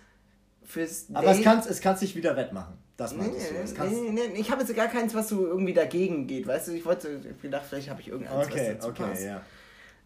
fürs 0.63 1.08
Aber 1.13 1.31
es 1.31 1.41
kann 1.41 1.60
es 1.60 1.81
kann's 1.81 2.01
nicht 2.01 2.15
wieder 2.15 2.36
wettmachen. 2.36 2.75
Das 2.97 3.12
Nee, 3.12 3.25
du. 3.27 3.55
Es 3.58 3.73
nee, 3.77 4.10
nee, 4.10 4.27
nee, 4.31 4.39
ich 4.39 4.49
habe 4.51 4.62
jetzt 4.62 4.73
gar 4.73 4.88
keins, 4.88 5.13
was 5.13 5.27
so 5.27 5.45
irgendwie 5.45 5.73
dagegen 5.73 6.27
geht. 6.27 6.47
Weißt 6.47 6.69
du, 6.69 6.71
ich 6.71 6.86
wollte 6.86 7.19
ich 7.29 7.41
gedacht, 7.41 7.65
vielleicht 7.67 7.89
habe 7.89 8.01
ich 8.01 8.08
irgendeins, 8.08 8.47
okay, 8.47 8.69
was 8.69 8.77
dazu 8.77 8.88
okay, 8.89 9.03
passt. 9.03 9.23
ja. 9.23 9.41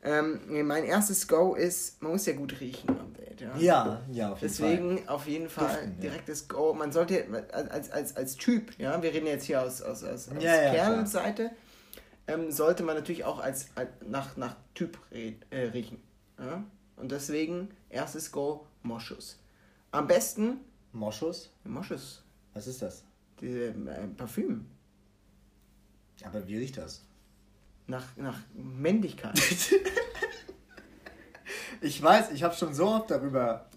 Ähm, 0.01 0.39
mein 0.65 0.85
erstes 0.85 1.27
Go 1.27 1.55
ist, 1.55 2.01
man 2.01 2.13
muss 2.13 2.25
ja 2.25 2.33
gut 2.33 2.59
riechen 2.61 2.89
am 2.89 3.13
Date. 3.13 3.41
Ja, 3.41 3.57
Ja, 3.57 4.01
ja, 4.11 4.31
auf 4.31 4.41
jeden 4.41 4.53
Fall. 4.53 4.69
Deswegen 4.69 5.09
auf 5.09 5.27
jeden 5.27 5.49
Fall 5.49 5.67
Duften, 5.67 5.91
ja. 5.95 6.01
direktes 6.01 6.47
Go. 6.47 6.73
Man 6.73 6.91
sollte 6.91 7.25
als, 7.51 7.91
als, 7.91 8.15
als 8.15 8.35
Typ, 8.37 8.77
ja, 8.79 9.01
wir 9.01 9.13
reden 9.13 9.27
jetzt 9.27 9.45
hier 9.45 9.61
aus, 9.61 9.81
aus, 9.81 10.03
aus, 10.03 10.29
aus 10.29 10.43
Ja, 10.43 10.55
ja, 10.55 10.73
Kernseite, 10.73 11.51
ähm, 12.27 12.51
sollte 12.51 12.83
man 12.83 12.95
natürlich 12.95 13.25
auch 13.25 13.39
als, 13.39 13.67
als 13.75 13.89
nach, 14.07 14.37
nach 14.37 14.55
Typ 14.73 14.97
äh, 15.11 15.33
riechen. 15.51 16.01
Ja? 16.37 16.63
Und 16.95 17.11
deswegen 17.11 17.69
erstes 17.89 18.31
Go, 18.31 18.65
Moschus. 18.83 19.37
Am 19.91 20.07
besten 20.07 20.59
Moschus? 20.93 21.51
Moschus, 21.63 22.23
Was 22.53 22.67
ist 22.67 22.81
das? 22.81 23.03
diese 23.41 23.67
äh, 23.67 24.07
Parfüm. 24.17 24.65
Aber 26.25 26.45
wie 26.47 26.57
riecht 26.57 26.77
das? 26.77 27.03
Nach, 27.89 28.05
nach 28.15 28.37
Männlichkeit. 28.53 29.37
Ich 31.81 32.01
weiß, 32.01 32.31
ich 32.31 32.43
habe 32.43 32.53
schon 32.55 32.73
so 32.73 32.87
oft 32.87 33.09
darüber 33.09 33.69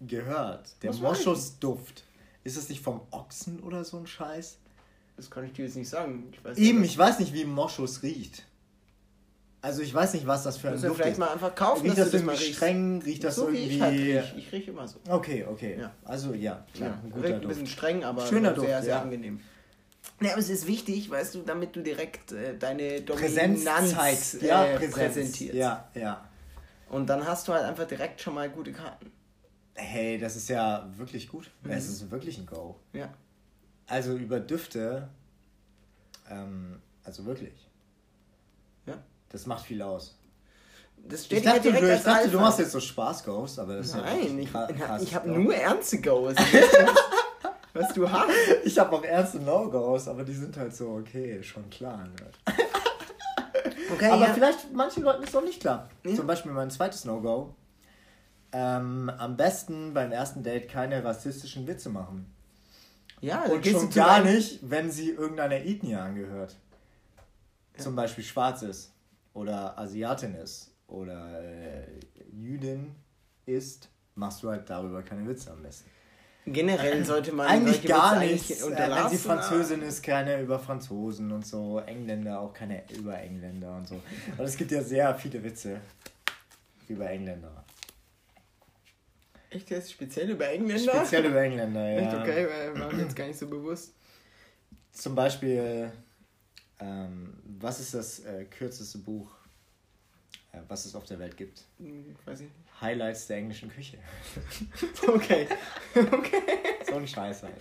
gehört. 0.00 0.68
Der? 0.82 0.92
Moschusduft. 0.92 2.04
Ist 2.44 2.58
das 2.58 2.68
nicht 2.68 2.82
vom 2.82 3.00
Ochsen 3.10 3.60
oder 3.60 3.82
so 3.82 3.96
ein 3.96 4.06
Scheiß? 4.06 4.58
Das 5.16 5.30
kann 5.30 5.44
ich 5.44 5.54
dir 5.54 5.64
jetzt 5.64 5.76
nicht 5.76 5.88
sagen. 5.88 6.28
Ich 6.32 6.44
weiß 6.44 6.58
Eben, 6.58 6.82
nicht. 6.82 6.90
ich 6.90 6.98
weiß 6.98 7.18
nicht, 7.18 7.32
wie 7.32 7.46
Moschus 7.46 8.02
riecht. 8.02 8.44
Also 9.62 9.80
ich 9.80 9.92
weiß 9.92 10.12
nicht, 10.14 10.26
was 10.26 10.44
das 10.44 10.58
für 10.58 10.68
ein 10.68 10.74
Duft 10.80 10.96
vielleicht 10.96 11.12
ist. 11.12 11.18
mal 11.18 11.30
einfach 11.32 11.54
kaufen, 11.54 11.82
riecht 11.86 11.96
dass 11.98 12.10
das 12.10 12.20
du 12.20 12.26
das 12.26 12.38
irgendwie 12.40 12.52
streng? 12.54 13.02
Riecht 13.02 13.24
das 13.24 13.36
so 13.36 13.50
wie 13.50 13.56
irgendwie... 13.56 13.74
ich 13.76 13.80
halt 13.82 13.94
riech. 13.98 14.34
Ich 14.36 14.52
rieche 14.52 14.70
immer 14.70 14.86
so. 14.86 14.98
Okay, 15.08 15.46
okay. 15.50 15.78
Ja. 15.80 15.92
Also 16.04 16.34
ja, 16.34 16.64
klar, 16.74 16.90
Ja, 16.90 17.00
ein 17.02 17.10
guter 17.10 17.24
riecht 17.24 17.34
ein 17.36 17.40
Duft. 17.40 17.48
bisschen 17.48 17.66
streng, 17.66 18.04
aber 18.04 18.26
Schöner 18.26 18.50
sehr, 18.50 18.54
Duft, 18.54 18.84
sehr 18.84 18.94
ja. 18.96 19.00
angenehm. 19.02 19.40
Ja, 20.20 20.30
aber 20.32 20.40
es 20.40 20.48
ist 20.48 20.66
wichtig, 20.66 21.10
weißt 21.10 21.34
du, 21.34 21.42
damit 21.42 21.76
du 21.76 21.82
direkt 21.82 22.32
äh, 22.32 22.56
deine 22.56 23.02
Dominanz 23.02 23.64
zeigst. 23.92 24.42
äh, 24.42 24.46
Ja, 24.48 24.64
Präsenz. 24.76 24.94
präsentierst. 24.94 25.54
Ja, 25.54 25.88
ja. 25.94 26.24
Und 26.88 27.06
dann 27.08 27.26
hast 27.26 27.48
du 27.48 27.52
halt 27.52 27.64
einfach 27.64 27.86
direkt 27.86 28.20
schon 28.20 28.34
mal 28.34 28.48
gute 28.48 28.72
Karten. 28.72 29.10
Hey, 29.74 30.18
das 30.18 30.36
ist 30.36 30.48
ja 30.48 30.88
wirklich 30.96 31.28
gut. 31.28 31.50
Mhm. 31.62 31.70
Es 31.72 31.86
ist 31.88 32.10
wirklich 32.10 32.38
ein 32.38 32.46
Go. 32.46 32.76
Ja. 32.94 33.12
Also 33.86 34.14
über 34.16 34.40
Düfte, 34.40 35.08
ähm, 36.30 36.80
also 37.04 37.24
wirklich. 37.26 37.52
Ja. 38.86 38.94
Das 39.28 39.46
macht 39.46 39.66
viel 39.66 39.82
aus. 39.82 40.16
Das 41.08 41.20
Ich 41.20 41.26
steht 41.26 41.46
dachte, 41.46 41.60
dir 41.60 41.72
du, 41.72 41.80
direkt 41.80 41.98
ich 41.98 42.04
dachte 42.04 42.30
du 42.30 42.40
machst 42.40 42.58
jetzt 42.58 42.72
so 42.72 42.80
Spaß-Goes, 42.80 43.58
aber 43.58 43.76
das 43.76 43.86
ist 43.88 43.94
ja 43.96 44.00
Nein, 44.00 44.38
ich, 44.40 44.48
ein 44.48 44.48
kra- 44.48 44.72
krasses 44.72 45.08
ich 45.08 45.14
habe 45.14 45.28
nur 45.30 45.54
ernste 45.54 46.00
Goes. 46.00 46.34
Was 47.76 47.92
du 47.92 48.10
hast. 48.10 48.30
Ich 48.64 48.78
habe 48.78 48.96
auch 48.96 49.04
ernste 49.04 49.38
No-Goes, 49.38 50.08
aber 50.08 50.24
die 50.24 50.32
sind 50.32 50.56
halt 50.56 50.74
so, 50.74 50.90
okay, 50.90 51.42
schon 51.42 51.68
klar. 51.70 52.04
Ne? 52.04 52.54
Okay, 53.92 54.10
aber 54.10 54.26
ja. 54.26 54.34
vielleicht 54.34 54.72
manchen 54.72 55.02
Leuten 55.04 55.22
ist 55.22 55.28
es 55.28 55.34
noch 55.34 55.44
nicht 55.44 55.60
klar. 55.60 55.88
Ja. 56.04 56.14
Zum 56.14 56.26
Beispiel 56.26 56.52
mein 56.52 56.70
zweites 56.70 57.04
No-Go. 57.04 57.54
Ähm, 58.52 59.10
am 59.18 59.36
besten 59.36 59.92
beim 59.94 60.12
ersten 60.12 60.42
Date 60.42 60.68
keine 60.68 61.04
rassistischen 61.04 61.66
Witze 61.66 61.90
machen. 61.90 62.32
ja, 63.20 63.44
Und 63.44 63.62
gehst 63.62 63.80
schon 63.80 63.90
gar 63.90 64.22
nicht, 64.22 64.60
wenn 64.62 64.90
sie 64.90 65.10
irgendeiner 65.10 65.56
Ethnie 65.56 65.94
angehört. 65.94 66.56
Zum 67.76 67.94
Beispiel 67.94 68.24
schwarz 68.24 68.62
ist 68.62 68.92
oder 69.34 69.78
Asiatin 69.78 70.34
ist 70.34 70.72
oder 70.86 71.42
äh, 71.42 71.86
Jüdin 72.32 72.94
ist, 73.44 73.90
machst 74.14 74.42
du 74.42 74.48
halt 74.48 74.68
darüber 74.70 75.02
keine 75.02 75.28
Witze 75.28 75.50
am 75.50 75.62
besten. 75.62 75.90
Generell 76.48 77.04
sollte 77.04 77.32
man 77.32 77.48
eigentlich 77.48 77.82
gar 77.82 78.18
nichts. 78.20 78.50
eigentlich 78.50 78.58
Äh, 78.58 78.62
wenn 78.62 78.72
unterlassen. 78.72 79.18
sie 79.18 79.22
Französin 79.24 79.82
ist, 79.82 80.02
keine 80.02 80.40
über 80.40 80.60
Franzosen 80.60 81.32
und 81.32 81.44
so. 81.44 81.80
Engländer 81.80 82.40
auch 82.40 82.54
keine 82.54 82.84
über 82.96 83.18
Engländer 83.18 83.76
und 83.76 83.88
so. 83.88 84.00
Und 84.38 84.44
es 84.44 84.56
gibt 84.56 84.70
ja 84.70 84.80
sehr 84.82 85.12
viele 85.16 85.42
Witze 85.42 85.80
über 86.88 87.10
Engländer. 87.10 87.64
Echt 89.50 89.70
jetzt 89.70 89.90
speziell 89.92 90.30
über 90.30 90.48
Engländer? 90.48 90.94
Speziell 90.94 91.24
über 91.24 91.42
Engländer, 91.42 91.88
ja. 91.90 91.98
Echt 91.98 92.14
okay, 92.14 92.48
weil 92.48 92.80
war 92.80 92.92
mir 92.92 93.02
jetzt 93.02 93.16
gar 93.16 93.26
nicht 93.26 93.38
so 93.38 93.48
bewusst. 93.48 93.92
Zum 94.92 95.14
Beispiel, 95.14 95.90
ähm, 96.78 97.38
was 97.58 97.80
ist 97.80 97.94
das 97.94 98.20
äh, 98.20 98.44
kürzeste 98.44 98.98
Buch, 98.98 99.34
was 100.68 100.86
es 100.86 100.94
auf 100.94 101.04
der 101.04 101.18
Welt 101.18 101.36
gibt? 101.36 101.62
Hm, 101.78 102.16
weiß 102.24 102.40
ich 102.40 102.48
Highlights 102.80 103.26
der 103.26 103.38
englischen 103.38 103.70
Küche. 103.70 103.98
Okay. 105.08 105.46
okay. 105.94 106.42
So 106.88 106.96
ein 106.96 107.06
Scheiß 107.06 107.42
halt. 107.44 107.54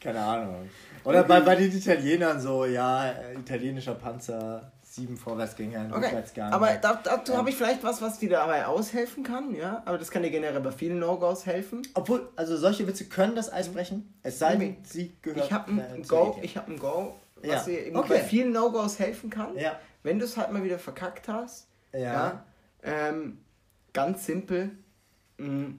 Keine 0.00 0.20
Ahnung. 0.20 0.68
Oder 1.04 1.22
bei, 1.22 1.40
bei 1.40 1.54
den 1.54 1.70
Italienern 1.70 2.40
so, 2.40 2.64
ja, 2.64 3.10
äh, 3.10 3.34
italienischer 3.34 3.94
Panzer, 3.94 4.72
sieben 4.82 5.16
Vorwärtsgänger, 5.16 5.80
ein 5.80 5.92
Okay, 5.92 6.06
Rückwärtsgang. 6.06 6.52
aber 6.52 6.74
da, 6.74 7.00
dazu 7.02 7.32
Ähm. 7.32 7.38
habe 7.38 7.50
ich 7.50 7.56
vielleicht 7.56 7.82
was, 7.84 8.02
was 8.02 8.18
dir 8.18 8.30
dabei 8.30 8.66
aushelfen 8.66 9.22
kann, 9.22 9.54
ja? 9.54 9.82
Aber 9.84 9.98
das 9.98 10.10
kann 10.10 10.22
dir 10.22 10.30
generell 10.30 10.60
bei 10.60 10.72
vielen 10.72 10.98
No-Gos 10.98 11.46
helfen. 11.46 11.82
Obwohl, 11.94 12.28
also 12.36 12.56
solche 12.56 12.86
Witze 12.86 13.04
können 13.06 13.36
das 13.36 13.52
Eis 13.52 13.68
brechen, 13.68 14.14
es 14.22 14.38
sei 14.38 14.56
denn, 14.56 14.76
sie 14.84 15.14
gehört 15.22 15.46
Ich 15.46 15.52
habe 15.52 15.70
äh, 15.80 15.94
ein 15.94 16.04
zur 16.04 16.34
Go, 16.34 16.38
ich 16.42 16.56
habe 16.56 16.72
ein 16.72 16.78
Go 16.78 17.14
was 17.46 17.64
dir 17.66 17.94
okay. 17.94 18.08
bei 18.08 18.20
vielen 18.20 18.52
No-Gos 18.52 18.98
helfen 18.98 19.30
kann. 19.30 19.56
Ja. 19.56 19.78
Wenn 20.02 20.18
du 20.18 20.24
es 20.24 20.36
halt 20.36 20.52
mal 20.52 20.62
wieder 20.64 20.78
verkackt 20.78 21.28
hast. 21.28 21.68
Ja. 21.94 22.00
ja 22.00 22.46
ähm, 22.82 23.38
ganz 23.92 24.26
simpel. 24.26 24.72
Mh, 25.38 25.48
mm, 25.48 25.78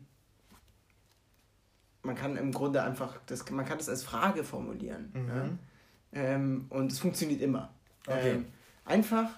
man 2.01 2.15
kann 2.15 2.37
im 2.37 2.51
Grunde 2.51 2.83
einfach, 2.83 3.17
das, 3.25 3.49
man 3.49 3.65
kann 3.65 3.77
das 3.77 3.89
als 3.89 4.03
Frage 4.03 4.43
formulieren. 4.43 5.11
Mhm. 5.13 5.59
Ja? 6.13 6.21
Ähm, 6.21 6.65
und 6.69 6.91
es 6.91 6.99
funktioniert 6.99 7.41
immer. 7.41 7.73
Okay. 8.07 8.31
Ähm, 8.31 8.45
einfach 8.85 9.29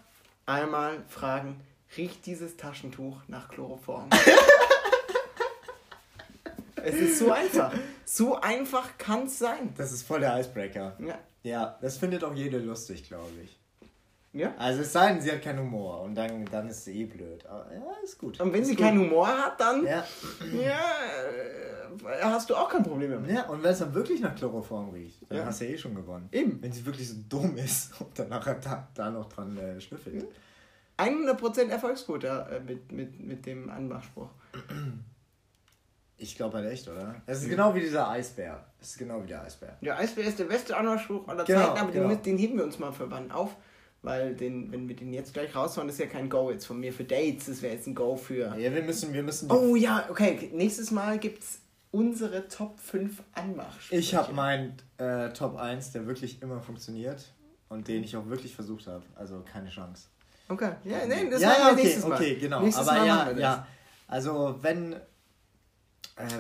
einmal 0.46 1.04
fragen, 1.08 1.62
riecht 1.96 2.26
dieses 2.26 2.58
Taschentuch 2.58 3.22
nach 3.28 3.50
Chloroform? 3.50 4.10
es 6.76 6.96
ist 6.96 7.20
so 7.20 7.32
einfach. 7.32 7.74
So 8.06 8.40
einfach 8.40 8.98
kann 8.98 9.28
es 9.28 9.40
sein. 9.40 9.74
Das 9.78 9.92
ist 9.92 10.04
voll 10.04 10.20
der 10.20 10.40
Icebreaker. 10.40 10.98
Ja. 11.00 11.18
Ja, 11.44 11.78
das 11.82 11.98
findet 11.98 12.26
auch 12.26 12.34
jede 12.34 12.58
lustig, 12.58 13.08
glaube 13.08 13.32
ich. 13.42 13.57
Ja? 14.34 14.54
Also 14.58 14.82
es 14.82 14.94
sei 14.94 15.14
denn, 15.14 15.22
sie 15.22 15.32
hat 15.32 15.42
keinen 15.42 15.60
Humor 15.60 16.02
und 16.02 16.16
dann, 16.16 16.46
dann 16.46 16.70
ist 16.70 16.86
sie 16.86 17.02
eh 17.02 17.06
blöd. 17.06 17.46
Aber 17.46 17.74
ja, 17.74 17.82
ist 18.04 18.18
gut. 18.18 18.40
Und 18.40 18.54
wenn 18.54 18.62
ist 18.62 18.68
sie 18.68 18.76
gut. 18.76 18.86
keinen 18.86 19.00
Humor 19.00 19.28
hat, 19.28 19.60
dann 19.60 19.84
ja. 19.86 20.06
ja, 20.54 20.80
äh, 22.06 22.22
hast 22.22 22.50
du 22.50 22.56
auch 22.56 22.70
kein 22.70 22.84
Problem 22.84 23.12
damit. 23.12 23.32
Ja, 23.32 23.48
und 23.48 23.64
wenn 23.64 23.72
es 23.72 23.80
dann 23.80 23.94
wirklich 23.94 24.22
nach 24.22 24.36
Chloroform 24.36 24.90
riecht, 24.90 25.24
dann 25.30 25.40
ja. 25.40 25.46
hast 25.46 25.62
du 25.62 25.66
ja 25.66 25.72
eh 25.72 25.78
schon 25.78 25.96
gewonnen. 25.96 26.30
Eben. 26.32 26.62
Wenn 26.62 26.72
sie 26.72 26.86
wirklich 26.86 27.10
so 27.10 27.16
dumm 27.28 27.58
ist 27.58 27.92
und 28.00 28.18
dann 28.20 28.30
nachher 28.30 28.56
da, 28.56 28.88
da 28.94 29.10
noch 29.10 29.30
dran 29.30 29.58
äh, 29.58 29.80
schnüffelt. 29.80 30.28
100% 30.98 31.70
Erfolgsquote 31.70 32.48
äh, 32.52 32.60
mit, 32.60 32.92
mit, 32.92 33.20
mit 33.20 33.46
dem 33.46 33.70
Anmachspruch. 33.70 34.30
Ich 36.20 36.36
glaube 36.36 36.58
halt 36.58 36.72
echt, 36.72 36.88
oder? 36.88 37.22
Es 37.28 37.44
ist 37.44 37.50
genau 37.50 37.76
wie 37.76 37.80
dieser 37.80 38.10
Eisbär. 38.10 38.66
Es 38.82 38.90
ist 38.90 38.98
genau 38.98 39.22
wie 39.22 39.28
der 39.28 39.44
Eisbär. 39.44 39.78
Der 39.84 40.00
Eisbär 40.00 40.26
ist 40.26 40.40
der 40.40 40.46
beste 40.46 40.76
Anmachspruch 40.76 41.28
aller 41.28 41.44
genau, 41.44 41.68
Zeiten, 41.68 41.78
aber 41.78 41.92
genau. 41.92 42.08
den, 42.10 42.24
den 42.24 42.38
heben 42.40 42.58
wir 42.58 42.64
uns 42.64 42.80
mal 42.80 42.92
für 42.92 43.12
wann 43.12 43.30
auf. 43.30 43.56
Weil 44.02 44.36
den, 44.36 44.72
wenn 44.72 44.88
wir 44.88 44.96
den 44.96 45.12
jetzt 45.12 45.34
gleich 45.34 45.56
raushauen, 45.56 45.90
ist 45.90 46.00
ja 46.00 46.06
kein 46.06 46.30
Go 46.30 46.52
jetzt 46.52 46.66
von 46.66 46.80
mir 46.80 46.94
für 46.94 47.04
Dates. 47.04 47.48
Das 47.48 47.62
wäre 47.62 47.74
jetzt 47.74 47.88
ein 47.88 47.96
Go 47.96 48.16
für. 48.16 48.56
Ja, 48.58 48.74
wir 48.74 48.84
müssen, 48.84 49.14
wir 49.14 49.24
müssen. 49.24 49.52
Oh 49.52 49.76
ja, 49.76 50.06
okay. 50.10 50.50
Nächstes 50.54 50.92
Mal 50.92 51.18
gibt 51.20 51.44
es 51.44 51.60
unsere 51.92 52.48
Top 52.48 52.80
5 52.80 53.24
Anmachsprüche. 53.34 53.96
Ich 53.96 54.16
habe 54.16 54.34
meinen 54.34 54.78
äh, 54.98 55.30
Top 55.34 55.58
1, 55.58 55.92
der 55.92 56.06
wirklich 56.06 56.42
immer 56.42 56.62
funktioniert 56.62 57.34
und 57.70 57.88
den 57.88 58.04
ich 58.04 58.16
auch 58.16 58.28
wirklich 58.28 58.54
versucht 58.54 58.88
habe. 58.88 59.04
Also 59.16 59.44
keine 59.52 59.70
Chance. 59.70 60.08
Okay, 60.50 60.72
ja, 60.86 61.06
nee, 61.06 61.30
das 61.30 61.42
ja, 61.42 61.50
machen 61.50 61.62
wir 61.62 61.72
okay, 61.74 61.84
nächstes 61.84 62.08
Mal. 62.08 62.16
Okay, 62.16 62.36
genau. 62.36 62.62
Nächstes 62.62 62.88
Aber 62.88 63.00
Mal 63.00 63.08
ja, 63.08 63.32
ja. 63.32 63.68
Also 64.08 64.58
wenn, 64.62 64.94
äh, 64.94 65.00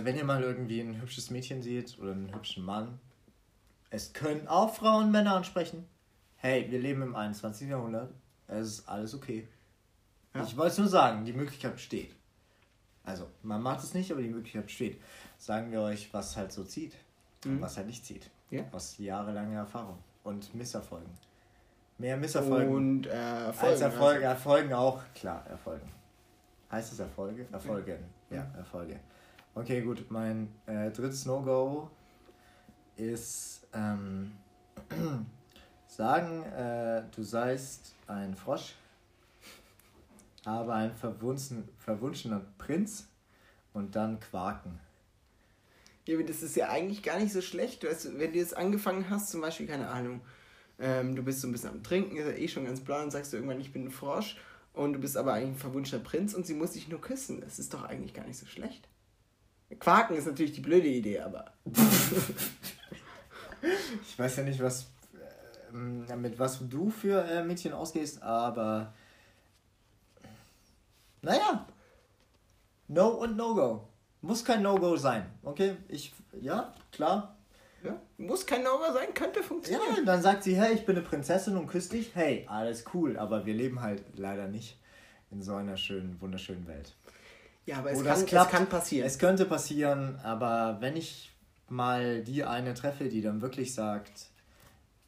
wenn 0.04 0.15
ihr 0.15 0.24
mal 0.24 0.41
irgendwie 0.41 0.80
ein 0.80 1.02
hübsches 1.02 1.30
Mädchen 1.32 1.62
seht 1.62 1.98
oder 2.00 2.13
einen 2.13 2.34
hübschen 2.34 2.63
Mann, 2.63 3.00
es 3.89 4.13
können 4.13 4.48
auch 4.48 4.74
Frauen 4.76 5.12
Männer 5.12 5.36
ansprechen 5.36 5.86
hey, 6.38 6.69
wir 6.69 6.80
leben 6.80 7.02
im 7.02 7.15
21. 7.15 7.69
Jahrhundert, 7.69 8.13
es 8.47 8.67
ist 8.67 8.89
alles 8.89 9.13
okay. 9.13 9.47
Ja. 10.34 10.43
Ich 10.43 10.56
wollte 10.56 10.73
es 10.73 10.78
nur 10.78 10.88
sagen, 10.88 11.26
die 11.26 11.34
Möglichkeit 11.34 11.73
besteht. 11.73 12.15
Also, 13.04 13.28
man 13.41 13.62
macht 13.62 13.84
es 13.84 13.93
nicht, 13.93 14.12
aber 14.12 14.21
die 14.21 14.30
Möglichkeit 14.30 14.65
besteht. 14.65 15.02
Sagen 15.38 15.71
wir 15.71 15.82
euch, 15.82 16.13
was 16.13 16.36
halt 16.36 16.52
so 16.52 16.63
zieht 16.63 16.93
mhm. 17.45 17.54
und 17.54 17.62
was 17.62 17.78
halt 17.78 17.88
nicht 17.88 18.06
zieht. 18.06 18.30
Ja. 18.50 18.63
Aus 18.71 18.97
jahrelanger 18.97 19.60
Erfahrung 19.60 19.97
und 20.23 20.54
Misserfolgen. 20.54 21.10
Mehr 21.97 22.17
Misserfolgen 22.17 22.73
und 22.73 23.08
äh, 23.08 23.10
Erfolgen, 23.10 23.73
als 23.73 23.82
Erfolge. 23.82 24.15
Also. 24.17 24.28
Erfolgen 24.28 24.73
auch, 24.73 25.02
klar, 25.15 25.45
Erfolgen. 25.47 25.89
Heißt 26.71 26.93
es 26.93 27.00
Erfolge? 27.00 27.47
Erfolgen. 27.52 27.97
Ja, 28.30 28.38
ja 28.38 28.52
Erfolge. 28.58 29.00
Okay, 29.56 29.82
gut. 29.82 30.06
Mein 30.10 30.54
äh, 30.67 30.91
drittes 30.91 31.26
No-Go 31.26 31.89
ist 32.97 33.67
ähm, 33.73 34.34
Sagen, 35.97 36.43
äh, 36.43 37.01
du 37.15 37.23
seist 37.23 37.95
ein 38.05 38.36
Frosch, 38.36 38.75
aber 40.45 40.75
ein 40.75 40.93
verwunschen, 40.93 41.67
verwunschener 41.79 42.45
Prinz 42.60 43.07
und 43.73 43.95
dann 43.95 44.19
quaken. 44.19 44.79
Ja, 46.05 46.13
aber 46.13 46.23
das 46.23 46.43
ist 46.43 46.55
ja 46.55 46.69
eigentlich 46.69 47.01
gar 47.01 47.17
nicht 47.17 47.33
so 47.33 47.41
schlecht. 47.41 47.83
Weißt, 47.83 48.19
wenn 48.19 48.31
du 48.31 48.38
jetzt 48.38 48.55
angefangen 48.55 49.10
hast, 49.10 49.31
zum 49.31 49.41
Beispiel, 49.41 49.65
keine 49.65 49.89
Ahnung, 49.89 50.21
ähm, 50.77 51.15
du 51.15 51.23
bist 51.23 51.41
so 51.41 51.47
ein 51.47 51.51
bisschen 51.51 51.71
am 51.71 51.81
Trinken, 51.81 52.15
ist 52.15 52.27
ja 52.27 52.31
eh 52.31 52.47
schon 52.47 52.65
ganz 52.65 52.79
blau 52.81 53.01
und 53.01 53.10
sagst 53.10 53.33
du 53.33 53.38
irgendwann, 53.38 53.60
ich 53.60 53.73
bin 53.73 53.86
ein 53.86 53.91
Frosch 53.91 54.38
und 54.73 54.93
du 54.93 54.99
bist 54.99 55.17
aber 55.17 55.33
eigentlich 55.33 55.55
ein 55.55 55.55
verwunschener 55.55 56.03
Prinz 56.03 56.36
und 56.36 56.45
sie 56.45 56.53
muss 56.53 56.73
dich 56.73 56.89
nur 56.89 57.01
küssen. 57.01 57.41
Das 57.41 57.57
ist 57.57 57.73
doch 57.73 57.81
eigentlich 57.81 58.13
gar 58.13 58.27
nicht 58.27 58.38
so 58.38 58.45
schlecht. 58.45 58.88
Quaken 59.79 60.15
ist 60.15 60.27
natürlich 60.27 60.53
die 60.53 60.62
blöde 60.62 60.89
Idee, 60.89 61.21
aber. 61.21 61.53
ich 64.03 64.19
weiß 64.19 64.36
ja 64.36 64.43
nicht, 64.43 64.60
was 64.60 64.91
mit 65.71 66.39
was 66.39 66.60
du 66.67 66.89
für 66.89 67.23
äh, 67.23 67.43
Mädchen 67.43 67.73
ausgehst, 67.73 68.21
aber 68.21 68.93
naja, 71.21 71.65
No 72.88 73.10
und 73.10 73.36
No-Go. 73.36 73.88
Muss 74.21 74.43
kein 74.43 74.62
No-Go 74.62 74.95
sein, 74.95 75.25
okay? 75.43 75.75
Ich, 75.89 76.13
ja, 76.41 76.73
klar. 76.91 77.36
Ja, 77.84 77.99
muss 78.17 78.45
kein 78.45 78.63
No-Go 78.63 78.93
sein, 78.93 79.13
könnte 79.13 79.43
funktionieren. 79.43 79.97
Ja, 79.97 80.03
dann 80.03 80.21
sagt 80.21 80.43
sie, 80.43 80.56
hey, 80.56 80.73
ich 80.73 80.86
bin 80.86 80.95
eine 80.95 81.06
Prinzessin 81.06 81.58
und 81.58 81.67
küsst 81.67 81.93
dich. 81.93 82.15
Hey, 82.15 82.45
alles 82.49 82.86
cool, 82.93 83.17
aber 83.17 83.45
wir 83.45 83.53
leben 83.53 83.82
halt 83.82 84.03
leider 84.15 84.47
nicht 84.47 84.77
in 85.32 85.41
so 85.41 85.56
einer 85.56 85.77
schönen, 85.77 86.19
wunderschönen 86.21 86.65
Welt. 86.67 86.95
Ja, 87.65 87.80
aber 87.80 87.91
es, 87.91 88.03
kann, 88.03 88.23
es 88.23 88.47
kann 88.49 88.67
passieren. 88.67 89.06
Es 89.06 89.19
könnte 89.19 89.45
passieren, 89.45 90.19
aber 90.23 90.77
wenn 90.80 90.95
ich 90.95 91.32
mal 91.67 92.23
die 92.23 92.45
eine 92.45 92.73
treffe, 92.73 93.10
die 93.10 93.21
dann 93.21 93.41
wirklich 93.41 93.73
sagt, 93.73 94.30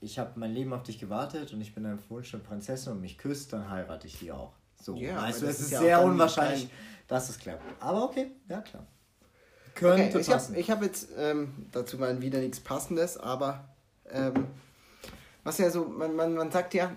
ich 0.01 0.19
habe 0.19 0.31
mein 0.35 0.53
Leben 0.53 0.73
auf 0.73 0.83
dich 0.83 0.99
gewartet 0.99 1.53
und 1.53 1.61
ich 1.61 1.73
bin 1.73 1.85
eine 1.85 1.97
verwunschene 1.97 2.41
Prinzessin 2.41 2.93
und 2.93 3.01
mich 3.01 3.17
küsst, 3.17 3.53
dann 3.53 3.69
heirate 3.69 4.07
ich 4.07 4.19
die 4.19 4.31
auch. 4.31 4.53
So, 4.81 4.95
ja, 4.95 5.21
weißt 5.21 5.41
du, 5.41 5.45
es 5.47 5.59
ist, 5.59 5.65
ist 5.65 5.71
ja 5.71 5.79
sehr 5.79 6.01
unwahrscheinlich, 6.01 6.69
kein... 6.69 7.07
dass 7.07 7.29
es 7.29 7.37
klappt. 7.37 7.63
Aber 7.81 8.03
okay, 8.05 8.31
ja 8.47 8.61
klar. 8.61 8.85
Könnte 9.75 10.03
okay, 10.03 10.19
ich 10.19 10.27
passen. 10.27 10.53
Hab, 10.53 10.59
ich 10.59 10.71
habe 10.71 10.85
jetzt 10.85 11.09
ähm, 11.17 11.67
dazu 11.71 11.97
mal 11.97 12.21
wieder 12.21 12.39
nichts 12.39 12.59
Passendes, 12.59 13.17
aber 13.17 13.69
ähm, 14.09 14.47
was 15.43 15.57
ja 15.57 15.69
so, 15.69 15.85
man, 15.85 16.15
man, 16.15 16.33
man 16.33 16.51
sagt 16.51 16.73
ja, 16.73 16.95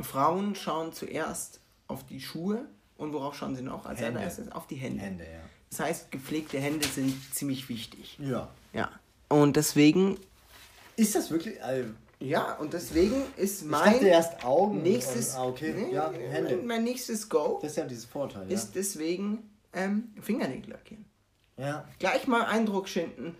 Frauen 0.00 0.54
schauen 0.54 0.92
zuerst 0.92 1.60
auf 1.88 2.06
die 2.06 2.20
Schuhe 2.20 2.66
und 2.96 3.12
worauf 3.12 3.36
schauen 3.36 3.56
sie 3.56 3.62
noch? 3.62 3.84
Als 3.86 4.00
Hände. 4.00 4.18
allererstes 4.18 4.52
auf 4.52 4.66
die 4.66 4.76
Hände. 4.76 5.02
Hände 5.02 5.24
ja. 5.24 5.40
Das 5.70 5.80
heißt, 5.80 6.10
gepflegte 6.10 6.58
Hände 6.58 6.86
sind 6.86 7.14
ziemlich 7.34 7.68
wichtig. 7.68 8.18
Ja. 8.20 8.48
Ja. 8.72 8.90
Und 9.28 9.56
deswegen 9.56 10.18
ist 10.96 11.14
das 11.14 11.30
wirklich. 11.30 11.62
Also, 11.62 11.90
ja, 12.18 12.54
und 12.54 12.72
deswegen 12.72 13.22
ist 13.36 13.64
mein. 13.64 14.00
Augen. 14.42 14.82
Nächstes. 14.82 15.34
Und, 15.34 15.40
ah, 15.40 15.46
okay. 15.46 15.74
Nee, 15.76 15.94
ja, 15.94 16.10
Hände. 16.10 16.56
Mein 16.64 16.84
nächstes 16.84 17.28
Go. 17.28 17.58
Das 17.60 17.72
ist 17.72 17.76
ja 17.76 17.84
dieses 17.84 18.06
Vorteil. 18.06 18.50
Ist 18.50 18.74
deswegen 18.74 19.50
ähm, 19.72 20.14
Fingernägel 20.20 20.70
lackieren. 20.70 21.04
Ja. 21.58 21.86
Gleich 21.98 22.26
mal 22.26 22.44
Eindruck 22.44 22.88
schinden. 22.88 23.36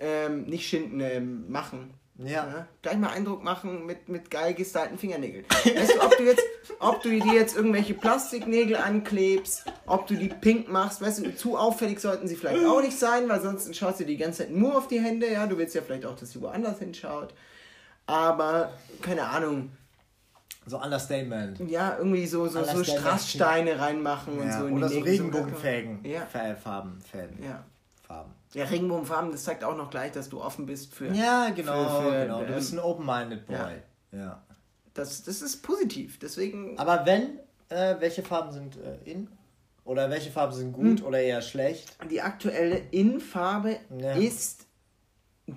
Ähm, 0.00 0.44
nicht 0.44 0.68
schinden, 0.68 1.00
ähm, 1.00 1.50
machen. 1.50 1.94
Ja. 2.18 2.48
ja. 2.48 2.66
Gleich 2.82 2.96
mal 2.96 3.10
Eindruck 3.10 3.44
machen 3.44 3.86
mit, 3.86 4.08
mit 4.08 4.30
geil 4.30 4.52
gestylten 4.52 4.98
Fingernägeln. 4.98 5.44
weißt 5.48 5.94
du, 5.94 6.02
ob 6.02 6.16
du 6.16 6.24
jetzt, 6.24 6.42
ob 6.80 7.02
du 7.02 7.10
dir 7.10 7.32
jetzt 7.32 7.56
irgendwelche 7.56 7.94
Plastiknägel 7.94 8.76
anklebst, 8.76 9.64
ob 9.86 10.08
du 10.08 10.16
die 10.16 10.28
pink 10.28 10.68
machst, 10.68 11.00
weißt 11.00 11.24
du, 11.24 11.36
zu 11.36 11.56
auffällig 11.56 12.00
sollten 12.00 12.26
sie 12.26 12.34
vielleicht 12.34 12.64
auch 12.66 12.82
nicht 12.82 12.98
sein, 12.98 13.28
weil 13.28 13.40
sonst 13.40 13.74
schaust 13.76 14.00
du 14.00 14.04
die 14.04 14.16
ganze 14.16 14.38
Zeit 14.38 14.50
nur 14.50 14.76
auf 14.76 14.88
die 14.88 15.00
Hände, 15.00 15.30
ja, 15.30 15.46
du 15.46 15.58
willst 15.58 15.76
ja 15.76 15.82
vielleicht 15.82 16.06
auch, 16.06 16.16
dass 16.16 16.32
sie 16.32 16.40
woanders 16.40 16.80
hinschaut. 16.80 17.32
Aber, 18.06 18.72
keine 19.00 19.24
Ahnung. 19.24 19.70
So 20.66 20.80
Understatement. 20.82 21.60
Ja, 21.70 21.96
irgendwie 21.98 22.26
so, 22.26 22.48
so, 22.48 22.64
so 22.64 22.84
Strasssteine 22.84 23.78
reinmachen 23.78 24.36
ja. 24.36 24.42
und 24.42 24.52
so 24.52 24.66
in 24.66 24.76
Oder 24.76 24.88
die 24.88 24.94
so 24.94 25.00
Regenbogenfäden. 25.00 26.04
Ja. 26.04 26.26
Farben, 26.26 27.00
Fäden. 27.00 27.42
Ja. 27.42 27.64
Farben. 28.02 28.32
Ja, 28.54 28.64
Regenbogenfarben, 28.64 29.30
das 29.30 29.44
zeigt 29.44 29.62
auch 29.62 29.76
noch 29.76 29.90
gleich, 29.90 30.12
dass 30.12 30.28
du 30.28 30.40
offen 30.40 30.66
bist 30.66 30.94
für. 30.94 31.12
Ja, 31.12 31.50
genau, 31.50 32.00
für, 32.00 32.10
für, 32.10 32.22
genau. 32.22 32.44
Du 32.44 32.54
bist 32.54 32.72
ein 32.72 32.78
open-minded 32.78 33.46
Boy. 33.46 33.56
Ja. 33.56 34.18
ja. 34.18 34.42
Das, 34.94 35.22
das 35.22 35.42
ist 35.42 35.62
positiv, 35.62 36.18
deswegen. 36.18 36.78
Aber 36.78 37.04
wenn, 37.04 37.38
äh, 37.68 37.96
welche 38.00 38.22
Farben 38.22 38.52
sind 38.52 38.76
äh, 38.76 39.10
in? 39.10 39.28
Oder 39.84 40.10
welche 40.10 40.30
Farben 40.30 40.52
sind 40.52 40.72
gut 40.72 41.00
hm. 41.00 41.06
oder 41.06 41.20
eher 41.20 41.40
schlecht? 41.40 41.96
Die 42.10 42.20
aktuelle 42.20 42.78
In-Farbe 42.90 43.78
ja. 43.98 44.12
ist 44.12 44.66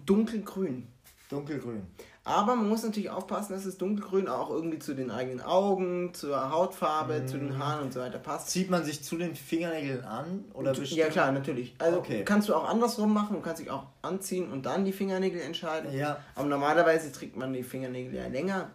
dunkelgrün. 0.06 0.88
Dunkelgrün. 1.30 1.88
Aber 2.23 2.55
man 2.55 2.69
muss 2.69 2.84
natürlich 2.84 3.10
aufpassen, 3.10 3.53
dass 3.53 3.63
das 3.63 3.77
Dunkelgrün 3.77 4.27
auch 4.27 4.51
irgendwie 4.51 4.77
zu 4.77 4.93
den 4.93 5.10
eigenen 5.10 5.41
Augen, 5.41 6.13
zur 6.13 6.51
Hautfarbe, 6.51 7.21
mm. 7.21 7.27
zu 7.27 7.38
den 7.39 7.57
Haaren 7.57 7.81
und 7.81 7.93
so 7.93 7.99
weiter 7.99 8.19
passt. 8.19 8.51
Zieht 8.51 8.69
man 8.69 8.84
sich 8.84 9.03
zu 9.03 9.17
den 9.17 9.36
Fingernägeln 9.36 10.03
an? 10.03 10.45
Oder 10.53 10.73
ja, 10.73 11.07
klar, 11.07 11.31
natürlich. 11.31 11.73
Also 11.79 11.97
okay. 11.97 12.23
kannst 12.23 12.47
du 12.47 12.53
auch 12.53 12.69
andersrum 12.69 13.12
machen, 13.12 13.38
du 13.38 13.41
kannst 13.41 13.60
dich 13.60 13.71
auch 13.71 13.88
anziehen 14.03 14.51
und 14.51 14.67
dann 14.67 14.86
die 14.86 14.91
Fingernägel 14.91 15.41
entscheiden. 15.41 15.91
Ja. 15.93 16.19
Aber 16.36 16.47
normalerweise 16.47 17.12
trägt 17.12 17.38
man 17.38 17.53
die 17.53 17.63
Fingernägel 17.63 18.13
ja 18.13 18.27
länger. 18.27 18.69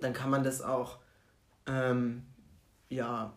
Dann 0.00 0.12
kann 0.12 0.30
man 0.30 0.44
das 0.44 0.62
auch, 0.62 0.98
ähm, 1.66 2.22
ja, 2.90 3.32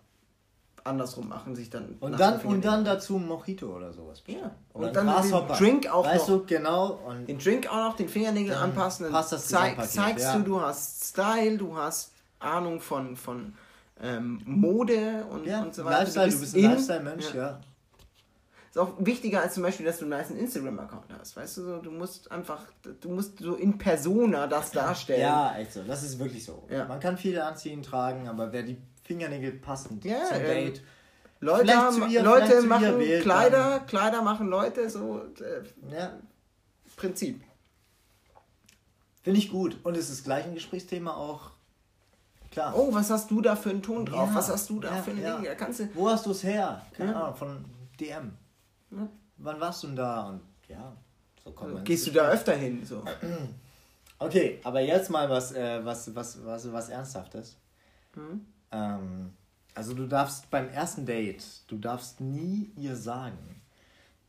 andersrum 0.86 1.28
machen, 1.28 1.56
sich 1.56 1.70
dann. 1.70 1.98
Und 2.00 2.20
dann, 2.20 2.40
und 2.42 2.64
dann 2.64 2.86
dazu 2.86 3.18
ein 3.18 3.28
Mojito 3.28 3.76
oder 3.76 3.92
sowas. 3.92 4.24
Ja. 4.28 4.52
Oder 4.74 4.88
Und 4.90 4.98
ein 4.98 5.08
dann 5.08 5.48
den. 5.48 5.58
Drink 5.58 5.88
auch 5.92 6.06
weißt 6.06 6.30
noch. 6.30 6.40
du, 6.42 6.46
genau. 6.46 7.00
Und 7.08 7.28
Den 7.28 7.40
Drink 7.40 7.68
auch 7.70 7.90
noch, 7.90 7.96
den 7.96 8.08
Fingernägel 8.08 8.56
anpassen, 8.56 9.06
dann 9.06 9.14
passt 9.14 9.32
das 9.32 9.48
zeig, 9.48 9.84
zeigst 9.90 10.26
ja. 10.26 10.38
du, 10.38 10.44
du 10.44 10.62
hast 10.62 11.04
Style, 11.10 11.58
du 11.58 11.76
hast 11.76 12.12
Ahnung 12.40 12.80
von, 12.80 13.16
von 13.16 13.54
ähm, 14.02 14.42
Mode 14.46 15.26
und, 15.32 15.46
ja, 15.46 15.64
und 15.64 15.74
so 15.74 15.84
weiter. 15.84 16.00
Lifestyle, 16.00 16.30
du 16.32 16.40
bist 16.40 16.56
ein 16.56 16.60
in- 16.64 16.72
Lifestyle-Mensch, 16.72 17.34
ja. 17.34 17.42
ja. 17.42 17.60
Ist 18.70 18.78
auch 18.78 18.92
wichtiger 19.00 19.42
als 19.42 19.54
zum 19.54 19.64
Beispiel, 19.64 19.86
dass 19.86 20.00
du 20.00 20.04
einen 20.04 20.10
nice 20.10 20.32
Instagram-Account 20.32 21.06
hast. 21.18 21.38
Weißt 21.38 21.58
du, 21.58 21.62
so, 21.64 21.78
du 21.78 21.92
musst 21.92 22.30
einfach, 22.30 22.62
du 23.00 23.10
musst 23.10 23.40
so 23.40 23.56
in 23.56 23.78
Persona 23.78 24.48
das 24.48 24.72
darstellen. 24.72 25.22
Ja, 25.22 25.56
echt 25.58 25.72
so. 25.74 25.82
Das 25.84 26.04
ist 26.04 26.20
wirklich 26.20 26.44
so. 26.44 26.68
Man 26.70 27.00
kann 27.00 27.18
viele 27.18 27.46
anziehen, 27.46 27.82
tragen, 27.82 28.28
aber 28.28 28.52
wer 28.52 28.64
die 28.64 28.78
Fingernägel 29.06 29.54
passend 29.54 30.04
Ja, 30.04 30.26
zum 30.26 30.38
ähm, 30.38 30.44
Date. 30.44 30.82
Leute, 31.40 31.76
haben, 31.76 32.10
ihr, 32.10 32.24
Leute 32.24 32.62
machen 32.64 33.00
Kleider, 33.22 33.80
Kleider 33.82 34.22
machen 34.22 34.48
Leute, 34.48 34.90
so 34.90 35.22
äh, 35.40 35.94
Ja, 35.96 36.14
Prinzip. 36.96 37.42
finde 39.22 39.40
ich 39.40 39.52
gut. 39.52 39.78
Und 39.84 39.96
es 39.96 40.10
ist 40.10 40.24
gleich 40.24 40.46
ein 40.46 40.56
Gesprächsthema 40.56 41.14
auch. 41.14 41.52
Klar. 42.52 42.74
Oh, 42.76 42.94
was 42.94 43.10
hast 43.12 43.30
du 43.30 43.42
da 43.42 43.56
für 43.56 43.70
einen 43.70 43.84
Ton 43.84 44.06
drauf? 44.06 44.30
Ja, 44.30 44.36
was 44.36 44.50
hast 44.50 44.70
du 44.70 44.80
da 44.80 44.96
ja, 44.96 45.04
für 45.04 45.12
ein 45.12 45.22
ja. 45.22 45.38
Ding? 45.38 45.58
Kannst 45.58 45.82
du. 45.82 45.90
Wo 45.94 46.10
hast 46.10 46.26
du 46.26 46.32
es 46.32 46.44
her? 46.44 46.84
Keine 46.94 47.12
Ja. 47.12 47.24
Ahnung, 47.24 47.36
von 47.36 47.66
DM. 48.00 48.32
Wann 49.38 49.60
warst 49.60 49.84
du 49.84 49.88
denn 49.88 49.98
da? 49.98 50.30
Und 50.30 50.42
ja, 50.70 50.96
so 51.44 51.52
kommt 51.52 51.74
man. 51.74 51.84
Gehst 51.84 52.08
du 52.08 52.12
da 52.12 52.30
öfter 52.30 52.54
hin? 52.56 52.84
So. 52.86 53.04
Okay, 54.18 54.62
aber 54.64 54.80
jetzt 54.80 55.10
mal 55.10 55.30
was, 55.30 55.52
äh, 55.52 55.84
was, 55.84 56.16
was, 56.16 56.38
was, 56.46 56.72
was 56.72 56.88
Ernsthaftes. 56.88 57.58
Mhm. 58.16 58.46
Ähm, 58.76 59.34
also 59.74 59.94
du 59.94 60.08
darfst 60.08 60.50
beim 60.50 60.70
ersten 60.70 61.06
Date, 61.06 61.44
du 61.68 61.78
darfst 61.78 62.22
nie 62.22 62.72
ihr 62.78 62.96
sagen, 62.96 63.62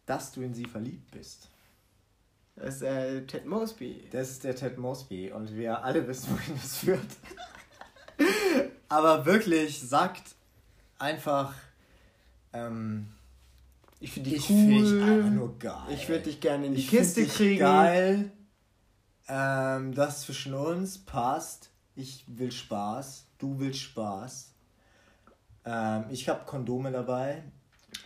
dass 0.07 0.33
du 0.33 0.43
in 0.43 0.55
sie 0.55 0.67
verliebt 0.67 1.11
bist. 1.11 1.49
Das 2.57 2.77
ist 2.77 2.83
äh, 2.83 3.27
Ted 3.27 3.45
Mosby. 3.47 4.09
Das 4.11 4.31
ist 4.31 4.45
der 4.45 4.57
Ted 4.57 4.79
Mosby 4.79 5.31
und 5.31 5.55
wir 5.55 5.85
alle 5.85 6.07
wissen, 6.09 6.31
wohin 6.33 6.55
das 6.55 6.77
führt. 6.79 7.01
Aber 8.89 9.27
wirklich, 9.27 9.81
sagt 9.81 10.23
einfach, 10.99 11.53
ähm, 12.53 13.09
Ich 14.01 14.13
finde 14.13 14.31
dich 14.31 14.39
ich 14.39 14.47
finde 14.47 14.75
dich 14.75 14.93
cool. 14.93 15.03
einfach 15.03 15.31
nur 15.31 15.59
geil. 15.59 15.83
ich 15.91 16.09
würde 16.09 16.25
dich 16.25 16.41
gerne 16.41 16.67
in 16.67 16.75
die 16.75 16.81
Ich 16.81 16.89
find 16.91 17.03
Kiste 17.03 17.23
dich 17.25 17.35
kriegen. 17.35 17.59
Geil. 17.61 18.33
Ähm, 19.29 19.95
das 19.95 20.23
zwischen 20.23 20.55
uns 20.55 20.99
passt. 20.99 21.71
Ich 21.95 22.25
will 22.29 22.53
Spaß. 22.53 23.26
Du 23.39 23.59
willst 23.59 23.81
Spaß. 23.81 24.53
Ähm, 25.65 26.05
ich 26.11 26.29
habe 26.29 26.45
Kondome 26.47 26.91
dabei. 26.91 27.43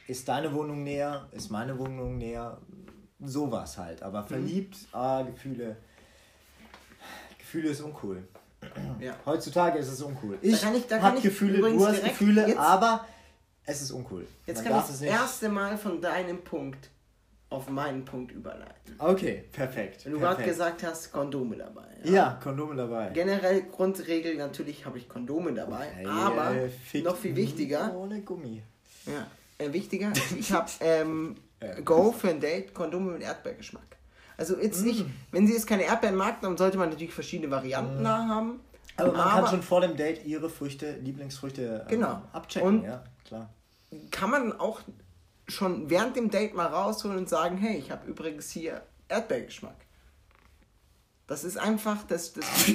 Ist 0.07 0.29
deine 0.29 0.53
Wohnung 0.53 0.83
näher? 0.83 1.29
Ist 1.33 1.51
meine 1.51 1.79
Wohnung 1.79 2.19
näher? 2.19 2.59
Sowas 3.21 3.77
halt. 3.79 4.01
Mhm. 4.01 4.07
Aber 4.07 4.25
verliebt, 4.25 4.77
ah, 4.93 5.23
Gefühle. 5.23 5.77
Gefühle 7.39 7.71
ist 7.71 7.81
uncool. 7.81 8.27
Ja. 9.01 9.15
Heutzutage 9.25 9.79
ist 9.79 9.89
es 9.89 10.03
uncool. 10.03 10.39
Ich 10.43 10.61
kann 10.61 10.75
ich- 10.75 10.87
da 10.87 11.15
ich 11.15 11.23
Gefühle, 11.23 11.59
du 11.61 11.87
hast 11.87 12.05
Gefühle, 12.05 12.47
jetzt- 12.47 12.59
aber 12.59 13.07
es 13.65 13.81
ist 13.81 13.91
uncool. 13.91 14.27
Jetzt 14.47 14.59
Man 14.65 14.73
kann 14.73 14.81
ich 14.83 14.87
das 14.87 15.01
erste 15.01 15.49
Mal 15.49 15.79
von 15.79 16.01
deinem 16.03 16.43
Punkt 16.45 16.91
auf 17.51 17.69
meinen 17.69 18.05
Punkt 18.05 18.31
überleiten. 18.33 18.95
Okay, 18.99 19.45
perfekt. 19.53 20.05
Wenn 20.05 20.13
du 20.13 20.21
gerade 20.21 20.43
gesagt 20.45 20.83
hast, 20.85 21.13
Kondome 21.13 21.57
dabei. 21.57 21.85
Ja, 22.05 22.39
Kondome 22.43 22.77
dabei. 22.77 23.11
Generell 23.11 23.63
Grundregel, 23.63 24.37
natürlich 24.37 24.87
habe 24.87 24.99
ich 24.99 25.09
Kondome 25.09 25.53
dabei, 25.53 25.89
Ey, 25.99 26.07
aber 26.07 26.53
äh, 26.55 27.01
noch 27.03 27.17
viel 27.17 27.35
wichtiger, 27.37 27.95
Ohne 27.97 28.21
Gummi. 28.23 28.63
ja, 29.07 29.27
äh, 29.59 29.73
wichtiger, 29.73 30.13
ich 30.39 30.53
habe 30.53 30.71
ähm, 30.81 31.37
Ja. 31.61 31.81
Go 31.81 32.13
für 32.13 32.29
ein 32.31 32.41
Date 32.41 32.73
Kondome 32.73 33.13
mit 33.13 33.23
Erdbeergeschmack. 33.23 33.83
Also 34.39 34.57
jetzt 34.59 34.83
nicht, 34.85 35.07
Mm. 35.07 35.11
wenn 35.33 35.47
sie 35.47 35.53
jetzt 35.53 35.67
keine 35.67 35.83
Erdbeeren 35.83 36.17
mag, 36.17 36.41
dann 36.41 36.57
sollte 36.57 36.79
man 36.79 36.89
natürlich 36.89 37.13
verschiedene 37.13 37.51
Varianten 37.51 38.03
da 38.05 38.27
haben. 38.29 38.61
Aber 38.97 39.13
man 39.13 39.29
kann 39.29 39.47
schon 39.49 39.63
vor 39.63 39.81
dem 39.83 39.97
Date 39.97 40.25
ihre 40.25 40.49
Früchte, 40.49 40.93
Lieblingsfrüchte 41.03 41.81
ähm, 41.83 41.89
Genau. 41.89 42.23
abchecken. 42.33 42.69
Und- 42.69 42.85
ja, 42.85 43.03
klar. 43.27 43.51
kann 44.11 44.31
man 44.31 44.59
auch 44.59 44.81
schon 45.51 45.91
während 45.91 46.17
dem 46.17 46.31
Date 46.31 46.55
mal 46.55 46.67
rausholen 46.67 47.19
und 47.19 47.29
sagen, 47.29 47.59
hey, 47.59 47.77
ich 47.77 47.91
habe 47.91 48.09
übrigens 48.09 48.51
hier 48.51 48.83
Erdbeergeschmack. 49.09 49.77
Das 51.27 51.45
ist 51.45 51.59
einfach, 51.59 51.99
das, 52.09 52.33
das 52.33 52.45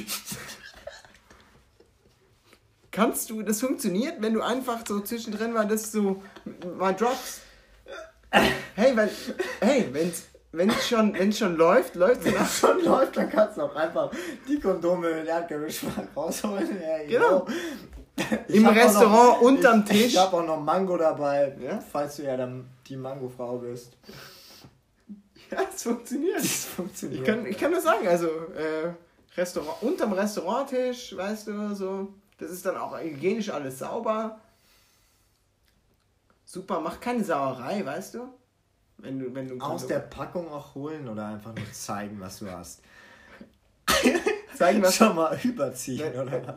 kannst 2.92 3.30
du, 3.30 3.42
das 3.42 3.60
funktioniert, 3.60 4.22
wenn 4.22 4.34
du 4.34 4.42
einfach 4.42 4.80
so 4.88 5.02
zwischendrin 5.02 5.54
mal 5.54 5.68
das 5.68 5.92
so 5.92 6.24
mal 6.78 6.94
drops. 6.94 7.42
Hey, 8.76 8.96
wenn, 8.96 9.10
hey, 9.62 9.90
wenn's, 9.92 10.24
wenn's 10.52 10.88
schon, 10.88 11.14
wenn's 11.14 11.38
schon 11.38 11.56
läuft, 11.56 11.96
läuft 11.96 12.26
es 12.26 12.34
nach. 12.34 12.50
schon 12.50 12.84
läuft, 12.84 13.18
dann 13.18 13.30
kannst 13.30 13.58
du 13.58 13.64
auch 13.64 13.76
einfach 13.76 14.12
die 14.48 14.60
Kondome 14.60 15.14
mit 15.16 15.28
Erdbeergeschmack 15.28 16.08
rausholen. 16.16 16.82
Ja, 16.82 17.08
Genau. 17.08 17.48
Ich 17.48 17.95
Im 18.48 18.66
Restaurant 18.66 19.12
noch, 19.42 19.42
unterm 19.42 19.80
ich, 19.82 19.90
Tisch. 19.90 20.06
Ich 20.14 20.18
habe 20.18 20.38
auch 20.38 20.46
noch 20.46 20.62
Mango 20.62 20.98
dabei, 20.98 21.56
Ja? 21.60 21.80
falls 21.92 22.18
du 22.18 22.24
ja 22.24 22.38
dann 22.38 22.70
die 22.88 22.96
Mango-Frau 22.98 23.58
bist. 23.60 23.94
Ja, 25.52 25.60
es 25.72 25.84
funktioniert. 25.84 26.40
Das 26.40 26.66
funktioniert. 26.66 27.22
Ich 27.22 27.26
kann, 27.28 27.46
ich 27.46 27.56
kann 27.56 27.70
nur 27.70 27.80
sagen, 27.80 28.08
also 28.08 28.26
äh, 28.28 28.92
Restaurant, 29.38 29.84
unterm 29.84 30.14
Restauranttisch, 30.14 31.16
weißt 31.16 31.48
du, 31.48 31.76
so, 31.76 32.08
das 32.40 32.50
ist 32.50 32.66
dann 32.66 32.78
auch 32.78 33.00
hygienisch 33.00 33.52
alles 33.52 33.78
sauber. 33.78 34.40
Super, 36.46 36.80
mach 36.80 37.00
keine 37.00 37.24
Sauerei, 37.24 37.86
weißt 37.86 38.16
du? 38.16 38.34
Wenn 38.98 39.20
du, 39.20 39.36
wenn 39.36 39.48
du 39.48 39.60
Aus 39.64 39.86
der 39.86 40.00
Packung 40.00 40.50
auch 40.52 40.74
holen 40.74 41.08
oder 41.08 41.28
einfach 41.28 41.54
nur 41.54 41.72
zeigen, 41.72 42.20
was 42.20 42.40
du 42.40 42.50
hast. 42.50 42.82
zeigen, 44.56 44.82
was 44.82 44.96
Schon 44.96 45.16
mal 45.16 45.38
überziehen, 45.44 46.14
oder? 46.14 46.42
was? 46.48 46.56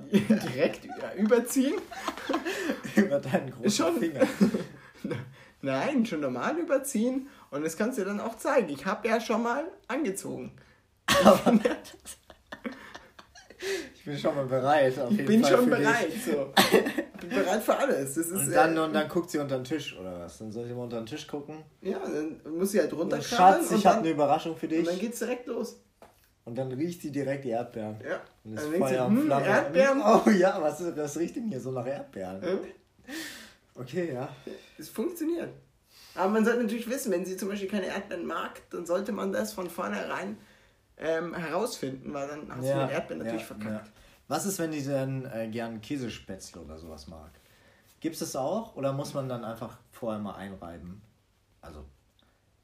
direkt 0.52 0.84
ja, 0.84 1.12
überziehen. 1.16 1.74
Über 2.96 3.18
deinen 3.20 3.50
großen 3.50 3.70
Schon. 3.70 3.98
Finger. 3.98 4.26
Nein, 5.62 6.06
schon 6.06 6.20
normal 6.20 6.56
überziehen 6.58 7.28
und 7.50 7.64
das 7.64 7.76
kannst 7.76 7.98
du 7.98 8.04
dann 8.04 8.20
auch 8.20 8.36
zeigen. 8.36 8.68
Ich 8.68 8.86
habe 8.86 9.08
ja 9.08 9.20
schon 9.20 9.42
mal 9.42 9.64
angezogen. 9.88 10.52
Ich 13.94 14.04
bin 14.04 14.16
schon 14.18 14.34
mal 14.36 14.46
bereit. 14.46 14.98
Auf 14.98 15.10
Ich 15.10 15.16
jeden 15.18 15.26
bin 15.26 15.42
Fall 15.44 15.52
schon 15.56 15.64
für 15.68 15.76
dich. 15.76 15.86
bereit. 15.86 16.12
So. 16.24 16.52
Ich 17.20 17.28
bin 17.28 17.28
bereit 17.30 17.62
für 17.62 17.76
alles. 17.76 18.14
Das 18.14 18.26
ist, 18.28 18.32
Und 18.32 18.52
dann, 18.52 18.76
äh, 18.76 18.80
und 18.80 18.92
dann 18.94 19.08
guckt 19.08 19.30
sie 19.30 19.38
unter 19.38 19.56
den 19.58 19.64
Tisch, 19.64 19.96
oder 19.98 20.20
was? 20.20 20.38
Dann 20.38 20.52
soll 20.52 20.64
sie 20.66 20.72
mal 20.74 20.84
unter 20.84 20.98
den 20.98 21.06
Tisch 21.06 21.26
gucken. 21.26 21.64
ja, 21.82 21.98
dann 21.98 22.40
muss 22.56 22.70
sie 22.70 22.80
halt 22.80 22.92
Und 22.92 23.00
runterkrabbeln 23.00 23.60
Schatz, 23.62 23.70
und, 23.72 23.78
ich 23.78 23.86
habe 23.86 23.98
eine 23.98 24.10
Überraschung 24.10 24.56
für 24.56 24.66
und 24.66 24.72
dich. 24.72 24.86
dann 24.86 24.98
geht's 24.98 25.18
direkt 25.18 25.46
los. 25.48 25.80
Und 26.48 26.54
dann 26.54 26.72
riecht 26.72 27.02
sie 27.02 27.12
direkt 27.12 27.44
die 27.44 27.50
Erdbeeren. 27.50 27.98
Ja. 28.02 28.22
Und 28.42 28.56
das 28.56 28.64
Dann 28.64 28.78
Feuer 28.78 29.06
und 29.06 29.16
hm, 29.18 29.24
Flamme. 29.26 29.46
Erdbeeren. 29.46 30.02
Oh 30.04 30.30
ja, 30.30 30.62
was, 30.62 30.80
ist- 30.80 30.96
was 30.96 31.18
riecht 31.18 31.36
denn 31.36 31.48
hier 31.48 31.60
so 31.60 31.70
nach 31.70 31.86
Erdbeeren? 31.86 32.42
Ja. 32.42 32.58
Okay, 33.74 34.14
ja. 34.14 34.28
Es 34.78 34.88
funktioniert. 34.88 35.50
Aber 36.14 36.30
man 36.30 36.44
sollte 36.46 36.62
natürlich 36.62 36.88
wissen, 36.88 37.12
wenn 37.12 37.26
sie 37.26 37.36
zum 37.36 37.50
Beispiel 37.50 37.68
keine 37.68 37.86
Erdbeeren 37.86 38.24
mag, 38.26 38.62
dann 38.70 38.86
sollte 38.86 39.12
man 39.12 39.30
das 39.30 39.52
von 39.52 39.68
vornherein 39.68 40.38
ähm, 40.96 41.34
herausfinden, 41.34 42.14
weil 42.14 42.26
dann 42.28 42.48
hast 42.50 42.62
du 42.64 42.68
ja, 42.68 42.86
den 42.86 42.94
Erdbeeren 42.94 43.18
natürlich 43.18 43.42
ja, 43.42 43.54
verkackt. 43.54 43.86
ja. 43.86 43.92
Was 44.28 44.46
ist, 44.46 44.58
wenn 44.58 44.70
die 44.70 44.82
dann 44.82 45.26
äh, 45.26 45.48
gern 45.48 45.82
Käsespätzle 45.82 46.62
oder 46.62 46.78
sowas 46.78 47.08
mag? 47.08 47.30
Gibt 48.00 48.14
es 48.14 48.20
das 48.20 48.36
auch? 48.36 48.74
Oder 48.74 48.94
muss 48.94 49.12
man 49.12 49.28
dann 49.28 49.44
einfach 49.44 49.76
vorher 49.92 50.20
mal 50.20 50.34
einreiben? 50.36 51.02
Also, 51.60 51.84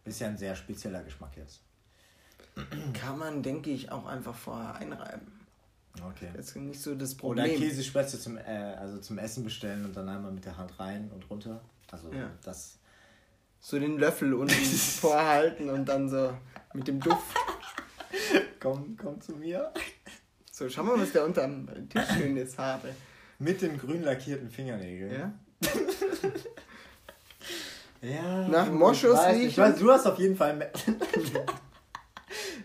ist 0.05 0.21
ja 0.21 0.29
ein 0.29 0.39
sehr 0.39 0.57
spezieller 0.57 1.03
Geschmack 1.03 1.37
jetzt. 1.37 1.61
Kann 3.01 3.19
man, 3.19 3.43
denke 3.43 3.71
ich, 3.71 3.91
auch 3.91 4.07
einfach 4.07 4.35
vorher 4.35 4.75
einreiben. 4.77 5.33
Okay. 6.09 6.29
Das 6.37 6.47
ist 6.49 6.57
nicht 6.57 6.81
so 6.81 6.95
das 6.95 7.13
Oder 7.23 7.43
Problem. 7.45 7.61
Käsespätzle 7.61 8.19
zum, 8.19 8.37
äh, 8.37 8.41
also 8.79 8.99
zum 8.99 9.19
Essen 9.19 9.45
bestellen 9.45 9.85
und 9.85 9.97
dann 9.97 10.09
einmal 10.09 10.33
mit 10.33 10.45
der 10.45 10.57
Hand 10.57 10.79
rein 10.81 11.11
und 11.15 11.29
runter. 11.31 11.61
Also 11.91 12.11
Ja. 12.13 12.31
das. 12.45 12.79
So 13.61 13.79
den 13.79 13.99
Löffel 13.99 14.35
unten 14.35 14.55
vorhalten 15.01 15.71
und 15.71 15.87
dann 15.89 16.09
so 16.09 16.37
mit 16.73 16.87
dem 16.89 17.01
Duft. 17.01 17.35
Komm, 18.61 18.97
komm 18.97 19.21
zu 19.21 19.33
mir. 19.33 19.73
So, 20.51 20.69
schau 20.71 20.85
mal, 20.85 20.99
was 20.99 21.13
der 21.13 21.25
unterm 21.27 21.69
Tisch 21.91 22.03
schönes 22.17 22.57
habe. 22.57 22.89
Mit 23.39 23.61
den 23.61 23.77
grün 23.79 24.03
lackierten 24.03 24.49
Fingernägeln. 24.51 25.13
Ja? 25.13 25.33
Ja. 28.01 28.49
Nach 28.49 28.71
Moschus 28.71 29.15
nicht. 29.29 29.37
Ich 29.37 29.43
riechen? 29.47 29.65
weiß, 29.65 29.79
du 29.79 29.91
hast 29.91 30.07
auf 30.07 30.19
jeden 30.19 30.37
Fall 30.37 30.71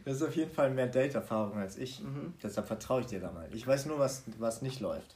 du 0.09 0.15
hast 0.15 0.23
auf 0.23 0.35
jeden 0.35 0.51
Fall 0.51 0.71
mehr 0.71 0.87
Date-Erfahrung 0.87 1.57
als 1.57 1.77
ich. 1.77 2.01
Mhm. 2.01 2.33
Deshalb 2.41 2.67
vertraue 2.67 3.01
ich 3.01 3.07
dir 3.07 3.19
da 3.19 3.31
mal. 3.31 3.47
Ich 3.53 3.65
weiß 3.65 3.85
nur, 3.85 3.99
was, 3.99 4.23
was 4.37 4.61
nicht 4.61 4.79
läuft. 4.79 5.15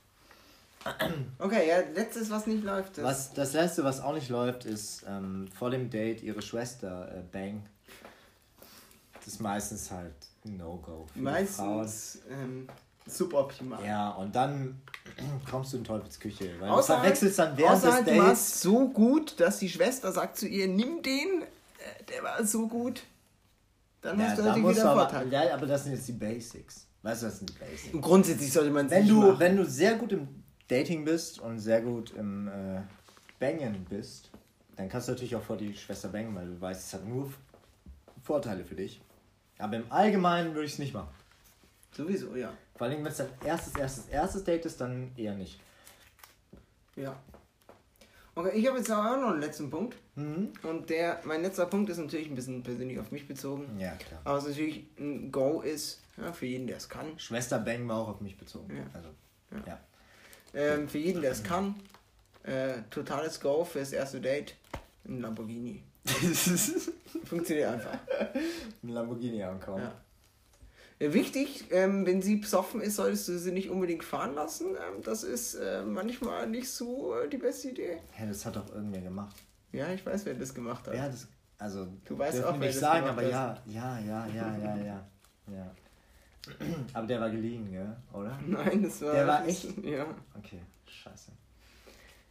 Okay, 1.40 1.68
ja, 1.70 1.78
letztes, 1.96 2.30
was 2.30 2.46
nicht 2.46 2.64
läuft. 2.64 2.98
Das 2.98 3.06
Was, 3.06 3.34
das 3.34 3.54
letzte, 3.54 3.84
was 3.86 4.02
auch 4.02 4.14
nicht 4.14 4.30
läuft, 4.30 4.66
ist 4.66 5.04
ähm, 5.08 5.48
vor 5.58 5.70
dem 5.72 5.90
Date 5.90 6.22
ihre 6.22 6.42
Schwester 6.42 7.10
äh, 7.16 7.22
Bang. 7.32 7.64
Das 9.16 9.28
ist 9.28 9.40
meistens 9.40 9.90
halt 9.92 10.14
No-Go. 10.44 11.08
meistens 11.16 12.20
ähm, 12.30 12.68
suboptimal. 13.06 13.84
Ja, 13.86 14.10
und 14.12 14.36
dann 14.36 14.82
kommst 15.50 15.72
du 15.74 15.78
in 15.78 15.86
Teufelsküche. 15.86 16.60
Weil 16.60 16.70
Außer 16.70 16.96
du 16.96 17.00
verwechselst 17.02 17.40
dann 17.40 17.58
während 17.58 17.78
außer 17.78 18.04
des 18.04 18.18
Dates. 18.18 18.62
so 18.62 18.90
gut, 18.90 19.40
dass 19.40 19.60
die 19.60 19.70
Schwester 19.70 20.12
sagt 20.12 20.38
zu 20.38 20.48
ihr, 20.50 20.68
nimm 20.68 21.02
den, 21.02 21.44
äh, 21.44 22.04
der 22.12 22.24
war 22.24 22.46
so 22.46 22.68
gut. 22.68 23.04
Dann 24.04 24.20
Ja, 24.20 24.26
hast 24.28 24.38
du 24.38 24.42
da 24.44 24.50
natürlich 24.50 24.70
wieder 24.70 24.82
du 24.84 24.90
einen 24.90 25.00
aber, 25.00 25.10
Vorteil. 25.10 25.32
ja, 25.34 25.54
aber 25.54 25.66
das 25.66 25.84
sind 25.84 25.94
jetzt 25.94 26.08
die 26.08 26.12
Basics. 26.14 26.88
Weißt 27.02 27.22
du, 27.22 27.26
das 27.28 27.38
sind 27.40 27.50
die 27.50 27.54
Basics. 27.60 27.94
Und 27.94 28.02
grundsätzlich 28.02 28.52
sollte 28.52 28.70
man 28.72 28.90
Wenn 28.90 29.02
nicht 29.04 29.12
du, 29.12 29.22
machen. 29.22 29.40
wenn 29.40 29.58
du 29.58 29.66
sehr 29.66 29.96
gut 29.96 30.12
im 30.12 30.28
Dating 30.68 31.06
bist 31.06 31.40
und 31.40 31.60
sehr 31.60 31.82
gut 31.82 32.12
im 32.12 32.48
äh, 32.48 32.82
Bangen 33.40 33.86
bist, 33.90 34.30
dann 34.76 34.90
kannst 34.90 35.08
du 35.08 35.14
natürlich 35.14 35.36
auch 35.36 35.42
vor 35.44 35.58
die 35.58 35.74
Schwester 35.74 36.10
bangen, 36.10 36.36
weil 36.36 36.48
du 36.48 36.60
weißt, 36.60 36.88
es 36.88 36.94
hat 36.94 37.06
nur 37.08 37.32
Vorteile 38.24 38.64
für 38.66 38.76
dich. 38.76 39.02
Aber 39.58 39.76
im 39.78 39.90
Allgemeinen 39.92 40.54
würde 40.54 40.66
ich 40.66 40.74
es 40.74 40.80
nicht 40.80 40.94
machen. 40.94 41.10
Sowieso, 41.96 42.36
ja. 42.36 42.52
Vor 42.76 42.88
allem, 42.88 43.00
wenn 43.04 43.12
es 43.12 43.18
dein 43.18 43.28
erstes, 43.46 43.76
erstes, 43.76 44.06
erstes 44.08 44.44
Date 44.44 44.66
ist, 44.66 44.82
dann 44.82 45.12
eher 45.16 45.36
nicht. 45.36 45.60
Ja. 46.96 47.16
Okay, 48.36 48.52
ich 48.58 48.68
habe 48.68 48.78
jetzt 48.80 48.92
auch 48.92 49.04
noch 49.18 49.32
einen 49.32 49.42
letzten 49.42 49.70
Punkt. 49.70 49.96
Mhm. 50.16 50.54
Und 50.64 50.90
der, 50.90 51.22
mein 51.24 51.42
letzter 51.42 51.66
Punkt 51.66 51.90
ist 51.90 51.98
natürlich 51.98 52.30
ein 52.30 52.36
bisschen 52.36 52.62
persönlich 52.64 53.00
auf 53.00 53.12
mich 53.12 53.28
bezogen. 53.28 53.80
Ja, 53.80 53.92
klar. 53.96 54.22
Aber 54.24 54.38
es 54.38 54.46
natürlich 54.48 54.86
ein 55.00 55.32
Go 55.32 55.62
ist, 55.62 56.02
ja, 56.18 56.32
für 56.32 56.46
jeden, 56.46 56.68
der 56.68 56.78
es 56.78 56.88
kann. 56.90 57.18
Schwester 57.18 57.58
Bang 57.60 57.88
war 57.88 57.98
auch 57.98 58.10
auf 58.10 58.22
mich 58.22 58.38
bezogen. 58.38 58.76
Ja. 58.76 58.84
Also, 58.94 59.10
Ja. 59.52 59.64
ja. 59.68 59.80
Ähm, 60.76 60.88
für 60.88 61.00
jeden, 61.00 61.22
der 61.22 61.32
es 61.32 61.44
kann. 61.44 61.76
Äh, 62.44 62.82
totales 62.92 63.40
Go 63.40 63.64
für 63.66 63.80
das 63.80 63.92
erste 63.92 64.22
Date. 64.22 64.56
Ein 65.08 65.22
Lamborghini. 65.22 65.82
Funktioniert 67.26 67.70
einfach. 67.70 67.98
Ein 68.84 68.90
Lamborghini 68.90 69.42
ankommen. 69.44 69.84
Ja. 69.84 69.94
Ja, 71.00 71.14
wichtig, 71.14 71.66
ähm, 71.72 72.06
wenn 72.06 72.22
sie 72.22 72.36
besoffen 72.38 72.80
ist, 72.80 72.96
solltest 72.98 73.28
du 73.28 73.38
sie 73.40 73.52
nicht 73.52 73.70
unbedingt 73.70 74.04
fahren 74.04 74.36
lassen. 74.36 74.68
Ähm, 74.76 75.02
das 75.04 75.24
ist 75.24 75.56
äh, 75.56 75.82
manchmal 75.84 76.48
nicht 76.48 76.70
so 76.70 77.16
äh, 77.16 77.28
die 77.28 77.38
beste 77.38 77.70
Idee. 77.70 77.98
Hä, 78.12 78.28
das 78.28 78.46
hat 78.46 78.56
doch 78.56 78.74
irgendwer 78.74 79.02
gemacht. 79.02 79.36
Ja, 79.74 79.90
ich 79.90 80.06
weiß, 80.06 80.26
wer 80.26 80.34
das 80.36 80.54
gemacht 80.54 80.88
hat. 80.88 80.98
Hat 80.98 81.12
das. 81.14 81.28
Also, 81.60 81.88
Du 82.06 82.18
weißt 82.18 82.44
auch, 82.44 82.54
wer 82.54 82.60
nicht 82.60 82.70
das 82.76 82.80
sagen, 82.80 83.06
gemacht 83.06 83.20
aber 83.26 83.36
hat. 83.36 83.62
ja, 83.68 84.00
ja, 84.00 84.00
ja, 84.00 84.28
ja, 84.28 84.58
ja, 84.58 84.76
ja. 84.78 85.06
ja. 85.52 85.72
Aber 86.94 87.08
der 87.08 87.20
war 87.22 87.30
geliehen, 87.30 87.72
gell? 87.72 87.96
Oder? 88.12 88.38
Nein, 88.48 88.84
das 88.84 89.02
war. 89.02 89.14
Der 89.14 89.28
war 89.28 89.48
echt? 89.48 89.66
Ja. 89.84 90.06
Okay, 90.38 90.60
scheiße. 90.86 91.32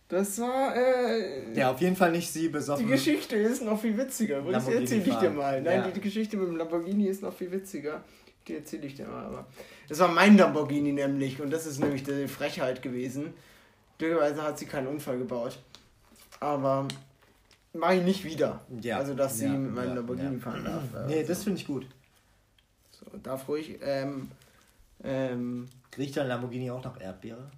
Das 0.08 0.38
war. 0.38 0.76
Äh, 0.76 1.54
Ja, 1.54 1.70
auf 1.70 1.80
jeden 1.80 1.96
Fall 1.96 2.12
nicht 2.12 2.30
sie 2.30 2.42
Die 2.42 2.48
besoffen. 2.50 2.86
Geschichte 2.86 3.36
ist 3.36 3.62
noch 3.62 3.80
viel 3.80 3.96
witziger. 3.96 4.42
Das 4.42 4.68
erzähle 4.68 5.02
ich 5.04 5.14
dir 5.16 5.30
mal. 5.30 5.62
Nein, 5.62 5.80
Ja. 5.80 5.86
die, 5.86 5.92
die 5.94 6.00
Geschichte 6.02 6.36
mit 6.36 6.48
dem 6.48 6.56
Lamborghini 6.56 7.06
ist 7.06 7.22
noch 7.22 7.32
viel 7.32 7.50
witziger. 7.50 8.02
Die 8.46 8.56
erzähle 8.56 8.86
ich 8.86 8.94
dir 8.96 9.06
mal. 9.06 9.24
Aber 9.24 9.46
das 9.88 9.98
war 10.00 10.08
mein 10.08 10.36
Lamborghini 10.36 10.92
nämlich. 10.92 11.40
Und 11.40 11.50
das 11.50 11.64
ist 11.66 11.78
nämlich 11.78 12.02
die 12.02 12.28
Frechheit 12.28 12.82
gewesen. 12.82 13.32
Glücklicherweise 13.96 14.42
hat 14.42 14.58
sie 14.58 14.66
keinen 14.66 14.88
Unfall 14.88 15.16
gebaut. 15.16 15.58
Aber 16.40 16.86
mache 17.74 17.96
ich 17.96 18.02
nicht 18.02 18.24
wieder. 18.24 18.60
Ja. 18.80 18.98
Also, 18.98 19.14
dass 19.14 19.38
sie 19.38 19.44
Ja, 19.46 19.52
mit 19.52 19.72
meinem 19.74 19.88
ja, 19.88 19.94
Lamborghini 19.94 20.38
fahren 20.40 20.64
darf. 20.64 20.82
Nee, 21.06 21.14
Also, 21.20 21.28
das 21.28 21.44
finde 21.44 21.60
ich 21.60 21.66
gut. 21.66 21.86
so, 22.90 23.04
darf 23.22 23.48
ruhig. 23.48 23.78
Ähm, 23.82 24.30
ähm, 25.04 25.68
Riecht 25.98 26.16
dein 26.16 26.28
Lamborghini 26.28 26.70
auch 26.70 26.82
nach 26.84 27.00
Erdbeere? 27.00 27.50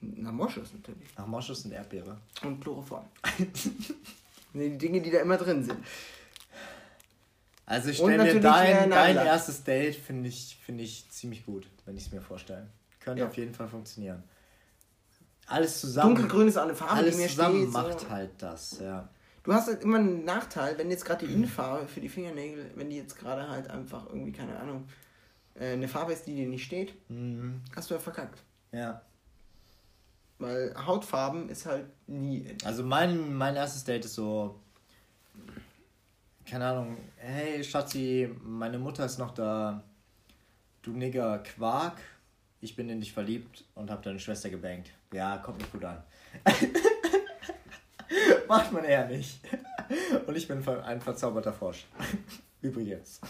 na, 0.00 0.30
Moschus 0.30 0.72
natürlich. 0.72 1.08
Nach 1.16 1.26
Moschus 1.26 1.64
und 1.64 1.72
Erdbeere. 1.72 2.16
Und 2.42 2.60
Chloroform. 2.60 3.04
nee, 4.52 4.68
die 4.70 4.78
Dinge, 4.78 5.00
die 5.00 5.10
da 5.10 5.18
immer 5.20 5.36
drin 5.36 5.64
sind. 5.64 5.78
Also 7.64 7.90
ich 7.90 7.96
stelle 7.96 8.22
mir 8.22 8.40
dein, 8.40 8.90
dein 8.90 9.16
erstes 9.16 9.64
Date 9.64 9.96
finde 9.96 10.28
ich, 10.28 10.56
find 10.64 10.80
ich 10.80 11.08
ziemlich 11.10 11.44
gut, 11.44 11.66
wenn 11.84 11.96
ich 11.96 12.06
es 12.06 12.12
mir 12.12 12.20
vorstelle. 12.20 12.68
Könnte 13.00 13.22
Ja. 13.22 13.28
auf 13.28 13.36
jeden 13.36 13.54
Fall 13.54 13.66
funktionieren. 13.68 14.22
Alles 15.48 15.80
zusammen. 15.80 16.14
Dunkelgrün 16.14 16.48
ist 16.48 16.58
eine 16.58 16.74
Farbe, 16.74 16.92
alles 16.94 17.16
die 17.16 17.22
mir 17.22 17.28
zusammen 17.28 17.62
steht. 17.62 17.72
macht 17.72 18.00
so. 18.00 18.10
halt 18.10 18.30
das, 18.38 18.78
ja. 18.80 19.08
Du 19.46 19.52
hast 19.54 19.68
halt 19.68 19.82
immer 19.84 19.98
einen 19.98 20.24
Nachteil, 20.24 20.76
wenn 20.76 20.90
jetzt 20.90 21.04
gerade 21.04 21.24
die 21.24 21.32
Innenfarbe 21.32 21.86
für 21.86 22.00
die 22.00 22.08
Fingernägel, 22.08 22.72
wenn 22.74 22.90
die 22.90 22.96
jetzt 22.96 23.16
gerade 23.16 23.48
halt 23.48 23.70
einfach 23.70 24.06
irgendwie, 24.06 24.32
keine 24.32 24.58
Ahnung, 24.58 24.88
äh, 25.54 25.74
eine 25.74 25.86
Farbe 25.86 26.12
ist, 26.12 26.26
die 26.26 26.34
dir 26.34 26.48
nicht 26.48 26.64
steht, 26.64 26.94
Mhm. 27.08 27.60
hast 27.76 27.88
du 27.88 27.94
ja 27.94 28.00
verkackt. 28.00 28.42
Ja. 28.72 29.02
Weil 30.40 30.74
Hautfarben 30.84 31.48
ist 31.48 31.64
halt 31.64 31.86
nie. 32.08 32.44
Also 32.64 32.82
mein, 32.82 33.34
mein 33.34 33.54
erstes 33.54 33.84
Date 33.84 34.04
ist 34.04 34.14
so, 34.14 34.58
keine 36.44 36.66
Ahnung, 36.66 36.96
hey 37.18 37.62
Schatzi, 37.62 38.28
meine 38.42 38.80
Mutter 38.80 39.06
ist 39.06 39.18
noch 39.18 39.30
da, 39.32 39.84
du 40.82 40.90
Nigger 40.90 41.38
Quark, 41.38 42.00
ich 42.60 42.74
bin 42.74 42.88
in 42.88 42.98
dich 42.98 43.12
verliebt 43.12 43.64
und 43.76 43.92
hab 43.92 44.02
deine 44.02 44.18
Schwester 44.18 44.50
gebankt. 44.50 44.90
Ja, 45.12 45.38
kommt 45.38 45.58
nicht 45.58 45.70
gut 45.70 45.84
an. 45.84 46.02
Macht 48.48 48.72
man 48.72 48.84
eher 48.84 49.06
nicht. 49.06 49.40
Und 50.26 50.36
ich 50.36 50.46
bin 50.48 50.66
ein 50.66 51.00
verzauberter 51.00 51.52
Frosch. 51.52 51.86
Übrigens. 52.62 53.20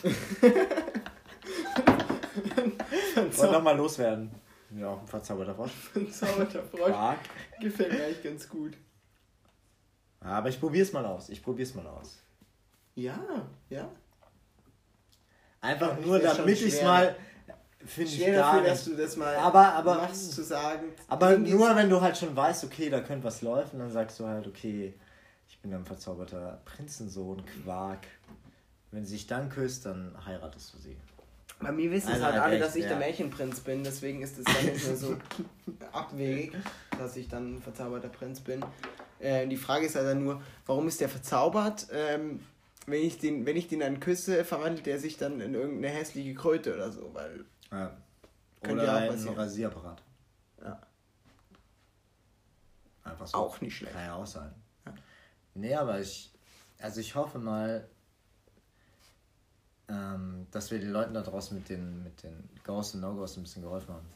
Wollen 3.15 3.53
nochmal 3.53 3.77
loswerden. 3.77 4.31
Ja, 4.77 4.89
auch 4.89 5.01
ein 5.01 5.07
verzauberter 5.07 5.55
Frosch. 5.55 5.73
Zauberter 6.13 6.63
Frosch. 6.63 6.91
Quark. 6.91 7.19
Gefällt 7.61 7.93
mir 7.93 8.05
eigentlich 8.05 8.23
ganz 8.23 8.49
gut. 8.49 8.77
Aber 10.21 10.49
ich 10.49 10.59
probier's 10.59 10.93
mal 10.93 11.05
aus. 11.05 11.29
Ich 11.29 11.43
probier's 11.43 11.75
mal 11.75 11.87
aus. 11.87 12.19
Ja, 12.95 13.19
ja. 13.71 13.89
Einfach 15.61 15.99
Ich 15.99 16.07
nur, 16.07 16.19
damit 16.19 16.61
ich's 16.61 16.83
mal. 16.83 17.17
Finde 17.87 18.11
ich 18.11 18.27
gar 18.27 18.33
dafür, 18.35 18.61
nicht. 18.61 18.71
dass 18.73 18.85
du 18.85 18.97
das 18.97 19.17
mal 19.17 19.35
Aber- 19.37 19.73
aber- 19.75 19.95
machst, 19.97 20.33
zu 20.33 20.43
sagen. 20.43 20.87
Aber 21.09 21.37
nur, 21.39 21.75
wenn 21.77 21.89
du 21.91 22.01
halt 22.01 22.17
schon 22.17 22.35
weißt, 22.37 22.65
okay, 22.65 22.91
da 22.91 23.01
könnte 23.01 23.25
was 23.25 23.43
laufen, 23.43 23.79
dann 23.79 23.91
sagst 23.91 24.19
du 24.21 24.27
halt, 24.27 24.47
okay, 24.47 24.95
ich 25.49 25.59
bin 25.61 25.73
ein 25.73 25.85
verzauberter 25.85 26.61
Prinzensohn, 26.65 27.43
Quark. 27.65 28.07
Wenn 28.91 29.05
sie 29.05 29.13
sich 29.13 29.27
dann 29.27 29.49
küsst, 29.49 29.87
dann 29.87 30.15
heiratest 30.25 30.75
du 30.75 30.79
sie. 30.79 30.97
Bei 31.61 31.73
mir 31.73 31.91
wissen 31.91 32.09
es 32.09 32.15
Also 32.15 32.25
halt 32.27 32.35
halt 32.35 32.45
alle, 32.45 32.55
echt, 32.57 32.65
dass 32.65 32.77
ich 32.77 32.83
der 32.83 32.93
ja. 32.93 32.99
Märchenprinz 32.99 33.61
bin, 33.61 33.83
deswegen 33.83 34.21
ist 34.23 34.39
es 34.39 34.45
dann 34.45 34.65
nicht 34.67 34.87
mehr 34.87 34.97
so 34.97 35.17
abwegig, 35.93 36.53
dass 36.99 37.17
ich 37.17 37.29
dann 37.29 37.57
ein 37.57 37.63
verzauberter 37.63 38.09
Prinz 38.09 38.41
bin. 38.41 38.63
Äh, 39.21 39.47
die 39.47 39.57
Frage 39.57 39.87
ist 39.87 39.97
also 39.97 40.15
nur, 40.19 40.43
warum 40.67 40.87
ist 40.89 41.01
der 41.01 41.09
verzaubert? 41.09 41.87
Ähm, 41.93 42.41
wenn, 42.87 43.03
ich 43.03 43.19
den, 43.19 43.47
wenn 43.47 43.57
ich 43.57 43.69
den 43.69 43.81
dann 43.81 44.01
küsse, 44.01 44.45
verwandelt 44.45 44.87
er 44.87 44.99
sich 44.99 45.17
dann 45.17 45.41
in 45.41 45.55
irgendeine 45.55 45.89
hässliche 45.95 46.35
Kröte 46.35 46.75
oder 46.75 46.93
so, 46.93 47.11
weil 47.15 47.45
Ja. 47.77 47.97
Oder 48.71 48.95
ein. 48.95 49.29
Rasierapparat. 49.29 50.03
Ja. 50.63 50.81
Einfach 53.05 53.27
so. 53.27 53.39
auch 53.39 53.61
nicht 53.61 53.77
schlecht. 53.77 53.95
Kann 53.95 54.05
ja 54.05 54.15
auch 54.15 54.27
sein. 54.27 54.53
Ja. 54.85 54.95
Nee, 55.55 55.75
aber 55.75 56.01
ich. 56.01 56.33
Also 56.79 57.01
ich 57.01 57.15
hoffe 57.15 57.39
mal, 57.39 57.89
ähm, 59.89 60.47
dass 60.51 60.71
wir 60.71 60.79
den 60.79 60.91
Leuten 60.91 61.15
da 61.15 61.23
draußen 61.23 61.57
mit 61.57 61.69
den, 61.69 62.03
mit 62.03 62.23
den 62.23 62.49
Goes 62.65 62.95
und 62.95 63.01
No-Goes 63.01 63.37
ein 63.37 63.45
bisschen 63.45 63.63
geholfen 63.63 63.95
haben. 63.95 64.07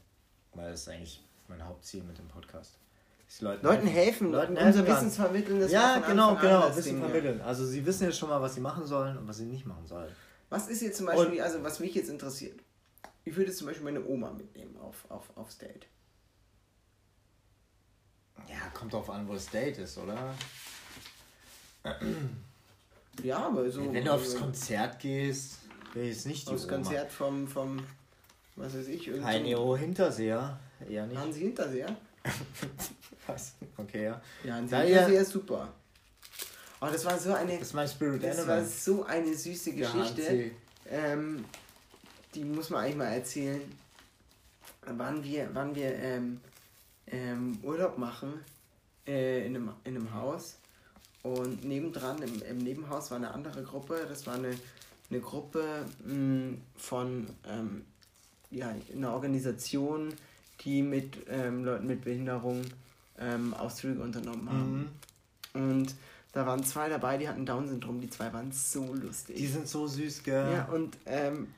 Weil 0.54 0.72
das 0.72 0.82
ist 0.82 0.88
eigentlich 0.88 1.24
mein 1.48 1.64
Hauptziel 1.64 2.02
mit 2.02 2.18
dem 2.18 2.28
Podcast. 2.28 2.76
Leuten, 3.38 3.64
Leuten 3.64 3.86
helfen, 3.86 4.32
Leuten 4.32 4.52
unser 4.52 4.64
helfen 4.64 4.84
kann. 4.86 4.96
Wissens 4.96 5.16
vermitteln, 5.16 5.60
das 5.60 5.70
Ja, 5.70 6.00
genau, 6.00 6.30
an 6.30 6.40
genau, 6.40 6.76
Wissen 6.76 6.98
vermitteln. 6.98 7.40
Also 7.42 7.64
sie 7.64 7.86
wissen 7.86 8.04
jetzt 8.04 8.18
schon 8.18 8.28
mal, 8.28 8.42
was 8.42 8.54
sie 8.54 8.60
machen 8.60 8.84
sollen 8.86 9.16
und 9.16 9.28
was 9.28 9.36
sie 9.36 9.44
nicht 9.44 9.66
machen 9.66 9.86
sollen. 9.86 10.10
Was 10.48 10.66
ist 10.66 10.82
jetzt 10.82 10.96
zum 10.96 11.06
Beispiel, 11.06 11.40
also 11.40 11.62
was 11.62 11.78
mich 11.78 11.94
jetzt 11.94 12.10
interessiert, 12.10 12.58
ich 13.24 13.36
würde 13.36 13.52
zum 13.52 13.66
Beispiel 13.66 13.84
meine 13.84 14.04
Oma 14.04 14.32
mitnehmen 14.32 14.76
auf, 14.78 15.04
auf, 15.10 15.30
aufs 15.36 15.58
Date. 15.58 15.86
Ja, 18.48 18.68
kommt 18.72 18.92
drauf 18.92 19.10
an, 19.10 19.28
wo 19.28 19.34
das 19.34 19.48
Date 19.50 19.78
ist, 19.78 19.98
oder? 19.98 20.34
Ja, 23.22 23.46
aber 23.46 23.70
so. 23.70 23.92
Wenn 23.92 24.04
du 24.04 24.12
aufs 24.12 24.36
Konzert 24.36 24.98
gehst, 24.98 25.58
will 25.92 26.04
ich 26.04 26.10
jetzt 26.14 26.26
nicht 26.26 26.48
die 26.48 26.52
Aufs 26.52 26.64
Oma. 26.64 26.74
Konzert 26.74 27.12
vom, 27.12 27.46
vom, 27.46 27.84
was 28.56 28.76
weiß 28.76 28.88
ich, 28.88 29.06
irgendein 29.08 29.34
Heineo 29.34 29.76
Hinterseher, 29.76 30.58
eher 30.88 31.06
nicht. 31.06 31.18
Hansi 31.18 31.40
Hinterseher. 31.40 31.96
Was? 33.26 33.54
Okay, 33.76 34.04
ja. 34.04 34.20
Ja, 34.44 34.54
Hansi 34.54 34.70
Da 34.70 34.80
Hinterseher 34.82 35.20
ist 35.20 35.30
super. 35.32 35.72
Oh, 36.80 36.86
das 36.90 37.04
war 37.04 37.18
so 37.18 37.32
eine, 37.34 37.52
Das 37.58 37.68
ist 37.68 37.74
mein 37.74 37.88
Spirit 37.88 38.22
das 38.24 38.38
war 38.38 38.54
Animal. 38.54 38.64
so 38.64 39.04
eine 39.04 39.34
süße 39.34 39.72
Geschichte. 39.72 40.22
Hansi. 40.26 40.52
Ähm, 40.88 41.44
die 42.34 42.44
muss 42.44 42.70
man 42.70 42.84
eigentlich 42.84 42.96
mal 42.96 43.06
erzählen. 43.06 43.60
Wann 44.86 45.22
wir, 45.22 45.50
wann 45.52 45.74
wir 45.74 45.94
ähm, 45.94 46.40
ähm, 47.06 47.58
Urlaub 47.62 47.98
machen 47.98 48.34
äh, 49.06 49.46
in, 49.46 49.56
einem, 49.56 49.70
in 49.84 49.96
einem 49.96 50.14
Haus. 50.14 50.56
Und 51.22 51.64
nebendran, 51.64 52.22
im, 52.22 52.42
im 52.42 52.58
Nebenhaus, 52.58 53.10
war 53.10 53.18
eine 53.18 53.32
andere 53.32 53.62
Gruppe. 53.62 54.06
Das 54.08 54.26
war 54.26 54.34
eine, 54.34 54.56
eine 55.10 55.20
Gruppe 55.20 55.84
mh, 56.04 56.56
von 56.76 57.26
ähm, 57.46 57.84
ja, 58.50 58.74
einer 58.94 59.12
Organisation, 59.12 60.14
die 60.60 60.82
mit 60.82 61.18
ähm, 61.28 61.64
Leuten 61.64 61.86
mit 61.86 62.04
Behinderung 62.04 62.62
ähm, 63.18 63.52
Ausflüge 63.54 64.02
unternommen 64.02 64.50
haben. 64.50 64.90
Mhm. 65.54 65.60
Und 65.60 65.94
da 66.32 66.46
waren 66.46 66.64
zwei 66.64 66.88
dabei, 66.88 67.18
die 67.18 67.28
hatten 67.28 67.44
Down-Syndrom. 67.44 68.00
Die 68.00 68.08
zwei 68.08 68.32
waren 68.32 68.52
so 68.52 68.94
lustig. 68.94 69.36
Die 69.36 69.46
sind 69.46 69.68
so 69.68 69.86
süß, 69.86 70.22
gell? 70.22 70.52
Ja, 70.52 70.64
und 70.66 70.96
ähm, 71.06 71.48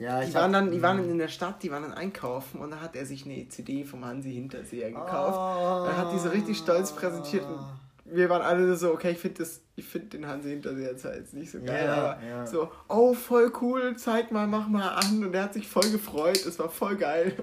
Ja, 0.00 0.24
die, 0.24 0.32
waren 0.32 0.50
dann, 0.50 0.70
die 0.70 0.80
waren 0.80 1.10
in 1.10 1.18
der 1.18 1.28
Stadt, 1.28 1.62
die 1.62 1.70
waren 1.70 1.82
dann 1.82 1.92
einkaufen 1.92 2.58
und 2.58 2.70
da 2.70 2.80
hat 2.80 2.96
er 2.96 3.04
sich 3.04 3.26
eine 3.26 3.46
CD 3.48 3.84
vom 3.84 4.02
Hansi 4.02 4.32
Hinterseher 4.32 4.88
gekauft. 4.88 5.36
Oh. 5.38 5.86
Er 5.86 5.94
hat 5.98 6.14
diese 6.14 6.32
richtig 6.32 6.56
stolz 6.56 6.92
präsentiert 6.92 7.44
und 7.44 7.60
wir 8.06 8.30
waren 8.30 8.40
alle 8.40 8.74
so, 8.76 8.94
okay, 8.94 9.10
ich 9.10 9.18
finde 9.18 9.44
find 9.44 10.12
den 10.14 10.26
Hansi 10.26 10.48
Hinterseher 10.48 10.96
zwar 10.96 11.16
jetzt 11.16 11.34
nicht 11.34 11.50
so 11.50 11.60
geil, 11.60 11.84
ja, 11.84 11.94
aber 11.94 12.24
ja. 12.26 12.46
so, 12.46 12.72
oh, 12.88 13.12
voll 13.12 13.52
cool, 13.60 13.94
zeig 13.94 14.32
mal, 14.32 14.46
mach 14.46 14.68
mal 14.68 14.88
an 14.88 15.22
und 15.22 15.34
er 15.34 15.42
hat 15.42 15.52
sich 15.52 15.68
voll 15.68 15.90
gefreut, 15.90 16.46
es 16.46 16.58
war 16.58 16.70
voll 16.70 16.96
geil. 16.96 17.36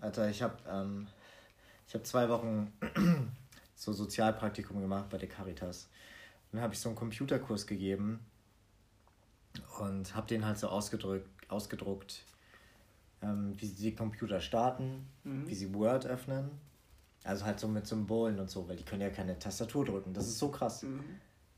Alter, 0.00 0.30
ich 0.30 0.40
habe 0.40 0.54
ähm, 0.70 1.08
hab 1.92 2.06
zwei 2.06 2.28
Wochen 2.28 2.72
so 3.74 3.92
Sozialpraktikum 3.92 4.80
gemacht 4.80 5.06
bei 5.10 5.18
der 5.18 5.28
Caritas. 5.28 5.88
Und 6.52 6.58
dann 6.58 6.62
habe 6.62 6.74
ich 6.74 6.80
so 6.80 6.90
einen 6.90 6.96
Computerkurs 6.96 7.66
gegeben 7.66 8.20
und 9.80 10.14
habe 10.14 10.26
den 10.26 10.46
halt 10.46 10.58
so 10.58 10.68
ausgedrückt, 10.68 11.28
ausgedruckt, 11.48 12.24
ähm, 13.22 13.54
wie 13.56 13.66
sie 13.66 13.90
die 13.90 13.94
Computer 13.94 14.40
starten, 14.40 15.06
mhm. 15.24 15.48
wie 15.48 15.54
sie 15.54 15.74
Word 15.74 16.06
öffnen. 16.06 16.50
Also 17.24 17.44
halt 17.44 17.60
so 17.60 17.68
mit 17.68 17.86
Symbolen 17.86 18.38
und 18.40 18.50
so, 18.50 18.68
weil 18.68 18.76
die 18.76 18.84
können 18.84 19.00
ja 19.00 19.10
keine 19.10 19.38
Tastatur 19.38 19.84
drücken. 19.84 20.12
Das 20.12 20.26
ist 20.26 20.38
so 20.38 20.48
krass. 20.48 20.82
Mhm. 20.82 21.04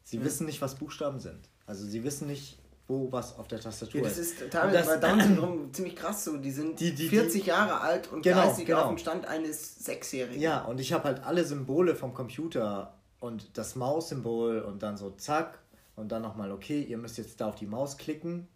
Sie 0.02 0.18
mhm. 0.18 0.24
wissen 0.24 0.46
nicht, 0.46 0.60
was 0.60 0.74
Buchstaben 0.74 1.18
sind. 1.18 1.48
Also 1.66 1.86
sie 1.86 2.04
wissen 2.04 2.26
nicht, 2.26 2.58
wo 2.86 3.10
was 3.10 3.38
auf 3.38 3.48
der 3.48 3.60
Tastatur 3.60 4.02
ja, 4.02 4.08
das 4.08 4.18
ist. 4.18 4.50
teilweise 4.50 4.86
bei 4.86 4.96
Down-Syndrom 4.98 5.68
ziemlich 5.72 5.96
krass 5.96 6.24
so. 6.24 6.36
Die 6.36 6.50
sind 6.50 6.78
die, 6.78 6.94
die, 6.94 7.08
40 7.08 7.42
die, 7.42 7.48
Jahre 7.48 7.80
alt 7.80 8.12
und 8.12 8.22
genau, 8.22 8.44
geistig 8.44 8.66
genau. 8.66 8.82
auf 8.82 8.88
dem 8.88 8.98
Stand 8.98 9.26
eines 9.26 9.76
Sechsjährigen. 9.76 10.40
Ja, 10.40 10.64
und 10.64 10.80
ich 10.80 10.92
habe 10.92 11.04
halt 11.04 11.24
alle 11.24 11.44
Symbole 11.44 11.94
vom 11.94 12.12
Computer 12.12 12.94
und 13.20 13.56
das 13.56 13.74
Maus-Symbol 13.74 14.60
und 14.60 14.82
dann 14.82 14.98
so 14.98 15.10
zack 15.12 15.58
und 15.96 16.10
dann 16.10 16.22
nochmal, 16.22 16.50
okay, 16.52 16.82
ihr 16.82 16.98
müsst 16.98 17.18
jetzt 17.18 17.40
da 17.40 17.48
auf 17.48 17.54
die 17.54 17.66
Maus 17.66 17.96
klicken. 17.96 18.48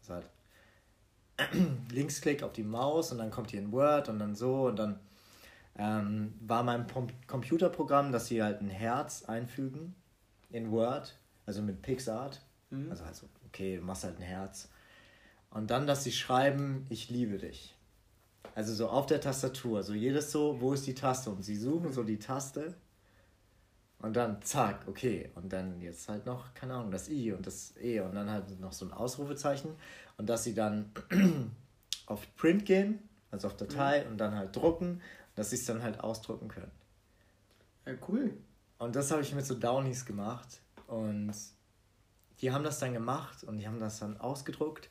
Das 0.00 0.10
halt 0.10 0.30
Linksklick 1.92 2.42
auf 2.42 2.52
die 2.52 2.62
Maus 2.62 3.12
und 3.12 3.18
dann 3.18 3.30
kommt 3.30 3.52
ihr 3.52 3.60
in 3.60 3.72
Word 3.72 4.08
und 4.08 4.18
dann 4.18 4.34
so 4.34 4.66
und 4.66 4.76
dann 4.78 5.00
ähm, 5.76 6.34
war 6.40 6.62
mein 6.62 6.86
Pom 6.86 7.08
Computerprogramm, 7.26 8.12
dass 8.12 8.26
sie 8.26 8.42
halt 8.42 8.60
ein 8.62 8.70
Herz 8.70 9.24
einfügen 9.24 9.94
in 10.50 10.70
Word, 10.70 11.18
also 11.44 11.62
mit 11.62 11.82
Pixart. 11.82 12.40
Mhm. 12.70 12.90
Also 12.90 13.04
halt 13.04 13.16
so, 13.16 13.28
okay, 13.46 13.76
du 13.76 13.82
machst 13.82 14.04
halt 14.04 14.18
ein 14.18 14.22
Herz. 14.22 14.70
Und 15.50 15.70
dann, 15.70 15.86
dass 15.86 16.04
sie 16.04 16.12
schreiben, 16.12 16.86
ich 16.88 17.10
liebe 17.10 17.38
dich. 17.38 17.74
Also 18.54 18.74
so 18.74 18.88
auf 18.88 19.06
der 19.06 19.20
Tastatur, 19.20 19.82
so 19.82 19.92
jedes 19.92 20.32
so, 20.32 20.60
wo 20.60 20.72
ist 20.72 20.86
die 20.86 20.94
Taste? 20.94 21.30
Und 21.30 21.42
sie 21.42 21.56
suchen 21.56 21.92
so 21.92 22.02
die 22.04 22.18
Taste 22.18 22.74
und 23.98 24.14
dann 24.14 24.42
zack, 24.42 24.86
okay. 24.86 25.30
Und 25.34 25.52
dann 25.52 25.80
jetzt 25.80 26.08
halt 26.08 26.26
noch, 26.26 26.52
keine 26.54 26.74
Ahnung, 26.74 26.90
das 26.90 27.08
I 27.08 27.32
und 27.32 27.46
das 27.46 27.76
E 27.78 28.00
und 28.00 28.14
dann 28.14 28.30
halt 28.30 28.60
noch 28.60 28.72
so 28.72 28.84
ein 28.84 28.92
Ausrufezeichen. 28.92 29.74
Und 30.18 30.28
dass 30.28 30.44
sie 30.44 30.54
dann 30.54 30.92
auf 32.06 32.34
Print 32.36 32.66
gehen, 32.66 33.08
also 33.30 33.48
auf 33.48 33.56
Datei 33.56 34.04
mhm. 34.04 34.12
und 34.12 34.18
dann 34.18 34.34
halt 34.34 34.54
drucken, 34.54 35.00
dass 35.34 35.50
sie 35.50 35.56
es 35.56 35.64
dann 35.64 35.82
halt 35.82 36.00
ausdrucken 36.00 36.48
können. 36.48 36.70
Ja, 37.86 37.94
cool. 38.08 38.36
Und 38.78 38.96
das 38.96 39.10
habe 39.10 39.22
ich 39.22 39.34
mit 39.34 39.46
so 39.46 39.54
Downies 39.54 40.04
gemacht. 40.04 40.60
Und 40.86 41.34
die 42.40 42.52
haben 42.52 42.64
das 42.64 42.78
dann 42.78 42.92
gemacht 42.92 43.44
und 43.44 43.58
die 43.58 43.66
haben 43.66 43.80
das 43.80 43.98
dann 43.98 44.18
ausgedruckt. 44.18 44.90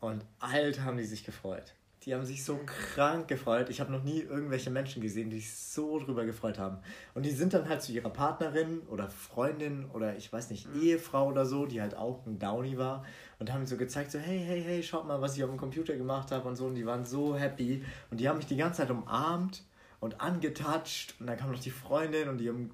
Und 0.00 0.24
alt 0.38 0.80
haben 0.80 0.96
die 0.96 1.04
sich 1.04 1.24
gefreut. 1.24 1.74
Die 2.08 2.14
haben 2.14 2.24
sich 2.24 2.42
so 2.42 2.58
krank 2.64 3.28
gefreut. 3.28 3.68
Ich 3.68 3.80
habe 3.80 3.92
noch 3.92 4.02
nie 4.02 4.20
irgendwelche 4.20 4.70
Menschen 4.70 5.02
gesehen, 5.02 5.28
die 5.28 5.40
sich 5.40 5.54
so 5.54 5.98
drüber 5.98 6.24
gefreut 6.24 6.58
haben. 6.58 6.78
Und 7.12 7.26
die 7.26 7.30
sind 7.30 7.52
dann 7.52 7.68
halt 7.68 7.82
zu 7.82 7.92
ihrer 7.92 8.08
Partnerin 8.08 8.80
oder 8.88 9.10
Freundin 9.10 9.84
oder 9.92 10.16
ich 10.16 10.32
weiß 10.32 10.48
nicht, 10.48 10.74
mhm. 10.74 10.80
Ehefrau 10.80 11.28
oder 11.28 11.44
so, 11.44 11.66
die 11.66 11.82
halt 11.82 11.94
auch 11.94 12.24
ein 12.24 12.38
Downy 12.38 12.78
war 12.78 13.04
und 13.38 13.52
haben 13.52 13.66
so 13.66 13.76
gezeigt, 13.76 14.10
so 14.10 14.18
hey, 14.18 14.42
hey, 14.42 14.62
hey, 14.62 14.82
schaut 14.82 15.06
mal, 15.06 15.20
was 15.20 15.36
ich 15.36 15.44
auf 15.44 15.50
dem 15.50 15.58
Computer 15.58 15.98
gemacht 15.98 16.30
habe 16.30 16.48
und 16.48 16.56
so. 16.56 16.64
Und 16.64 16.76
die 16.76 16.86
waren 16.86 17.04
so 17.04 17.36
happy. 17.36 17.84
Und 18.10 18.20
die 18.20 18.26
haben 18.26 18.38
mich 18.38 18.46
die 18.46 18.56
ganze 18.56 18.78
Zeit 18.78 18.90
umarmt 18.90 19.64
und 20.00 20.18
angetatscht. 20.18 21.14
Und 21.20 21.26
dann 21.26 21.36
kam 21.36 21.52
noch 21.52 21.60
die 21.60 21.70
Freundin 21.70 22.30
und 22.30 22.38
die 22.38 22.48
haben 22.48 22.70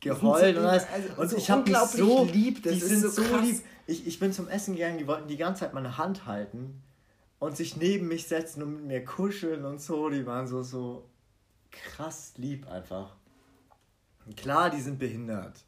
geheult 0.00 0.56
und 0.56 0.64
alles. 0.64 0.86
Also, 0.90 1.20
und 1.20 1.28
so 1.28 1.36
ich 1.36 1.50
habe 1.50 1.70
mich 1.70 1.76
so 1.76 2.24
lieb, 2.24 2.62
das 2.62 2.72
die 2.72 2.80
sind 2.80 3.02
so, 3.02 3.10
so 3.10 3.36
lieb. 3.36 3.60
Ich, 3.86 4.06
ich 4.06 4.18
bin 4.18 4.32
zum 4.32 4.48
Essen 4.48 4.76
gegangen, 4.76 4.96
die 4.96 5.06
wollten 5.06 5.28
die 5.28 5.36
ganze 5.36 5.60
Zeit 5.60 5.74
meine 5.74 5.98
Hand 5.98 6.24
halten 6.24 6.80
und 7.44 7.56
sich 7.56 7.76
neben 7.76 8.08
mich 8.08 8.26
setzen 8.26 8.62
und 8.62 8.74
mit 8.76 8.84
mir 8.84 9.04
kuscheln 9.04 9.64
und 9.64 9.80
so. 9.80 10.08
Die 10.08 10.24
waren 10.26 10.46
so, 10.46 10.62
so 10.62 11.08
krass 11.70 12.32
lieb 12.36 12.66
einfach. 12.68 13.16
Klar, 14.36 14.70
die 14.70 14.80
sind 14.80 14.98
behindert. 14.98 15.62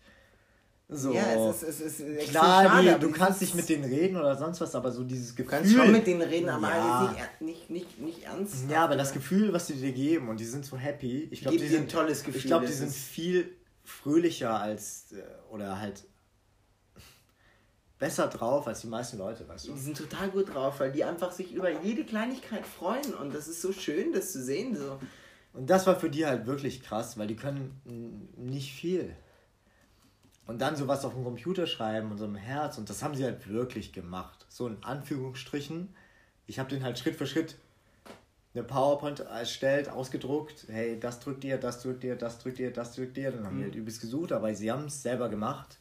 So. 0.89 1.13
Ja, 1.13 1.51
es 1.51 1.65
ist, 1.65 1.81
es 1.81 2.01
ist 2.01 2.31
Klar, 2.31 2.65
schade, 2.65 2.95
die, 2.95 3.01
du 3.01 3.11
kannst 3.11 3.41
nicht 3.41 3.55
mit 3.57 3.69
denen 3.69 3.85
reden 3.85 4.17
oder 4.17 4.37
sonst 4.37 4.61
was, 4.61 4.75
aber 4.75 4.93
so 4.93 5.03
dieses 5.03 5.35
Gefühl. 5.35 5.45
Du 5.45 5.51
kannst 5.51 5.75
schon 5.75 5.93
mit 5.93 6.07
denen 6.07 6.23
reden, 6.23 6.49
aber 6.49 6.69
ja. 6.69 7.19
nicht, 7.41 7.41
nicht, 7.41 7.71
nicht, 7.71 7.99
nicht 7.99 8.23
ernst. 8.23 8.71
Ja, 8.71 8.85
aber 8.85 8.97
das 8.97 9.13
Gefühl, 9.13 9.53
was 9.53 9.67
sie 9.67 9.75
dir 9.75 9.93
geben 9.93 10.29
und 10.29 10.39
die 10.39 10.45
sind 10.45 10.65
so 10.65 10.79
happy. 10.79 11.29
Ich 11.31 11.41
glaube, 11.41 11.59
die 11.59 11.67
sind 11.67 11.83
ein 11.83 11.89
tolles 11.89 12.23
Gefühl. 12.23 12.41
Ich 12.41 12.47
glaube, 12.47 12.67
die 12.67 12.73
sind 12.73 12.93
viel 12.93 13.51
fröhlicher 13.85 14.61
als 14.61 15.13
äh, 15.13 15.23
oder 15.53 15.81
halt 15.81 16.05
besser 17.99 18.29
drauf 18.29 18.67
als 18.67 18.81
die 18.81 18.89
meisten 18.89 19.19
Leute, 19.19 19.49
weißt 19.49 19.69
du? 19.69 19.73
Die 19.73 19.79
sind 19.79 19.97
total 19.97 20.29
gut 20.29 20.55
drauf, 20.55 20.81
weil 20.81 20.93
die 20.93 21.05
einfach 21.05 21.33
sich 21.33 21.53
über 21.53 21.71
jede 21.83 22.05
Kleinigkeit 22.05 22.67
freuen 22.67 23.15
und 23.15 23.35
das 23.35 23.49
ist 23.49 23.63
so 23.63 23.73
schön, 23.73 24.13
das 24.13 24.33
zu 24.33 24.43
sehen. 24.43 24.77
So. 24.77 24.99
Und 25.55 25.71
das 25.71 25.87
war 25.87 25.99
für 25.99 26.11
die 26.11 26.27
halt 26.27 26.47
wirklich 26.47 26.83
krass, 26.83 27.17
weil 27.19 27.27
die 27.27 27.37
können 27.37 28.29
nicht 28.37 28.75
viel. 28.75 29.15
Und 30.47 30.61
dann 30.61 30.77
sowas 30.77 31.05
auf 31.05 31.15
dem 31.15 31.25
Computer 31.25 31.67
schreiben 31.67 32.11
und 32.11 32.19
so 32.19 32.25
im 32.25 32.37
Herz 32.37 32.79
und 32.79 32.89
das 32.89 33.03
haben 33.03 33.15
sie 33.15 33.25
halt 33.25 33.49
wirklich 33.49 33.93
gemacht. 33.93 34.47
So 34.49 34.67
in 34.67 34.83
Anführungsstrichen. 34.85 35.95
Ich 36.47 36.59
habe 36.59 36.69
den 36.69 36.85
halt 36.85 36.99
Schritt 36.99 37.17
für 37.17 37.27
Schritt 37.27 37.57
eine 38.55 38.63
PowerPoint 38.63 39.21
erstellt, 39.21 39.89
ausgedruckt. 39.89 40.67
Hey, 40.69 40.99
das 41.01 41.21
drückt 41.21 41.45
ihr, 41.45 41.59
das 41.59 41.83
drückt 41.83 42.05
ihr, 42.05 42.17
das 42.17 42.39
drückt 42.39 42.59
ihr, 42.59 42.73
das 42.73 42.95
drückt 42.95 43.19
ihr. 43.19 43.33
Dann 43.33 43.45
haben 43.45 43.57
mhm. 43.57 43.59
wir 43.59 43.67
halt 43.67 43.75
übelst 43.75 44.01
gesucht, 44.01 44.33
aber 44.33 44.55
sie 44.55 44.71
haben 44.71 44.87
es 44.87 45.03
selber 45.03 45.29
gemacht. 45.29 45.79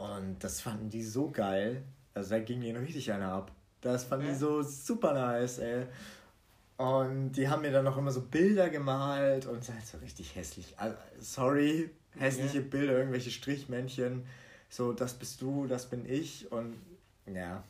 Und 0.00 0.42
das 0.42 0.62
fanden 0.62 0.88
die 0.88 1.02
so 1.02 1.30
geil. 1.30 1.82
Also 2.14 2.30
da 2.30 2.38
ging 2.38 2.62
ihnen 2.62 2.82
richtig 2.82 3.12
einer 3.12 3.32
ab. 3.32 3.52
Das 3.82 4.04
fanden 4.04 4.26
ja. 4.26 4.32
die 4.32 4.38
so 4.38 4.62
super 4.62 5.12
nice, 5.12 5.58
ey. 5.58 5.86
Und 6.78 7.32
die 7.32 7.48
haben 7.48 7.60
mir 7.60 7.70
dann 7.70 7.84
noch 7.84 7.98
immer 7.98 8.10
so 8.10 8.22
Bilder 8.22 8.70
gemalt 8.70 9.44
und 9.44 9.68
halt 9.68 9.86
so 9.86 9.98
richtig 9.98 10.34
hässlich. 10.34 10.78
Also, 10.78 10.96
sorry, 11.18 11.90
hässliche 12.18 12.60
ja. 12.60 12.64
Bilder, 12.66 12.94
irgendwelche 12.94 13.30
Strichmännchen. 13.30 14.24
So, 14.70 14.92
das 14.92 15.14
bist 15.14 15.42
du, 15.42 15.66
das 15.66 15.86
bin 15.90 16.08
ich 16.08 16.50
und 16.50 16.80
ja. 17.26 17.62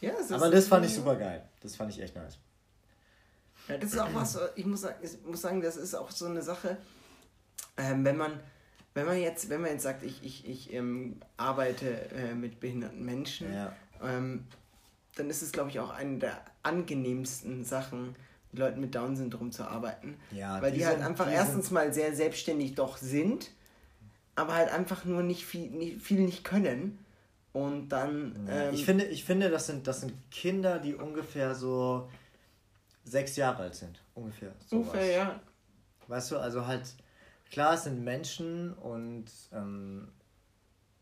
Ja, 0.00 0.12
Aber 0.30 0.50
das 0.50 0.68
fand 0.68 0.86
ich 0.86 0.94
super 0.94 1.16
geil. 1.16 1.42
Das 1.60 1.74
fand 1.74 1.90
ich 1.90 2.00
echt 2.00 2.14
nice. 2.14 2.38
Ja, 3.66 3.78
das 3.78 3.92
ist 3.92 3.98
auch 3.98 4.14
was, 4.14 4.38
ich 4.54 4.64
muss 4.64 4.82
sagen, 4.82 4.96
ich 5.02 5.26
muss 5.26 5.40
sagen, 5.40 5.60
das 5.60 5.76
ist 5.76 5.94
auch 5.94 6.10
so 6.12 6.26
eine 6.26 6.42
Sache, 6.42 6.76
ähm, 7.76 8.04
wenn 8.04 8.16
man 8.16 8.38
wenn 8.98 9.06
man 9.06 9.20
jetzt, 9.20 9.48
wenn 9.48 9.60
man 9.60 9.70
jetzt 9.70 9.84
sagt, 9.84 10.02
ich, 10.02 10.22
ich, 10.24 10.48
ich 10.48 10.72
ähm, 10.72 11.16
arbeite 11.36 12.10
äh, 12.10 12.34
mit 12.34 12.60
behinderten 12.60 13.04
Menschen, 13.04 13.52
ja. 13.52 13.72
ähm, 14.02 14.44
dann 15.14 15.30
ist 15.30 15.42
es, 15.42 15.52
glaube 15.52 15.70
ich, 15.70 15.80
auch 15.80 15.90
eine 15.90 16.18
der 16.18 16.40
angenehmsten 16.62 17.64
Sachen, 17.64 18.16
mit 18.52 18.60
Leuten 18.60 18.80
mit 18.80 18.94
Down-Syndrom 18.94 19.52
zu 19.52 19.64
arbeiten. 19.64 20.16
Ja, 20.30 20.60
weil 20.60 20.72
die, 20.72 20.78
die 20.78 20.86
halt 20.86 20.98
sind, 20.98 21.06
einfach 21.06 21.26
die 21.26 21.34
erstens 21.34 21.70
mal 21.70 21.92
sehr 21.92 22.14
selbstständig 22.14 22.74
doch 22.74 22.96
sind, 22.96 23.50
aber 24.34 24.54
halt 24.54 24.72
einfach 24.72 25.04
nur 25.04 25.22
nicht 25.22 25.44
viel 25.44 25.70
nicht, 25.70 26.02
viel 26.02 26.20
nicht 26.20 26.44
können. 26.44 26.98
Und 27.52 27.88
dann. 27.88 28.46
Ähm, 28.48 28.74
ich, 28.74 28.84
finde, 28.84 29.04
ich 29.06 29.24
finde, 29.24 29.50
das 29.50 29.66
sind, 29.66 29.86
das 29.86 30.00
sind 30.00 30.12
Kinder, 30.30 30.78
die 30.78 30.94
ungefähr 30.94 31.54
so 31.54 32.08
sechs 33.04 33.36
Jahre 33.36 33.64
alt 33.64 33.74
sind. 33.74 34.00
Ungefähr. 34.14 34.52
Sowas. 34.66 34.88
Ungefähr, 34.88 35.10
ja. 35.10 35.40
Weißt 36.06 36.30
du, 36.30 36.38
also 36.38 36.66
halt 36.66 36.94
klar, 37.50 37.74
es 37.74 37.84
sind 37.84 38.02
Menschen 38.04 38.72
und 38.74 39.26
ähm, 39.52 40.08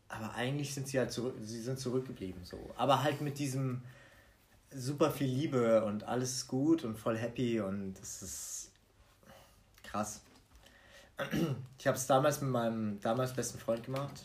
aber 0.09 0.33
eigentlich 0.35 0.73
sind 0.73 0.87
sie 0.87 0.99
halt 0.99 1.11
zurück, 1.11 1.35
sie 1.41 1.61
sind 1.61 1.79
zurückgeblieben 1.79 2.43
so. 2.45 2.73
Aber 2.77 3.03
halt 3.03 3.21
mit 3.21 3.39
diesem 3.39 3.81
super 4.71 5.11
viel 5.11 5.27
Liebe 5.27 5.83
und 5.83 6.03
alles 6.03 6.33
ist 6.33 6.47
gut 6.47 6.83
und 6.83 6.97
voll 6.97 7.17
happy 7.17 7.59
und 7.59 7.93
das 7.99 8.21
ist 8.21 8.71
krass. 9.83 10.21
Ich 11.79 11.87
habe 11.87 11.97
es 11.97 12.05
damals 12.05 12.41
mit 12.41 12.51
meinem 12.51 12.99
damals 13.01 13.33
besten 13.33 13.57
Freund 13.57 13.83
gemacht. 13.83 14.23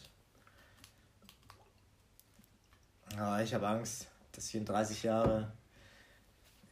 Ja, 3.16 3.40
ich 3.40 3.54
habe 3.54 3.66
Angst, 3.66 4.08
dass 4.32 4.48
ich 4.48 4.54
in 4.54 4.64
30 4.64 5.02
Jahre 5.02 5.52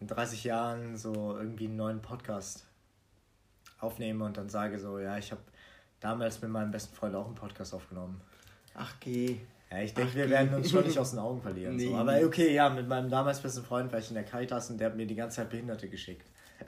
in 0.00 0.06
30 0.06 0.44
Jahren 0.44 0.96
so 0.96 1.36
irgendwie 1.36 1.66
einen 1.66 1.76
neuen 1.76 2.02
Podcast 2.02 2.66
aufnehme 3.80 4.24
und 4.24 4.36
dann 4.36 4.48
sage 4.48 4.78
so, 4.78 4.98
ja, 4.98 5.18
ich 5.18 5.30
habe 5.30 5.42
damals 6.00 6.40
mit 6.42 6.50
meinem 6.50 6.70
besten 6.70 6.94
Freund 6.94 7.14
auch 7.14 7.26
einen 7.26 7.34
Podcast 7.34 7.74
aufgenommen. 7.74 8.20
Ach, 8.74 8.94
geh. 9.00 9.40
Ja, 9.70 9.78
ich 9.78 9.94
denke, 9.94 10.14
wir 10.14 10.30
werden 10.30 10.54
uns 10.54 10.70
schon 10.70 10.84
nicht 10.84 10.98
aus 10.98 11.10
den 11.10 11.20
Augen 11.20 11.40
verlieren. 11.40 11.76
Nee. 11.76 11.88
So. 11.88 11.96
Aber 11.96 12.18
okay, 12.24 12.54
ja, 12.54 12.68
mit 12.68 12.88
meinem 12.88 13.10
damals 13.10 13.40
besten 13.40 13.62
Freund 13.62 13.92
war 13.92 13.98
ich 14.00 14.08
in 14.08 14.14
der 14.14 14.24
Caritas 14.24 14.70
und 14.70 14.78
der 14.78 14.88
hat 14.88 14.96
mir 14.96 15.06
die 15.06 15.14
ganze 15.14 15.36
Zeit 15.36 15.50
Behinderte 15.50 15.88
geschickt. 15.88 16.26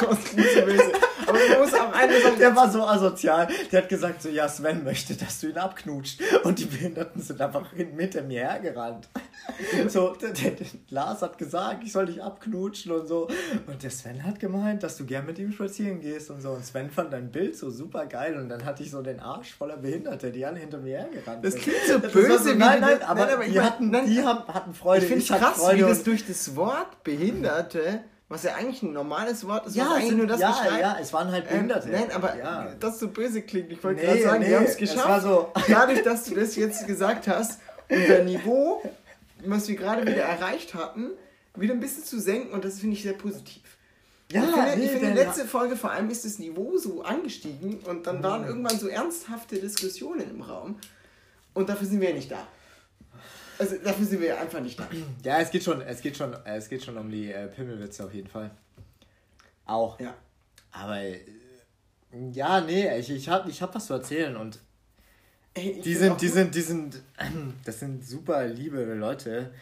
Aber 0.00 1.38
man 1.38 1.58
muss 1.60 1.74
eine 1.74 2.20
Sache. 2.20 2.36
Der 2.38 2.56
war 2.56 2.70
so 2.70 2.82
asozial. 2.84 3.48
Der 3.70 3.82
hat 3.82 3.88
gesagt 3.88 4.22
so, 4.22 4.28
ja, 4.28 4.48
Sven 4.48 4.84
möchte, 4.84 5.14
dass 5.14 5.40
du 5.40 5.48
ihn 5.48 5.58
abknutscht. 5.58 6.20
Und 6.44 6.58
die 6.58 6.64
Behinderten 6.64 7.20
sind 7.20 7.40
einfach 7.40 7.70
hinter 7.72 8.22
mir 8.22 8.40
hergerannt. 8.40 9.08
So, 9.88 10.14
der, 10.14 10.30
der, 10.30 10.50
der, 10.52 10.66
Lars 10.90 11.22
hat 11.22 11.38
gesagt, 11.38 11.82
ich 11.84 11.92
soll 11.92 12.06
dich 12.06 12.22
abknutschen 12.22 12.92
und 12.92 13.06
so. 13.06 13.28
Und 13.66 13.82
der 13.82 13.90
Sven 13.90 14.24
hat 14.24 14.40
gemeint, 14.40 14.82
dass 14.82 14.96
du 14.96 15.04
gern 15.04 15.26
mit 15.26 15.38
ihm 15.38 15.52
spazieren 15.52 16.00
gehst 16.00 16.30
und 16.30 16.42
so. 16.42 16.50
Und 16.50 16.64
Sven 16.64 16.90
fand 16.90 17.12
dein 17.12 17.30
Bild 17.30 17.56
so 17.56 17.70
super 17.70 18.06
geil. 18.06 18.36
Und 18.36 18.48
dann 18.48 18.64
hatte 18.64 18.82
ich 18.82 18.90
so 18.90 19.02
den 19.02 19.20
Arsch 19.20 19.54
voller 19.54 19.76
Behinderte, 19.76 20.30
die 20.30 20.44
alle 20.44 20.58
hinter 20.58 20.78
mir 20.78 20.98
hergerannt 20.98 21.42
sind. 21.42 21.54
Das 21.54 21.62
klingt 21.62 21.78
so 21.86 21.98
böse. 21.98 22.38
So, 22.38 22.54
nein, 22.54 22.80
nein, 22.80 23.02
aber, 23.02 23.26
nein, 23.26 23.34
aber 23.34 23.44
die, 23.44 23.60
hatten, 23.60 23.92
die 24.06 24.22
haben, 24.22 24.46
hatten 24.52 24.74
Freude. 24.74 25.04
Ich 25.04 25.08
finde 25.08 25.24
es 25.24 25.28
krass, 25.28 25.58
Freude 25.58 25.78
wie 25.78 25.88
das 25.88 26.02
durch 26.02 26.26
das 26.26 26.54
Wort 26.56 27.02
Behinderte 27.02 28.00
was 28.28 28.42
ja 28.42 28.54
eigentlich 28.54 28.82
ein 28.82 28.92
normales 28.92 29.46
Wort 29.46 29.66
ist, 29.66 29.76
ja, 29.76 29.94
eigentlich 29.94 30.12
nur 30.12 30.26
das 30.26 30.40
ja, 30.40 30.50
beschreibt. 30.50 30.80
Ja, 30.80 30.98
es 31.00 31.12
waren 31.14 31.32
halt 31.32 31.44
ähm, 31.44 31.50
Behinderte. 31.50 31.88
Ähm, 31.88 31.94
nein, 31.94 32.12
aber 32.12 32.36
ja. 32.36 32.74
das 32.78 32.98
so 32.98 33.08
böse 33.08 33.42
klingt. 33.42 33.72
Ich 33.72 33.82
wollte 33.82 34.00
nee, 34.00 34.06
gerade 34.06 34.22
sagen, 34.22 34.42
nee, 34.42 34.50
wir 34.50 34.56
haben 34.58 34.66
es 34.66 34.76
geschafft. 34.76 35.22
So. 35.22 35.50
Dadurch, 35.66 36.02
dass 36.02 36.24
du 36.24 36.34
das 36.34 36.54
jetzt 36.56 36.86
gesagt 36.86 37.26
hast, 37.26 37.60
unser 37.88 38.24
Niveau, 38.24 38.82
was 39.44 39.68
wir 39.68 39.76
gerade 39.76 40.02
wieder 40.02 40.22
erreicht 40.22 40.74
hatten, 40.74 41.10
wieder 41.54 41.74
ein 41.74 41.80
bisschen 41.80 42.04
zu 42.04 42.20
senken 42.20 42.52
und 42.52 42.64
das 42.64 42.80
finde 42.80 42.96
ich 42.96 43.02
sehr 43.02 43.14
positiv. 43.14 43.62
Ja, 44.30 44.42
ich 44.42 44.50
finde, 44.50 44.76
nee, 44.76 44.84
ich 44.84 44.90
finde 44.90 45.14
letzte 45.14 45.46
Folge 45.46 45.74
vor 45.74 45.90
allem 45.90 46.10
ist 46.10 46.24
das 46.24 46.38
Niveau 46.38 46.76
so 46.76 47.02
angestiegen 47.02 47.80
und 47.80 48.06
dann 48.06 48.22
waren 48.22 48.42
mhm. 48.42 48.48
irgendwann 48.48 48.78
so 48.78 48.88
ernsthafte 48.88 49.58
Diskussionen 49.58 50.30
im 50.30 50.42
Raum 50.42 50.78
und 51.54 51.68
dafür 51.68 51.86
sind 51.86 52.00
wir 52.00 52.10
ja 52.10 52.14
nicht 52.14 52.30
da. 52.30 52.46
Also 53.58 53.76
dafür 53.82 54.06
sind 54.06 54.20
wir 54.20 54.38
einfach 54.38 54.60
nicht 54.60 54.78
da. 54.78 54.86
Ja, 55.24 55.40
es 55.40 55.50
geht 55.50 55.64
schon, 55.64 55.80
es 55.80 56.00
geht 56.00 56.16
schon, 56.16 56.36
es 56.44 56.68
geht 56.68 56.84
schon 56.84 56.96
um 56.96 57.10
die 57.10 57.32
äh, 57.32 57.48
Pimmelwitze 57.48 58.04
auf 58.04 58.14
jeden 58.14 58.28
Fall. 58.28 58.50
Auch. 59.64 59.98
Ja. 59.98 60.14
Aber 60.70 61.00
äh, 61.00 61.20
ja, 62.32 62.60
nee, 62.60 62.98
ich, 62.98 63.10
ich 63.10 63.28
habe 63.28 63.50
ich 63.50 63.60
hab 63.62 63.74
was 63.74 63.86
zu 63.86 63.94
erzählen 63.94 64.36
und 64.36 64.60
Ey, 65.58 65.80
die 65.80 65.94
sind, 65.94 66.20
die 66.20 66.28
sind, 66.28 66.54
die 66.54 66.60
sind, 66.62 67.02
das 67.64 67.80
sind 67.80 68.06
super 68.06 68.46
liebe 68.46 68.82
Leute. 68.94 69.52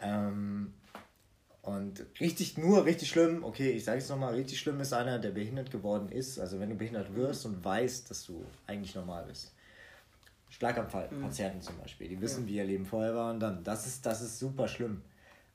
Ähm, 0.00 0.72
und 1.62 2.06
richtig, 2.20 2.56
nur 2.58 2.84
richtig 2.84 3.08
schlimm, 3.08 3.42
okay, 3.42 3.70
ich 3.70 3.84
sage 3.84 3.98
es 3.98 4.08
nochmal, 4.08 4.34
richtig 4.34 4.60
schlimm 4.60 4.78
ist 4.80 4.92
einer, 4.92 5.18
der 5.18 5.30
behindert 5.30 5.70
geworden 5.70 6.10
ist. 6.10 6.38
Also 6.38 6.60
wenn 6.60 6.70
du 6.70 6.76
behindert 6.76 7.14
wirst 7.14 7.44
und 7.44 7.64
weißt, 7.64 8.08
dass 8.08 8.24
du 8.24 8.44
eigentlich 8.66 8.94
normal 8.94 9.24
bist. 9.26 9.52
Schlaganfallpatienten 10.50 11.58
mhm. 11.58 11.62
zum 11.62 11.78
Beispiel, 11.78 12.08
die 12.08 12.20
wissen, 12.20 12.44
ja. 12.44 12.48
wie 12.48 12.56
ihr 12.58 12.64
Leben 12.64 12.86
vorher 12.86 13.14
war 13.14 13.32
und 13.32 13.40
dann, 13.40 13.64
das 13.64 13.86
ist, 13.86 14.06
das 14.06 14.22
ist 14.22 14.38
super 14.38 14.68
schlimm. 14.68 15.02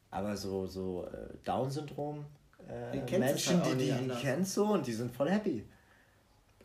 Aber 0.09 0.35
so, 0.35 0.67
so 0.67 1.07
äh, 1.07 1.33
Down-Syndrom, 1.45 2.25
äh, 2.67 3.17
Menschen, 3.17 3.63
halt 3.63 3.79
die, 3.79 3.85
die, 3.85 4.09
die 4.09 4.21
kennst 4.21 4.53
so 4.53 4.65
und 4.65 4.85
die 4.85 4.93
sind 4.93 5.15
voll 5.15 5.29
happy. 5.29 5.63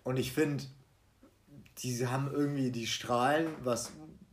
Und 0.02 0.18
ich 0.18 0.32
finde, 0.32 0.64
die 1.78 2.06
haben 2.06 2.32
irgendwie, 2.32 2.70
die 2.70 2.86
strahlen 2.86 3.48
was 3.62 3.92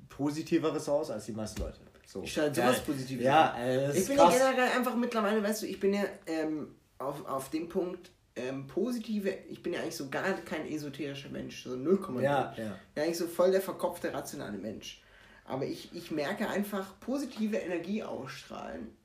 Positiveres 0.10 0.88
aus 0.90 1.10
als 1.10 1.26
die 1.26 1.32
meisten 1.32 1.62
Leute. 1.62 1.80
So. 2.06 2.22
Ich 2.22 2.32
strahle 2.32 2.54
sowas 2.54 2.82
Positives 2.82 3.26
ja, 3.26 3.56
äh, 3.58 3.98
Ich 3.98 4.08
bin 4.08 4.18
krass. 4.18 4.38
ja 4.38 4.52
generell 4.52 4.78
einfach 4.78 4.96
mittlerweile, 4.96 5.42
weißt 5.42 5.64
du, 5.64 5.68
ich 5.68 5.80
bin 5.80 5.94
ja 5.94 6.04
ähm, 6.28 6.76
auf, 7.00 7.26
auf 7.26 7.50
dem 7.50 7.70
Punkt, 7.70 8.12
ähm, 8.36 8.68
positive, 8.68 9.30
ich 9.50 9.64
bin 9.64 9.74
ja 9.74 9.82
eigentlich 9.82 9.96
so 9.96 10.10
gar 10.10 10.24
kein 10.42 10.68
esoterischer 10.68 11.30
Mensch, 11.30 11.64
so 11.64 11.72
0,0. 11.72 12.22
Ja, 12.22 12.54
ja. 12.58 12.78
ja, 12.96 13.04
eigentlich 13.04 13.18
so 13.18 13.28
voll 13.28 13.52
der 13.52 13.62
verkopfte, 13.62 14.14
rationale 14.14 14.58
Mensch. 14.58 15.02
Aber 15.46 15.66
ich, 15.66 15.94
ich 15.94 16.12
merke 16.12 16.48
einfach, 16.48 17.00
positive 17.00 17.58
Energie 17.58 18.04
ausstrahlen 18.04 18.96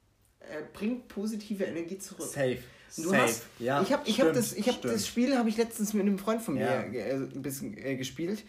äh, 0.48 0.62
bringt 0.72 1.08
positive 1.08 1.64
Energie 1.64 1.98
zurück. 1.98 2.28
Safe. 2.28 2.58
Du 2.96 3.10
Safe. 3.10 3.22
Hast, 3.22 3.42
ja, 3.58 3.82
ich 3.82 3.92
habe 3.92 4.02
ich 4.08 4.20
hab 4.20 4.32
das, 4.32 4.56
hab 4.56 4.82
das 4.82 5.06
Spiel 5.06 5.36
habe 5.36 5.48
ich 5.48 5.56
letztens 5.56 5.94
mit 5.94 6.06
einem 6.06 6.18
Freund 6.18 6.42
von 6.42 6.54
mir 6.54 6.64
ja. 6.64 6.82
äh, 6.82 7.14
ein 7.14 7.42
bisschen 7.42 7.76
äh, 7.76 7.96
gespielt. 7.96 8.44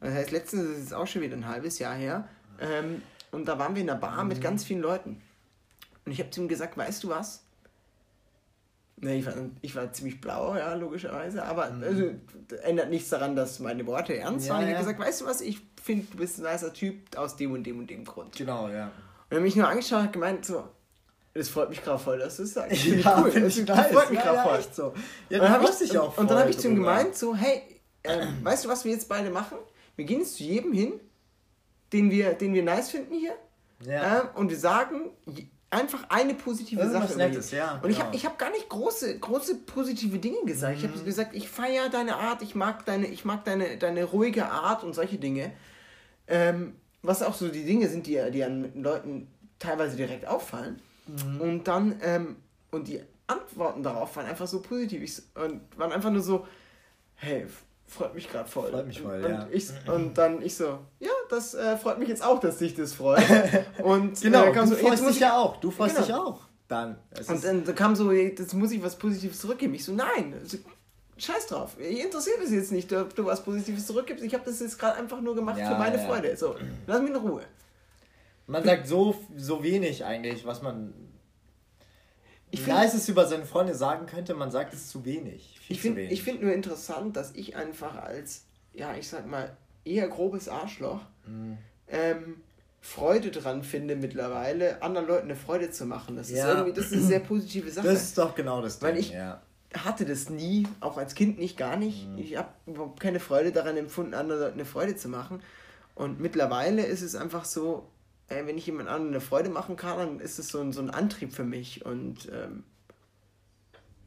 Das 0.00 0.12
heißt, 0.12 0.30
letztens 0.32 0.78
ist 0.78 0.86
es 0.86 0.92
auch 0.92 1.06
schon 1.06 1.22
wieder 1.22 1.36
ein 1.36 1.46
halbes 1.46 1.78
Jahr 1.78 1.94
her. 1.94 2.28
Ähm, 2.60 3.02
und 3.30 3.46
da 3.46 3.58
waren 3.58 3.74
wir 3.74 3.82
in 3.82 3.90
einer 3.90 3.98
Bar 3.98 4.22
mhm. 4.22 4.28
mit 4.28 4.40
ganz 4.40 4.64
vielen 4.64 4.80
Leuten. 4.80 5.20
Und 6.04 6.12
ich 6.12 6.18
habe 6.20 6.30
zu 6.30 6.42
ihm 6.42 6.48
gesagt, 6.48 6.76
weißt 6.76 7.02
du 7.04 7.08
was? 7.08 7.42
Nee, 8.96 9.18
ich 9.18 9.26
war, 9.26 9.34
ich 9.60 9.74
war 9.74 9.92
ziemlich 9.92 10.20
blau, 10.20 10.56
ja, 10.56 10.74
logischerweise. 10.74 11.44
Aber 11.44 11.70
mhm. 11.70 11.82
also, 11.82 12.10
ändert 12.62 12.90
nichts 12.90 13.08
daran, 13.08 13.34
dass 13.34 13.58
meine 13.60 13.86
Worte 13.86 14.16
ernst 14.16 14.46
ja, 14.46 14.54
waren. 14.54 14.62
Ich 14.62 14.70
ja. 14.70 14.76
habe 14.76 14.86
gesagt, 14.86 15.00
weißt 15.00 15.20
du 15.22 15.26
was, 15.26 15.40
ich 15.40 15.60
finde, 15.82 16.06
du 16.10 16.18
bist 16.18 16.38
ein 16.38 16.50
nicer 16.50 16.72
Typ 16.72 17.16
aus 17.16 17.36
dem 17.36 17.52
und 17.52 17.64
dem 17.64 17.78
und 17.78 17.90
dem 17.90 18.04
Grund. 18.04 18.36
Genau, 18.36 18.68
ja. 18.68 18.90
Und 19.30 19.36
er 19.36 19.40
mich 19.40 19.56
nur 19.56 19.68
angeschaut 19.68 20.06
und 20.06 20.12
gemeint 20.12 20.44
so, 20.44 20.68
das 21.34 21.48
freut 21.48 21.68
mich 21.68 21.82
gerade 21.82 21.98
voll, 21.98 22.18
dass 22.18 22.36
du 22.36 22.44
es 22.44 22.54
sagst. 22.54 22.80
Finde 22.80 23.00
ja, 23.02 23.18
ich 23.18 23.24
cool. 23.24 23.30
Find 23.32 23.46
ich 23.48 23.64
das, 23.64 23.86
freut 23.88 24.10
mich 24.10 24.18
ja, 24.18 24.24
gerade 24.24 24.36
ja, 24.36 24.42
voll. 24.44 24.58
Echt 24.58 24.74
so. 24.74 24.82
Ja, 25.28 25.38
und 25.38 25.44
dann 25.44 25.50
habe 25.50 25.64
ich, 25.64 25.98
auch 25.98 26.16
und 26.18 26.30
dann 26.30 26.38
hab 26.38 26.48
ich 26.48 26.58
zu 26.58 26.68
ihm 26.68 26.76
gemeint, 26.76 27.16
so, 27.16 27.34
hey, 27.34 27.62
äh, 28.04 28.26
weißt 28.42 28.64
du, 28.64 28.68
was 28.68 28.84
wir 28.84 28.92
jetzt 28.92 29.08
beide 29.08 29.30
machen? 29.30 29.58
Wir 29.96 30.04
gehen 30.04 30.20
jetzt 30.20 30.36
zu 30.36 30.44
jedem 30.44 30.72
hin, 30.72 30.92
den 31.92 32.10
wir, 32.10 32.34
den 32.34 32.54
wir 32.54 32.62
nice 32.62 32.90
finden 32.90 33.14
hier. 33.14 33.34
Ja. 33.84 34.20
Äh, 34.20 34.38
und 34.38 34.48
wir 34.48 34.58
sagen, 34.58 35.10
einfach 35.70 36.04
eine 36.08 36.34
positive 36.34 36.80
Irgendwas 36.80 37.10
Sache. 37.10 37.18
Nettes, 37.18 37.50
ja, 37.50 37.80
und 37.82 37.90
ich 37.90 37.98
habe 37.98 38.10
genau. 38.10 38.16
ich 38.16 38.26
hab 38.26 38.38
gar 38.38 38.50
nicht 38.50 38.68
große, 38.68 39.18
große 39.18 39.56
positive 39.66 40.18
Dinge 40.18 40.44
gesagt. 40.46 40.78
Mhm. 40.78 40.84
Ich 40.84 40.90
habe 40.90 41.04
gesagt, 41.04 41.34
ich 41.34 41.48
feiere 41.48 41.88
deine 41.88 42.16
Art, 42.16 42.42
ich 42.42 42.54
mag 42.54 42.86
deine, 42.86 43.08
ich 43.08 43.24
mag 43.24 43.44
deine, 43.44 43.76
deine 43.76 44.04
ruhige 44.04 44.46
Art 44.46 44.84
und 44.84 44.94
solche 44.94 45.18
Dinge. 45.18 45.52
Ähm, 46.28 46.76
was 47.02 47.22
auch 47.22 47.34
so 47.34 47.48
die 47.48 47.64
Dinge 47.64 47.88
sind, 47.88 48.06
die, 48.06 48.20
die 48.30 48.44
an 48.44 48.70
Leuten 48.80 49.28
teilweise 49.58 49.96
direkt 49.96 50.26
auffallen. 50.26 50.80
Mhm. 51.06 51.40
Und 51.40 51.64
dann, 51.68 52.00
ähm, 52.02 52.36
und 52.70 52.88
die 52.88 53.00
Antworten 53.26 53.82
darauf 53.82 54.14
waren 54.16 54.26
einfach 54.26 54.46
so 54.46 54.60
positiv 54.60 55.02
ich, 55.02 55.22
und 55.42 55.60
waren 55.78 55.92
einfach 55.92 56.10
nur 56.10 56.22
so, 56.22 56.46
hey, 57.16 57.46
freut 57.86 58.14
mich 58.14 58.30
gerade 58.30 58.48
voll. 58.48 58.70
Freut 58.70 58.86
mich 58.86 59.00
voll, 59.00 59.24
und, 59.24 59.30
ja. 59.30 59.48
Ich, 59.50 59.68
und 59.86 60.16
dann 60.18 60.42
ich 60.42 60.56
so, 60.56 60.78
ja, 61.00 61.10
das 61.30 61.54
äh, 61.54 61.76
freut 61.76 61.98
mich 61.98 62.08
jetzt 62.08 62.24
auch, 62.24 62.40
dass 62.40 62.58
dich 62.58 62.74
das 62.74 62.92
freut. 62.92 63.22
Und 63.82 64.20
genau, 64.20 64.44
äh, 64.44 64.52
kam 64.52 64.68
du 64.68 64.76
so, 64.76 64.86
freust 64.86 65.08
dich 65.08 65.20
ja 65.20 65.36
auch. 65.36 65.56
Du 65.58 65.70
freust 65.70 65.96
genau. 65.96 66.06
dich 66.06 66.14
auch. 66.14 66.40
Dann. 66.68 66.96
Und 67.28 67.44
dann 67.44 67.74
kam 67.74 67.94
so, 67.94 68.10
jetzt 68.10 68.54
muss 68.54 68.72
ich 68.72 68.82
was 68.82 68.96
Positives 68.96 69.38
zurückgeben. 69.38 69.74
Ich 69.74 69.84
so, 69.84 69.92
nein, 69.92 70.34
also, 70.40 70.58
scheiß 71.16 71.46
drauf. 71.46 71.76
Ich 71.78 72.02
interessiert 72.02 72.38
es 72.42 72.50
jetzt 72.50 72.72
nicht, 72.72 72.92
ob 72.92 73.14
du 73.14 73.26
was 73.26 73.42
Positives 73.42 73.86
zurückgibst. 73.86 74.24
Ich 74.24 74.34
habe 74.34 74.44
das 74.44 74.60
jetzt 74.60 74.78
gerade 74.78 74.98
einfach 74.98 75.20
nur 75.20 75.34
gemacht 75.34 75.58
ja, 75.58 75.70
für 75.70 75.78
meine 75.78 75.98
ja. 75.98 76.04
Freude. 76.04 76.36
So, 76.36 76.56
lass 76.86 77.00
mich 77.00 77.10
in 77.10 77.16
Ruhe. 77.16 77.42
Man 78.46 78.64
sagt 78.64 78.86
so, 78.86 79.16
so 79.36 79.62
wenig 79.62 80.04
eigentlich, 80.04 80.44
was 80.44 80.62
man 80.62 80.92
ich 82.54 82.60
find, 82.60 82.94
es 82.94 83.08
über 83.08 83.26
seine 83.26 83.46
Freunde 83.46 83.74
sagen 83.74 84.06
könnte, 84.06 84.34
man 84.34 84.50
sagt 84.50 84.74
es 84.74 84.88
zu 84.88 85.04
wenig. 85.04 85.58
ich 85.68 85.80
finde 85.80 86.16
find 86.16 86.42
nur 86.42 86.52
interessant, 86.52 87.16
dass 87.16 87.32
ich 87.34 87.56
einfach 87.56 87.96
als, 87.96 88.44
ja, 88.72 88.94
ich 88.94 89.08
sag 89.08 89.26
mal, 89.26 89.56
eher 89.84 90.08
grobes 90.08 90.48
Arschloch 90.48 91.00
mhm. 91.26 91.58
ähm, 91.88 92.36
Freude 92.80 93.30
dran 93.30 93.62
finde 93.62 93.96
mittlerweile, 93.96 94.82
anderen 94.82 95.06
Leuten 95.06 95.24
eine 95.24 95.36
Freude 95.36 95.70
zu 95.70 95.86
machen. 95.86 96.16
Das, 96.16 96.30
ja. 96.30 96.46
ist, 96.46 96.54
irgendwie, 96.54 96.72
das 96.72 96.86
ist 96.86 96.92
eine 96.92 97.02
sehr 97.02 97.20
positive 97.20 97.70
Sache. 97.70 97.88
Das 97.88 98.02
ist 98.02 98.18
doch 98.18 98.34
genau 98.34 98.60
das 98.60 98.78
Ding, 98.78 98.88
Weil 98.88 98.98
ich 98.98 99.10
ja. 99.10 99.42
hatte 99.76 100.04
das 100.04 100.28
nie, 100.28 100.68
auch 100.80 100.98
als 100.98 101.14
Kind 101.14 101.38
nicht, 101.38 101.56
gar 101.56 101.76
nicht. 101.76 102.08
Mhm. 102.08 102.18
Ich 102.18 102.36
habe 102.36 102.48
überhaupt 102.66 103.00
keine 103.00 103.20
Freude 103.20 103.52
daran 103.52 103.76
empfunden, 103.76 104.14
anderen 104.14 104.40
Leuten 104.42 104.54
eine 104.54 104.66
Freude 104.66 104.96
zu 104.96 105.08
machen. 105.08 105.42
Und 105.94 106.20
mittlerweile 106.20 106.84
ist 106.84 107.02
es 107.02 107.14
einfach 107.14 107.44
so, 107.44 107.88
ey, 108.28 108.46
wenn 108.46 108.58
ich 108.58 108.66
jemand 108.66 108.88
anderen 108.88 109.12
eine 109.12 109.20
Freude 109.20 109.50
machen 109.50 109.76
kann, 109.76 109.98
dann 109.98 110.20
ist 110.20 110.38
es 110.38 110.48
so 110.48 110.60
ein, 110.60 110.72
so 110.72 110.80
ein 110.80 110.90
Antrieb 110.90 111.32
für 111.32 111.44
mich. 111.44 111.84
Und 111.84 112.28
ähm, 112.32 112.64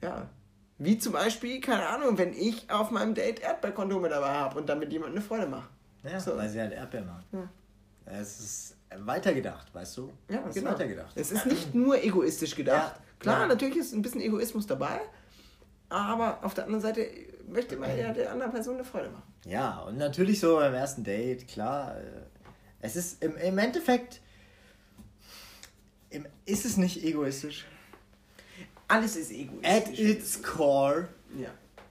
ja, 0.01 0.29
wie 0.77 0.97
zum 0.97 1.13
Beispiel, 1.13 1.59
keine 1.59 1.87
Ahnung, 1.87 2.17
wenn 2.17 2.33
ich 2.33 2.69
auf 2.69 2.91
meinem 2.91 3.13
Date 3.13 3.39
Erdbeerkondome 3.39 4.09
dabei 4.09 4.33
habe 4.33 4.59
und 4.59 4.69
damit 4.69 4.91
jemand 4.91 5.11
eine 5.11 5.21
Freude 5.21 5.47
mache. 5.47 5.69
Ja, 6.03 6.19
so. 6.19 6.37
weil 6.37 6.49
sie 6.49 6.59
halt 6.59 6.73
Erdbeeren 6.73 7.07
machen. 7.07 7.25
Ja. 7.31 7.49
Es 8.05 8.39
ist 8.39 8.77
weitergedacht, 8.99 9.73
weißt 9.73 9.97
du? 9.97 10.13
Ja, 10.29 10.43
es 10.47 10.55
genau. 10.55 10.69
Ist 10.69 10.75
weitergedacht. 10.75 11.11
Es 11.15 11.31
ist 11.31 11.45
nicht 11.45 11.75
nur 11.75 12.01
egoistisch 12.01 12.55
gedacht. 12.55 12.95
Ja, 12.95 13.01
Klar, 13.19 13.41
ja. 13.41 13.47
natürlich 13.47 13.77
ist 13.77 13.93
ein 13.93 14.01
bisschen 14.01 14.21
Egoismus 14.21 14.67
dabei, 14.67 15.01
aber 15.89 16.39
auf 16.43 16.53
der 16.53 16.65
anderen 16.65 16.81
Seite 16.81 17.07
möchte 17.47 17.75
man 17.77 17.97
ja 17.97 18.13
der 18.13 18.31
anderen 18.31 18.51
Person 18.51 18.75
eine 18.75 18.83
Freude 18.83 19.09
machen. 19.09 19.23
Ja, 19.45 19.79
und 19.81 19.97
natürlich 19.97 20.39
so 20.39 20.57
beim 20.57 20.73
ersten 20.73 21.03
Date, 21.03 21.47
klar. 21.47 21.95
Es 22.79 22.95
ist 22.95 23.23
im, 23.23 23.35
im 23.37 23.57
Endeffekt. 23.57 24.21
Im, 26.09 26.25
ist 26.45 26.65
es 26.65 26.77
nicht 26.77 27.03
egoistisch? 27.03 27.65
Alles 28.87 29.15
ist 29.15 29.31
egoistisch. 29.31 29.69
At 29.69 29.99
its 29.99 30.41
core. 30.41 31.09
Ja. 31.37 31.49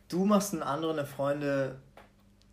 Du 0.09 0.25
machst 0.25 0.53
einen 0.53 0.63
anderen 0.63 0.99
eine 0.99 1.07
Freunde 1.07 1.81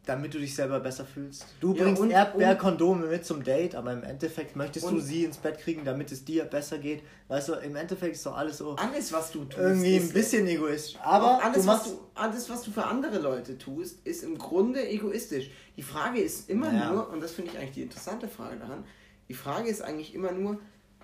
damit 0.05 0.33
du 0.33 0.39
dich 0.39 0.53
selber 0.53 0.81
besser 0.81 1.05
fühlst. 1.05 1.45
Du 1.61 1.73
ja, 1.73 1.83
bringst 1.83 2.03
Erdbeerkondome 2.03 3.07
mit 3.07 3.25
zum 3.25 3.43
Date, 3.43 3.75
aber 3.75 3.93
im 3.93 4.03
Endeffekt 4.03 4.55
möchtest 4.55 4.89
du 4.89 4.99
sie 4.99 5.23
ins 5.23 5.37
Bett 5.37 5.59
kriegen, 5.59 5.85
damit 5.85 6.11
es 6.11 6.25
dir 6.25 6.43
besser 6.43 6.77
geht. 6.77 7.03
Weißt 7.29 7.49
du, 7.49 7.53
im 7.53 7.75
Endeffekt 7.77 8.15
ist 8.15 8.25
doch 8.25 8.35
alles 8.35 8.57
so. 8.57 8.75
Alles, 8.75 9.13
was 9.13 9.31
du 9.31 9.45
tust. 9.45 9.57
Irgendwie 9.57 9.95
ein 9.95 10.09
bisschen 10.09 10.45
egoistisch. 10.47 10.99
Aber 11.01 11.41
alles, 11.41 11.65
was 11.65 11.83
du, 11.85 11.99
alles, 12.15 12.49
was 12.49 12.63
du 12.63 12.71
für 12.71 12.83
andere 12.83 13.19
Leute 13.19 13.57
tust, 13.57 14.05
ist 14.05 14.23
im 14.23 14.37
Grunde 14.37 14.85
egoistisch. 14.87 15.49
Die 15.77 15.83
Frage 15.83 16.19
ist 16.19 16.49
immer 16.49 16.73
ja. 16.73 16.91
nur, 16.91 17.09
und 17.09 17.21
das 17.21 17.31
finde 17.31 17.51
ich 17.51 17.57
eigentlich 17.57 17.71
die 17.71 17.83
interessante 17.83 18.27
Frage 18.27 18.57
daran, 18.57 18.83
die 19.29 19.33
Frage 19.33 19.69
ist 19.69 19.81
eigentlich 19.81 20.13
immer 20.13 20.33
nur, 20.33 20.59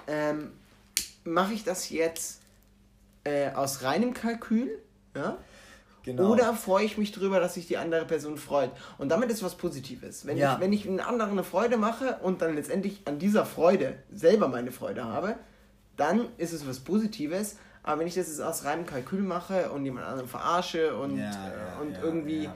ähm, 0.07 0.51
mache 1.23 1.53
ich 1.53 1.63
das 1.63 1.89
jetzt 1.89 2.41
äh, 3.23 3.51
aus 3.51 3.81
reinem 3.81 4.13
Kalkül? 4.13 4.79
Ja? 5.15 5.37
Genau. 6.03 6.31
Oder 6.31 6.53
freue 6.53 6.85
ich 6.85 6.97
mich 6.97 7.11
drüber, 7.11 7.39
dass 7.39 7.55
sich 7.55 7.67
die 7.67 7.77
andere 7.77 8.05
Person 8.05 8.37
freut. 8.37 8.71
Und 8.97 9.09
damit 9.09 9.29
ist 9.31 9.43
was 9.43 9.55
Positives. 9.55 10.25
Wenn, 10.25 10.37
Ja. 10.37 10.53
ich, 10.55 10.59
wenn 10.61 10.73
ich 10.73 10.87
einem 10.87 10.99
anderen 10.99 11.31
eine 11.31 11.43
Freude 11.43 11.77
mache 11.77 12.17
und 12.23 12.41
dann 12.41 12.55
letztendlich 12.55 13.01
an 13.05 13.19
dieser 13.19 13.45
Freude 13.45 13.95
selber 14.11 14.47
meine 14.47 14.71
Freude 14.71 15.03
habe, 15.03 15.35
dann 15.97 16.27
ist 16.37 16.53
es 16.53 16.67
was 16.67 16.79
Positives. 16.79 17.57
Aber 17.83 17.99
wenn 18.01 18.07
ich 18.07 18.15
das 18.15 18.27
jetzt 18.27 18.41
aus 18.41 18.63
reinem 18.65 18.85
Kalkül 18.85 19.21
mache 19.21 19.71
und 19.71 19.83
jemand 19.85 20.05
anderen 20.05 20.27
verarsche 20.29 20.95
und, 20.95 21.17
Ja, 21.17 21.25
äh, 21.31 21.57
ja, 21.57 21.79
und 21.81 21.97
irgendwie 22.01 22.49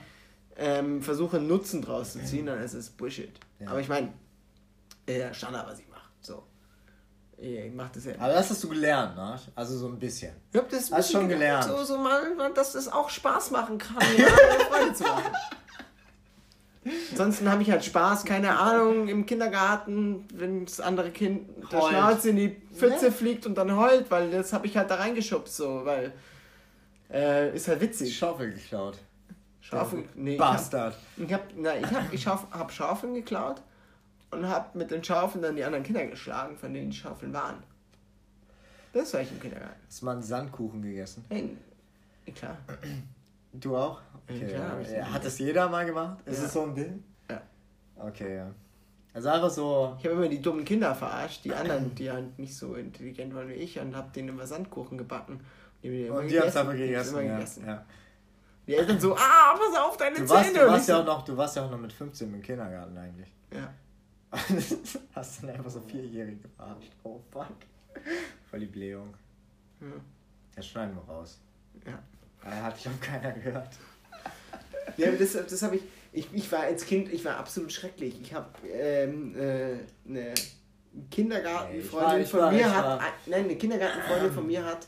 ähm, 0.58 1.02
versuche 1.02 1.38
einen 1.38 1.48
Nutzen 1.48 1.82
draus 1.82 2.14
zu 2.14 2.24
ziehen, 2.24 2.46
dann 2.46 2.62
ist 2.62 2.74
es 2.74 2.90
Bullshit. 2.90 3.32
Aber 3.66 3.80
ich 3.80 3.90
meine, 3.90 4.14
äh, 5.08 5.34
Standard, 5.34 5.68
was 5.68 5.80
ich 5.80 5.88
mache. 5.90 5.93
So. 7.44 7.50
Ich 7.50 7.74
mach 7.74 7.90
das 7.90 8.06
ja. 8.06 8.14
Aber 8.20 8.34
das 8.34 8.50
hast 8.50 8.64
du 8.64 8.70
gelernt, 8.70 9.16
ne? 9.16 9.38
Also 9.56 9.78
so 9.78 9.88
ein 9.88 10.00
bisschen. 10.00 10.34
Ich 10.52 10.58
hab 10.58 10.70
das 10.70 10.92
Hast 10.92 11.12
schon 11.12 11.28
gelernt. 11.28 11.66
So, 11.66 11.84
so 11.84 11.98
mal, 11.98 12.22
dass 12.54 12.74
das 12.74 12.88
auch 12.88 13.10
Spaß 13.10 13.52
machen 13.52 13.78
kann, 13.78 13.98
ja, 14.18 14.28
Freude 14.28 14.94
zu 14.94 15.04
machen. 15.04 15.32
Ansonsten 17.12 17.50
habe 17.50 17.62
ich 17.62 17.72
halt 17.72 17.84
Spaß, 17.84 18.26
keine 18.26 18.58
Ahnung, 18.58 19.08
im 19.08 19.26
Kindergarten, 19.26 20.26
wenn 20.34 20.66
das 20.66 20.80
andere 20.82 21.12
Kind 21.12 21.50
der. 21.72 21.82
Schnauze 21.82 22.30
in 22.30 22.36
die 22.36 22.62
Pfütze 22.74 23.06
Ja. 23.08 23.12
fliegt 23.12 23.46
und 23.46 23.56
dann 23.56 23.76
heult, 23.76 24.12
weil 24.12 24.32
das 24.32 24.52
habe 24.52 24.68
ich 24.68 24.76
halt 24.76 24.90
da 24.90 24.96
reingeschubst, 24.96 25.56
so, 25.56 25.86
weil 25.86 26.14
äh, 27.12 27.56
ist 27.56 27.68
halt 27.68 27.80
witzig. 27.82 28.18
Schaufel 28.18 28.52
geklaut. 28.52 28.98
Schaufel, 29.62 30.04
nee, 30.16 30.36
ich 30.36 30.42
hab, 30.42 30.54
Bastard. 30.56 30.98
ich 31.16 31.32
hab, 31.34 31.42
na, 31.56 31.78
ich 31.78 31.86
hab, 31.86 32.14
ich 32.14 32.22
schauf, 32.22 32.48
hab 32.52 32.72
Schaufeln 32.72 33.14
geklaut 33.14 33.62
und 34.34 34.48
hab 34.50 34.76
mit 34.76 34.92
den 34.92 35.04
Schaufeln 35.04 35.42
dann 35.42 35.56
die 35.56 35.64
anderen 35.64 35.84
Kinder 35.84 36.06
geschlagen, 36.08 36.58
von 36.58 36.74
denen 36.74 36.90
die 36.92 36.98
Schaufeln 36.98 37.34
waren. 37.34 37.56
Das 38.92 39.14
war 39.14 39.22
ich 39.22 39.32
im 39.32 39.40
Kindergarten. 39.40 39.80
Hast 39.88 40.02
du 40.02 40.06
mal 40.06 40.12
einen 40.14 40.22
Sandkuchen 40.24 40.82
gegessen? 40.82 41.26
Hey, 41.30 41.58
klar. 42.36 42.58
Du 43.54 43.76
auch? 43.76 44.02
Okay. 44.28 44.48
klar, 44.48 44.82
ja. 44.82 45.06
Hat 45.14 45.26
das 45.26 45.40
jeder 45.40 45.68
mal 45.70 45.86
gemacht? 45.86 46.18
Ist 46.26 46.40
Ja. 46.40 46.46
es 46.46 46.54
so 46.54 46.64
ein 46.64 46.76
Ding? 46.76 47.04
Ja. 47.30 47.42
Okay, 47.98 48.36
ja. 48.38 48.52
Also 49.14 49.30
einfach 49.30 49.50
so. 49.50 49.96
Ich 50.00 50.06
habe 50.06 50.16
immer 50.16 50.28
die 50.28 50.42
dummen 50.42 50.66
Kinder 50.66 50.94
verarscht, 50.96 51.46
die 51.46 51.54
anderen, 51.54 51.94
die 51.96 52.10
halt 52.12 52.38
nicht 52.40 52.56
so 52.56 52.74
intelligent 52.76 53.34
waren 53.36 53.48
wie 53.50 53.54
ich, 53.54 53.80
und 53.80 53.96
habe 53.96 54.12
denen 54.12 54.30
immer 54.30 54.46
Sandkuchen 54.48 54.98
gebacken. 54.98 55.40
Und 55.84 55.92
die 55.92 56.10
haben 56.40 56.48
es 56.48 56.56
einfach 56.56 56.74
gegessen. 56.74 57.10
immer 57.18 57.22
Ja. 57.24 57.36
gegessen. 57.36 57.66
Ja. 57.68 57.86
Die 58.66 58.76
Eltern 58.76 59.00
so, 59.00 59.14
ah, 59.16 59.56
pass 59.58 59.78
auf 59.80 59.98
deine 59.98 60.16
Du, 60.16 60.30
warst, 60.30 60.54
Zähne. 60.54 60.66
du, 60.66 60.72
warst 60.72 60.88
ja 60.88 61.00
auch 61.02 61.06
noch, 61.06 61.26
du 61.26 61.36
warst 61.36 61.56
ja 61.58 61.66
auch 61.66 61.70
noch 61.72 61.78
mit 61.80 61.92
15 61.92 62.34
im 62.34 62.42
Kindergarten 62.42 62.98
eigentlich. 62.98 63.32
ja. 63.52 63.74
Hast 65.14 65.44
dann 65.44 65.52
einfach 65.52 65.70
so 65.70 65.80
Vierjährige 65.82 66.48
verarscht. 66.56 66.92
Oh 67.04 67.20
fuck. 67.32 67.56
Voll 68.50 68.60
die 68.62 68.66
Blähung. 68.66 69.14
Ja. 69.80 69.88
Das 70.56 70.68
schneiden 70.68 70.96
wir 70.96 71.14
raus. 71.14 71.40
Ja. 71.86 72.00
Da 72.44 72.64
hat 72.64 72.82
schon 72.82 73.00
keiner 73.00 73.32
gehört. 73.32 73.70
Ja, 74.98 75.12
das, 75.12 75.34
das 75.34 75.62
habe 75.62 75.78
ich, 75.78 75.84
ich. 76.12 76.28
Ich 76.34 76.52
war 76.52 76.62
als 76.62 76.86
Kind, 76.86 77.12
ich 77.12 77.24
war 77.24 77.38
absolut 77.38 77.72
schrecklich. 77.72 78.20
Ich 78.22 78.34
habe 78.34 78.50
ähm, 78.68 79.36
äh, 79.36 79.78
eine 80.08 80.34
Kindergartenfreundin 81.10 82.20
Nee, 82.20 82.26
von 82.26 82.54
mir 82.54 82.76
hat. 82.76 83.02
Nein, 83.26 83.46
eine 83.46 83.56
Kindergartenfreundin 83.56 84.32
von 84.32 84.48
mir 84.48 84.66
hat 84.66 84.88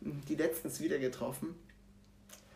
die 0.00 0.34
letztens 0.34 0.80
wieder 0.80 0.98
getroffen. 0.98 1.54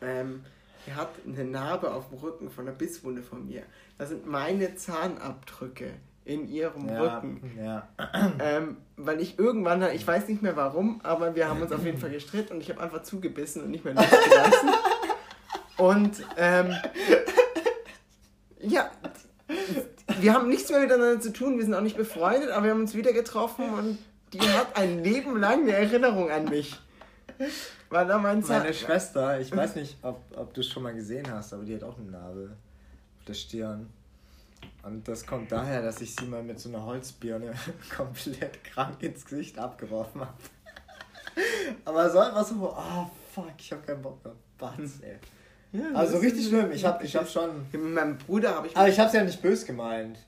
Ähm, 0.01 0.45
die 0.87 0.93
hat 0.93 1.11
eine 1.27 1.45
Narbe 1.45 1.93
auf 1.95 2.09
dem 2.09 2.19
Rücken 2.19 2.51
von 2.51 2.69
einer 2.69 2.77
Bisswunde 2.77 3.23
von 3.23 3.47
mir. 3.47 3.63
Das 3.99 4.11
sind 4.11 4.27
meine 4.27 4.75
Zahnabdrücke 4.75 5.95
in 6.25 6.49
ihrem 6.49 6.89
Ja, 6.89 7.01
Rücken. 7.19 7.51
ja. 7.63 7.89
Ähm, 8.41 8.77
weil 8.97 9.21
ich 9.21 9.39
irgendwann, 9.39 9.83
ich 9.95 10.07
weiß 10.07 10.29
nicht 10.29 10.43
mehr 10.43 10.57
warum, 10.57 11.01
aber 11.03 11.35
wir 11.35 11.49
haben 11.49 11.61
uns 11.61 11.73
auf 11.73 11.85
jeden 11.85 11.99
Fall 11.99 12.11
gestritten 12.11 12.55
und 12.55 12.61
ich 12.61 12.71
habe 12.71 12.81
einfach 12.81 13.03
zugebissen 13.03 13.63
und 13.63 13.71
nicht 13.71 13.85
mehr 13.85 13.95
losgelassen. 13.95 14.71
und 15.79 16.23
ähm, 16.37 16.75
ja, 18.61 18.91
wir 20.21 20.33
haben 20.33 20.49
nichts 20.49 20.71
mehr 20.71 20.81
miteinander 20.81 21.21
zu 21.21 21.33
tun, 21.33 21.59
wir 21.59 21.65
sind 21.65 21.75
auch 21.75 21.81
nicht 21.83 21.97
befreundet, 21.97 22.51
aber 22.51 22.65
wir 22.65 22.71
haben 22.71 22.81
uns 22.81 22.95
wieder 22.95 23.13
getroffen 23.13 23.69
und 23.75 23.99
die 24.33 24.41
hat 24.41 24.77
ein 24.77 25.05
Leben 25.05 25.37
lang 25.39 25.63
eine 25.63 25.73
Erinnerung 25.73 26.31
an 26.31 26.47
mich. 26.47 26.77
Weil 27.91 28.07
da 28.07 28.19
mein. 28.19 28.41
Meine 28.41 28.73
Schwester, 28.75 29.41
ich 29.41 29.55
weiß 29.55 29.77
nicht, 29.77 29.97
ob, 30.03 30.21
ob 30.37 30.55
du 30.55 30.61
es 30.61 30.69
schon 30.69 30.83
mal 30.83 30.95
gesehen 30.95 31.31
hast, 31.31 31.53
aber 31.53 31.65
die 31.65 31.75
hat 31.75 31.83
auch 31.85 31.99
eine 31.99 32.11
Narbe 32.11 32.57
auf 33.19 33.25
der 33.27 33.35
Stirn. 33.35 33.89
Und 34.83 35.07
das 35.09 35.27
kommt 35.27 35.51
daher, 35.53 35.83
dass 35.83 36.01
ich 36.01 36.15
sie 36.15 36.27
mal 36.27 36.43
mit 36.43 36.59
so 36.61 36.69
einer 36.69 36.85
Holzbirne 36.85 37.55
komplett 37.97 38.63
krank 38.65 39.03
ins 39.03 39.25
Gesicht 39.25 39.59
abgeworfen 39.59 40.21
habe. 40.23 40.33
Aber 41.85 42.11
so 42.11 42.19
einfach 42.19 42.47
so, 42.47 42.75
oh 42.77 43.11
fuck, 43.35 43.53
ich 43.59 43.73
hab 43.73 43.87
keinen 43.87 44.03
Bock 44.03 44.23
mehr. 44.25 44.35
Batz, 44.59 45.01
ey. 45.03 45.17
Ja, 45.73 45.91
Also 45.95 46.19
richtig 46.19 46.47
schlimm, 46.47 46.71
ich 46.71 46.85
hab, 46.85 47.03
ich 47.03 47.17
hab 47.17 47.29
schon. 47.29 47.67
Mit 47.73 47.83
meinem 47.83 48.17
Bruder 48.19 48.55
habe 48.55 48.69
ich. 48.69 48.77
Aber 48.77 48.89
ich 48.89 48.99
hab's 49.01 49.13
ja 49.13 49.25
nicht 49.25 49.43
böse 49.43 49.67
gemeint. 49.67 50.19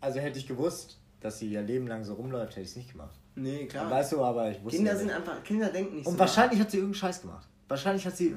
Also 0.00 0.20
hätte 0.20 0.38
ich 0.38 0.46
gewusst, 0.46 0.98
dass 1.20 1.38
sie 1.38 1.48
ihr 1.48 1.60
Leben 1.62 1.86
lang 1.86 2.04
so 2.04 2.14
rumläuft, 2.14 2.52
hätte 2.52 2.62
ich 2.62 2.68
es 2.70 2.76
nicht 2.76 2.92
gemacht. 2.92 3.14
nee, 3.34 3.66
klar. 3.66 3.90
Weißt 3.90 4.12
du, 4.12 4.24
aber 4.24 4.50
ich 4.50 4.62
wusste. 4.62 4.76
Kinder 4.78 4.92
ja 4.92 4.96
sind 4.98 5.06
nicht. 5.08 5.16
einfach. 5.16 5.42
Kinder 5.44 5.68
denken 5.68 5.96
nicht 5.96 6.06
Und 6.06 6.14
so. 6.14 6.18
wahrscheinlich 6.18 6.58
hat 6.60 6.70
sie 6.70 6.78
irgendeinen 6.78 6.98
Scheiß 7.00 7.20
gemacht. 7.20 7.46
Wahrscheinlich 7.68 8.06
hat 8.06 8.16
sie. 8.16 8.34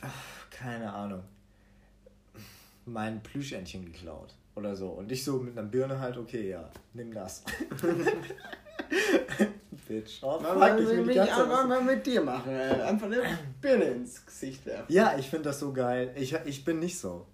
Ach, 0.00 0.50
keine 0.50 0.90
Ahnung. 0.90 1.22
Mein 2.86 3.22
Plüschentchen 3.22 3.84
geklaut. 3.84 4.32
Oder 4.56 4.74
so. 4.74 4.88
Und 4.88 5.12
ich 5.12 5.22
so 5.22 5.38
mit 5.38 5.56
einer 5.56 5.68
Birne 5.68 6.00
halt, 6.00 6.16
okay, 6.16 6.48
ja, 6.48 6.68
nimm 6.94 7.12
das. 7.12 7.44
Bitch. 9.86 10.22
Oh, 10.22 10.40
Mal, 10.40 10.48
fuck, 10.48 10.58
mal, 10.58 10.80
ich 10.82 10.88
will 10.88 11.14
ja, 11.14 11.26
Zeit 11.26 11.68
mal, 11.68 11.82
mit 11.82 12.04
dir 12.06 12.22
machen. 12.22 12.50
Äh, 12.50 12.82
einfach 12.82 13.06
eine 13.06 13.22
Birne 13.60 13.84
ins 13.84 14.24
Gesicht 14.24 14.64
werfen. 14.66 14.92
Ja, 14.92 15.16
ich 15.18 15.28
finde 15.28 15.44
das 15.50 15.60
so 15.60 15.72
geil. 15.72 16.12
Ich, 16.16 16.34
ich 16.44 16.64
bin 16.64 16.80
nicht 16.80 16.98
so. 16.98 17.26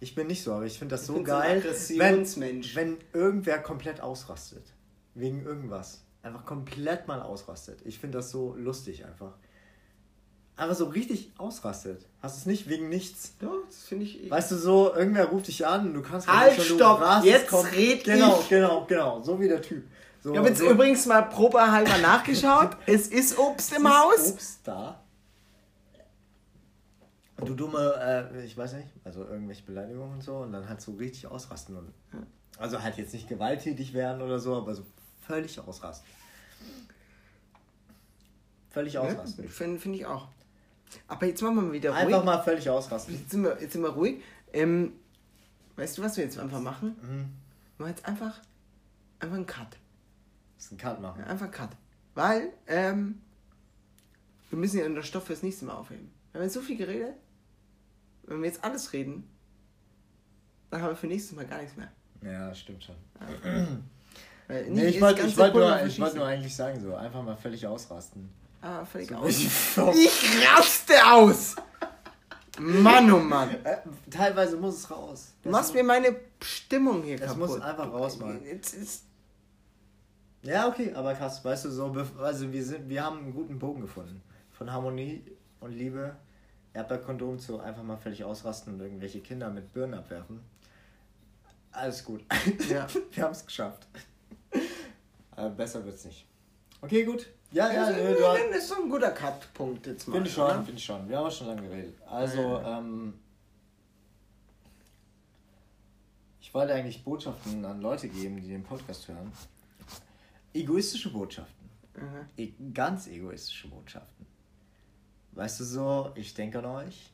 Ich 0.00 0.14
bin 0.14 0.28
nicht 0.28 0.42
so, 0.42 0.52
aber 0.52 0.66
ich 0.66 0.78
finde 0.78 0.94
das 0.94 1.06
so 1.06 1.22
geil, 1.22 1.62
wenn, 1.96 2.26
wenn 2.74 2.98
irgendwer 3.12 3.58
komplett 3.58 4.00
ausrastet. 4.00 4.72
Wegen 5.14 5.44
irgendwas. 5.44 6.04
Einfach 6.22 6.44
komplett 6.44 7.08
mal 7.08 7.20
ausrastet. 7.20 7.80
Ich 7.84 7.98
finde 7.98 8.18
das 8.18 8.30
so 8.30 8.54
lustig 8.54 9.04
einfach. 9.04 9.36
Aber 10.60 10.74
so 10.74 10.84
richtig 10.84 11.32
ausrastet. 11.38 12.04
Hast 12.20 12.36
du 12.36 12.40
es 12.40 12.46
nicht 12.46 12.68
wegen 12.68 12.90
nichts? 12.90 13.32
Ja, 13.40 13.48
das 13.66 13.84
finde 13.84 14.04
ich. 14.04 14.30
Weißt 14.30 14.50
du 14.50 14.56
so, 14.56 14.94
irgendwer 14.94 15.24
ruft 15.24 15.48
dich 15.48 15.66
an 15.66 15.86
und 15.88 15.94
du 15.94 16.02
kannst 16.02 16.28
Halt, 16.28 16.58
nicht, 16.58 16.66
schon, 16.68 16.76
stopp, 16.76 17.00
rast, 17.00 17.24
jetzt 17.24 17.48
kommt- 17.48 17.72
red 17.74 18.04
Genau, 18.04 18.38
ich. 18.40 18.48
genau, 18.50 18.84
genau. 18.84 19.22
So 19.22 19.40
wie 19.40 19.48
der 19.48 19.62
Typ. 19.62 19.84
So, 20.22 20.32
ich 20.32 20.36
habe 20.38 20.48
jetzt 20.48 20.58
so, 20.58 20.68
übrigens 20.70 21.06
mal 21.06 21.22
probehalber 21.22 21.96
nachgeschaut. 21.96 22.76
es 22.86 23.08
ist 23.08 23.38
Obst 23.38 23.72
im 23.74 23.86
ist 23.86 23.90
Haus. 23.90 24.32
Obst 24.32 24.60
da. 24.64 25.00
Du 27.38 27.54
dumme, 27.54 28.28
äh, 28.34 28.44
ich 28.44 28.54
weiß 28.54 28.74
nicht, 28.74 28.88
also 29.02 29.24
irgendwelche 29.24 29.62
Beleidigungen 29.62 30.12
und 30.12 30.22
so 30.22 30.36
und 30.40 30.52
dann 30.52 30.68
halt 30.68 30.82
so 30.82 30.92
richtig 30.92 31.26
ausrasten. 31.26 31.74
Und, 31.74 31.94
also 32.58 32.82
halt 32.82 32.98
jetzt 32.98 33.14
nicht 33.14 33.30
gewalttätig 33.30 33.94
werden 33.94 34.20
oder 34.20 34.38
so, 34.38 34.56
aber 34.56 34.74
so 34.74 34.82
völlig 35.26 35.58
ausrasten. 35.58 36.06
Völlig 38.68 38.98
ausrasten. 38.98 39.44
Ja, 39.44 39.50
Finde 39.50 39.80
find 39.80 39.96
ich 39.96 40.04
auch. 40.04 40.28
Aber 41.08 41.26
jetzt 41.26 41.42
machen 41.42 41.56
wir 41.56 41.62
mal 41.62 41.72
wieder 41.72 41.90
ruhig. 41.90 42.02
Einfach 42.02 42.24
mal 42.24 42.42
völlig 42.42 42.68
ausrasten. 42.68 43.14
Jetzt 43.14 43.30
sind 43.30 43.42
wir, 43.42 43.60
jetzt 43.60 43.72
sind 43.72 43.82
wir 43.82 43.90
ruhig. 43.90 44.22
Ähm, 44.52 44.92
weißt 45.76 45.98
du, 45.98 46.02
was 46.02 46.16
wir 46.16 46.24
jetzt 46.24 46.38
einfach 46.38 46.60
machen? 46.60 46.96
Mhm. 47.02 47.28
Wir 47.76 47.86
machen 47.86 47.94
jetzt 47.96 48.04
einfach, 48.06 48.40
einfach 49.18 49.36
einen 49.36 49.46
Cut. 49.46 49.76
Das 50.56 50.66
ist 50.66 50.72
ein 50.72 50.78
Cut 50.78 51.00
machen. 51.00 51.20
Ja, 51.20 51.26
einfach 51.26 51.46
einen 51.46 51.52
Cut. 51.52 51.70
Weil, 52.14 52.52
ähm, 52.66 53.20
wir 54.50 54.58
müssen 54.58 54.78
ja 54.78 54.84
den 54.84 55.02
Stoff 55.02 55.24
fürs 55.26 55.42
nächste 55.42 55.64
Mal 55.64 55.74
aufheben. 55.74 56.10
Wir 56.32 56.40
haben 56.40 56.46
jetzt 56.46 56.54
so 56.54 56.60
viel 56.60 56.76
geredet. 56.76 57.14
Wenn 58.24 58.40
wir 58.42 58.48
jetzt 58.48 58.62
alles 58.62 58.92
reden, 58.92 59.28
dann 60.70 60.82
haben 60.82 60.90
wir 60.90 60.96
für 60.96 61.06
nächstes 61.06 61.34
Mal 61.34 61.46
gar 61.46 61.60
nichts 61.60 61.76
mehr. 61.76 61.90
Ja, 62.22 62.54
stimmt 62.54 62.84
schon. 62.84 62.96
Weil 64.48 64.70
Nee, 64.70 64.86
ich 64.86 65.00
wollte 65.00 65.36
wollt 65.36 65.54
nur, 65.54 65.86
ich 65.86 66.00
wollt 66.00 66.14
nur 66.14 66.26
eigentlich 66.26 66.54
sagen, 66.54 66.80
so 66.80 66.94
einfach 66.94 67.22
mal 67.22 67.36
völlig 67.36 67.66
ausrasten. 67.66 68.28
Ah, 68.62 68.84
völlig 68.84 69.08
So 69.08 69.16
aus. 69.16 69.96
Ich 69.96 70.46
raste 70.46 70.94
aus! 71.06 71.56
Mann, 72.58 73.10
oh 73.10 73.18
Mann. 73.18 73.50
Äh, 73.64 73.78
Teilweise 74.10 74.56
muss 74.56 74.76
es 74.76 74.90
raus. 74.90 75.32
Du 75.42 75.48
machst 75.50 75.72
mir 75.72 75.82
meine 75.82 76.14
Stimmung 76.42 77.02
hier 77.02 77.16
Das 77.18 77.28
kaputt. 77.32 77.48
muss 77.48 77.60
einfach 77.60 77.90
raus, 77.90 78.18
Mann. 78.18 78.44
Jetzt 78.44 78.74
ist, 78.74 79.04
Ja, 80.42 80.68
okay, 80.68 80.92
aber 80.92 81.14
krass, 81.14 81.42
weißt 81.42 81.64
du, 81.66 81.70
so, 81.70 81.94
also 82.18 82.52
wir 82.52 82.64
sind, 82.64 82.88
wir 82.88 83.02
haben 83.02 83.18
einen 83.18 83.32
guten 83.32 83.58
Bogen 83.58 83.80
gefunden. 83.80 84.20
Von 84.52 84.70
Harmonie 84.70 85.24
und 85.60 85.72
Liebe, 85.72 86.16
Erdbeerkondom 86.74 87.38
zu 87.38 87.60
einfach 87.60 87.82
mal 87.82 87.96
völlig 87.96 88.24
ausrasten 88.24 88.74
und 88.74 88.80
irgendwelche 88.80 89.20
Kinder 89.20 89.48
mit 89.48 89.72
Birnen 89.72 89.94
abwerfen. 89.94 90.40
Alles 91.72 92.04
gut. 92.04 92.22
Ja. 92.68 92.86
wir 93.12 93.24
haben 93.24 93.32
es 93.32 93.46
geschafft. 93.46 93.86
Aber 95.30 95.48
besser 95.50 95.82
wird's 95.86 96.04
nicht. 96.04 96.26
Okay, 96.82 97.04
gut. 97.04 97.26
Ja, 97.52 97.72
ja, 97.72 97.86
das 97.86 97.96
nö, 97.96 98.14
du 98.16 98.28
hast, 98.28 98.56
ist 98.56 98.68
so 98.68 98.82
ein 98.82 98.88
guter 98.88 99.10
Cut-Punkt 99.10 99.86
jetzt 99.86 100.06
mal. 100.06 100.14
Finde 100.14 100.28
ich 100.28 100.34
schon, 100.34 100.64
finde 100.64 100.72
ich 100.72 100.84
schon. 100.84 101.08
Wir 101.08 101.18
haben 101.18 101.26
auch 101.26 101.32
schon 101.32 101.48
lange 101.48 101.62
geredet. 101.62 102.00
Also, 102.06 102.60
ähm, 102.60 103.14
ich 106.40 106.54
wollte 106.54 106.74
eigentlich 106.74 107.02
Botschaften 107.02 107.64
an 107.64 107.80
Leute 107.80 108.08
geben, 108.08 108.40
die 108.40 108.48
den 108.48 108.62
Podcast 108.62 109.08
hören. 109.08 109.32
Egoistische 110.54 111.12
Botschaften. 111.12 111.68
Mhm. 111.94 112.28
E 112.36 112.52
ganz 112.72 113.08
egoistische 113.08 113.68
Botschaften. 113.68 114.26
Weißt 115.32 115.60
du 115.60 115.64
so, 115.64 116.12
ich 116.14 116.34
denke 116.34 116.58
an 116.58 116.66
euch. 116.66 117.12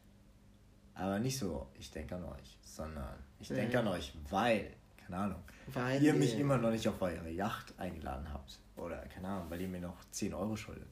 Aber 0.95 1.19
nicht 1.19 1.39
so, 1.39 1.67
ich 1.79 1.91
denke 1.91 2.15
an 2.15 2.25
euch, 2.25 2.59
sondern 2.63 3.15
ich 3.39 3.49
denke 3.49 3.79
an 3.79 3.89
euch, 3.89 4.15
weil, 4.31 4.73
keine 4.97 5.17
Ahnung, 5.19 5.43
Weil 5.73 6.03
ihr 6.03 6.15
mich 6.15 6.39
immer 6.39 6.59
noch 6.59 6.71
nicht 6.71 6.87
auf 6.89 7.01
eure 7.03 7.29
Yacht 7.31 7.75
eingeladen 7.79 8.27
habt. 8.33 8.59
Oder, 8.77 8.99
keine 9.07 9.29
Ahnung, 9.29 9.47
weil 9.51 9.61
ihr 9.61 9.69
mir 9.69 9.81
noch 9.81 9.97
10 10.11 10.35
Euro 10.35 10.55
schuldet. 10.57 10.89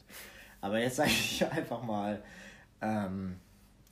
Aber 0.61 0.79
jetzt 0.81 0.97
sage 0.97 1.11
ich 1.11 1.45
einfach 1.51 1.83
mal, 1.83 2.23
ähm, 2.81 3.37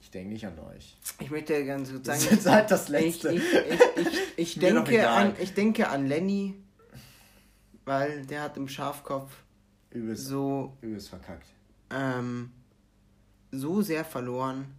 ich 0.00 0.10
denke 0.10 0.32
nicht 0.32 0.46
an 0.46 0.58
euch. 0.58 0.96
Ich 1.20 1.30
möchte 1.30 1.64
ganz 1.64 1.90
kurz 1.90 2.06
sagen, 2.06 2.20
Das 2.28 2.32
ist 2.32 2.50
halt 2.50 2.70
das 2.70 2.84
ich, 2.84 2.88
Letzte. 2.90 3.32
ich, 3.32 3.42
ich, 3.52 3.80
ich, 3.96 4.36
ich, 4.36 4.58
denke 4.58 5.08
an, 5.08 5.34
ich 5.38 5.54
denke 5.54 5.88
an 5.88 6.06
Lenny, 6.06 6.54
weil 7.84 8.24
der 8.26 8.42
hat 8.42 8.56
im 8.56 8.68
Schafkopf 8.68 9.32
Übelst, 9.90 10.26
so, 10.26 10.76
übelst 10.80 11.10
verkackt. 11.10 11.46
ähm, 11.90 12.50
so 13.50 13.82
sehr 13.82 14.04
verloren, 14.04 14.74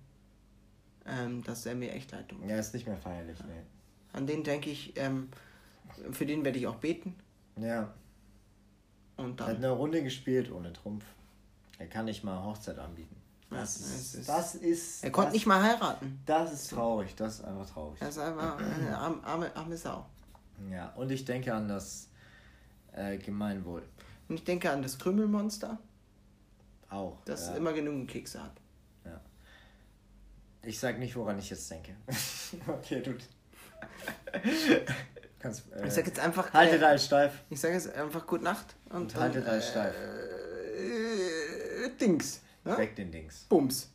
ähm, 1.06 1.44
dass 1.44 1.66
er 1.66 1.76
mir 1.76 1.92
echt 1.94 2.12
leid 2.12 2.28
tut. 2.30 2.44
Ja, 2.48 2.58
ist 2.58 2.74
nicht 2.74 2.88
mehr 2.88 2.98
feierlich, 2.98 3.38
nee. 3.48 3.62
An 4.14 4.26
den 4.26 4.44
denke 4.44 4.70
ich, 4.72 4.94
ähm, 4.98 5.30
für 6.12 6.26
den 6.26 6.44
werde 6.46 6.58
ich 6.60 6.68
auch 6.68 6.76
beten. 6.76 7.16
Ja, 7.58 7.94
Und 9.18 9.40
er 9.40 9.46
hat 9.48 9.54
dann. 9.56 9.64
eine 9.64 9.70
Runde 9.72 10.04
gespielt 10.04 10.52
ohne 10.52 10.74
Trumpf. 10.74 11.06
Er 11.80 11.88
kann 11.88 12.06
nicht 12.06 12.24
mal 12.24 12.44
Hochzeit 12.44 12.80
anbieten. 12.80 13.16
Ja, 13.52 13.58
Das, 13.60 13.80
es 13.80 13.92
ist, 13.96 14.16
ist- 14.16 14.30
das 14.30 14.56
ist. 14.56 15.04
Er 15.04 15.12
konnte 15.12 15.28
das, 15.28 15.34
nicht 15.34 15.46
mal 15.46 15.62
heiraten. 15.62 16.20
Das 16.26 16.52
ist 16.54 16.70
traurig, 16.72 17.14
das 17.16 17.36
ist 17.40 17.46
einfach 17.46 17.70
traurig. 17.70 18.02
Er 18.02 18.10
ist 18.10 18.18
einfach 18.18 18.58
eine 18.58 18.98
arme, 18.98 19.24
arme, 19.24 19.56
arme 19.56 19.78
Sau. 19.78 20.06
Ja, 20.72 20.90
und 20.94 21.12
ich 21.12 21.26
denke 21.26 21.54
an 21.54 21.68
das 21.68 22.10
äh, 22.94 23.18
Gemeinwohl. 23.18 23.84
Und 24.30 24.36
ich 24.36 24.44
denke 24.44 24.72
an 24.72 24.82
das 24.82 24.98
Krümelmonster, 24.98 25.78
Auch. 26.90 27.18
das 27.26 27.48
ja. 27.50 27.56
immer 27.56 27.74
genügend 27.74 28.10
Kekse 28.10 28.42
hat. 28.44 28.54
Ich 30.66 30.80
sag 30.80 30.98
nicht, 30.98 31.14
woran 31.18 31.38
ich 31.40 31.50
jetzt 31.50 31.70
denke. 31.70 31.94
okay, 32.68 33.02
du. 33.02 33.16
Kannst, 35.44 35.64
äh, 35.74 35.86
Ich 35.86 35.94
sag 35.94 36.08
jetzt 36.08 36.20
einfach. 36.22 36.54
haltet 36.54 36.82
äh, 36.82 36.86
halt 36.86 37.02
steif. 37.02 37.34
Ich 37.50 37.60
sage 37.60 37.74
jetzt 37.74 37.94
einfach 37.94 38.26
Gute 38.26 38.46
Nacht 38.46 38.76
und, 38.90 38.96
Und 38.96 39.16
haltet 39.16 39.46
dann, 39.46 39.58
euch 39.58 39.66
steif. 39.66 39.94
Äh, 39.94 41.90
Dings. 42.00 42.40
Ne? 42.64 42.78
Weg 42.78 42.96
den 42.96 43.12
Dings. 43.12 43.46
Bums. 43.50 43.90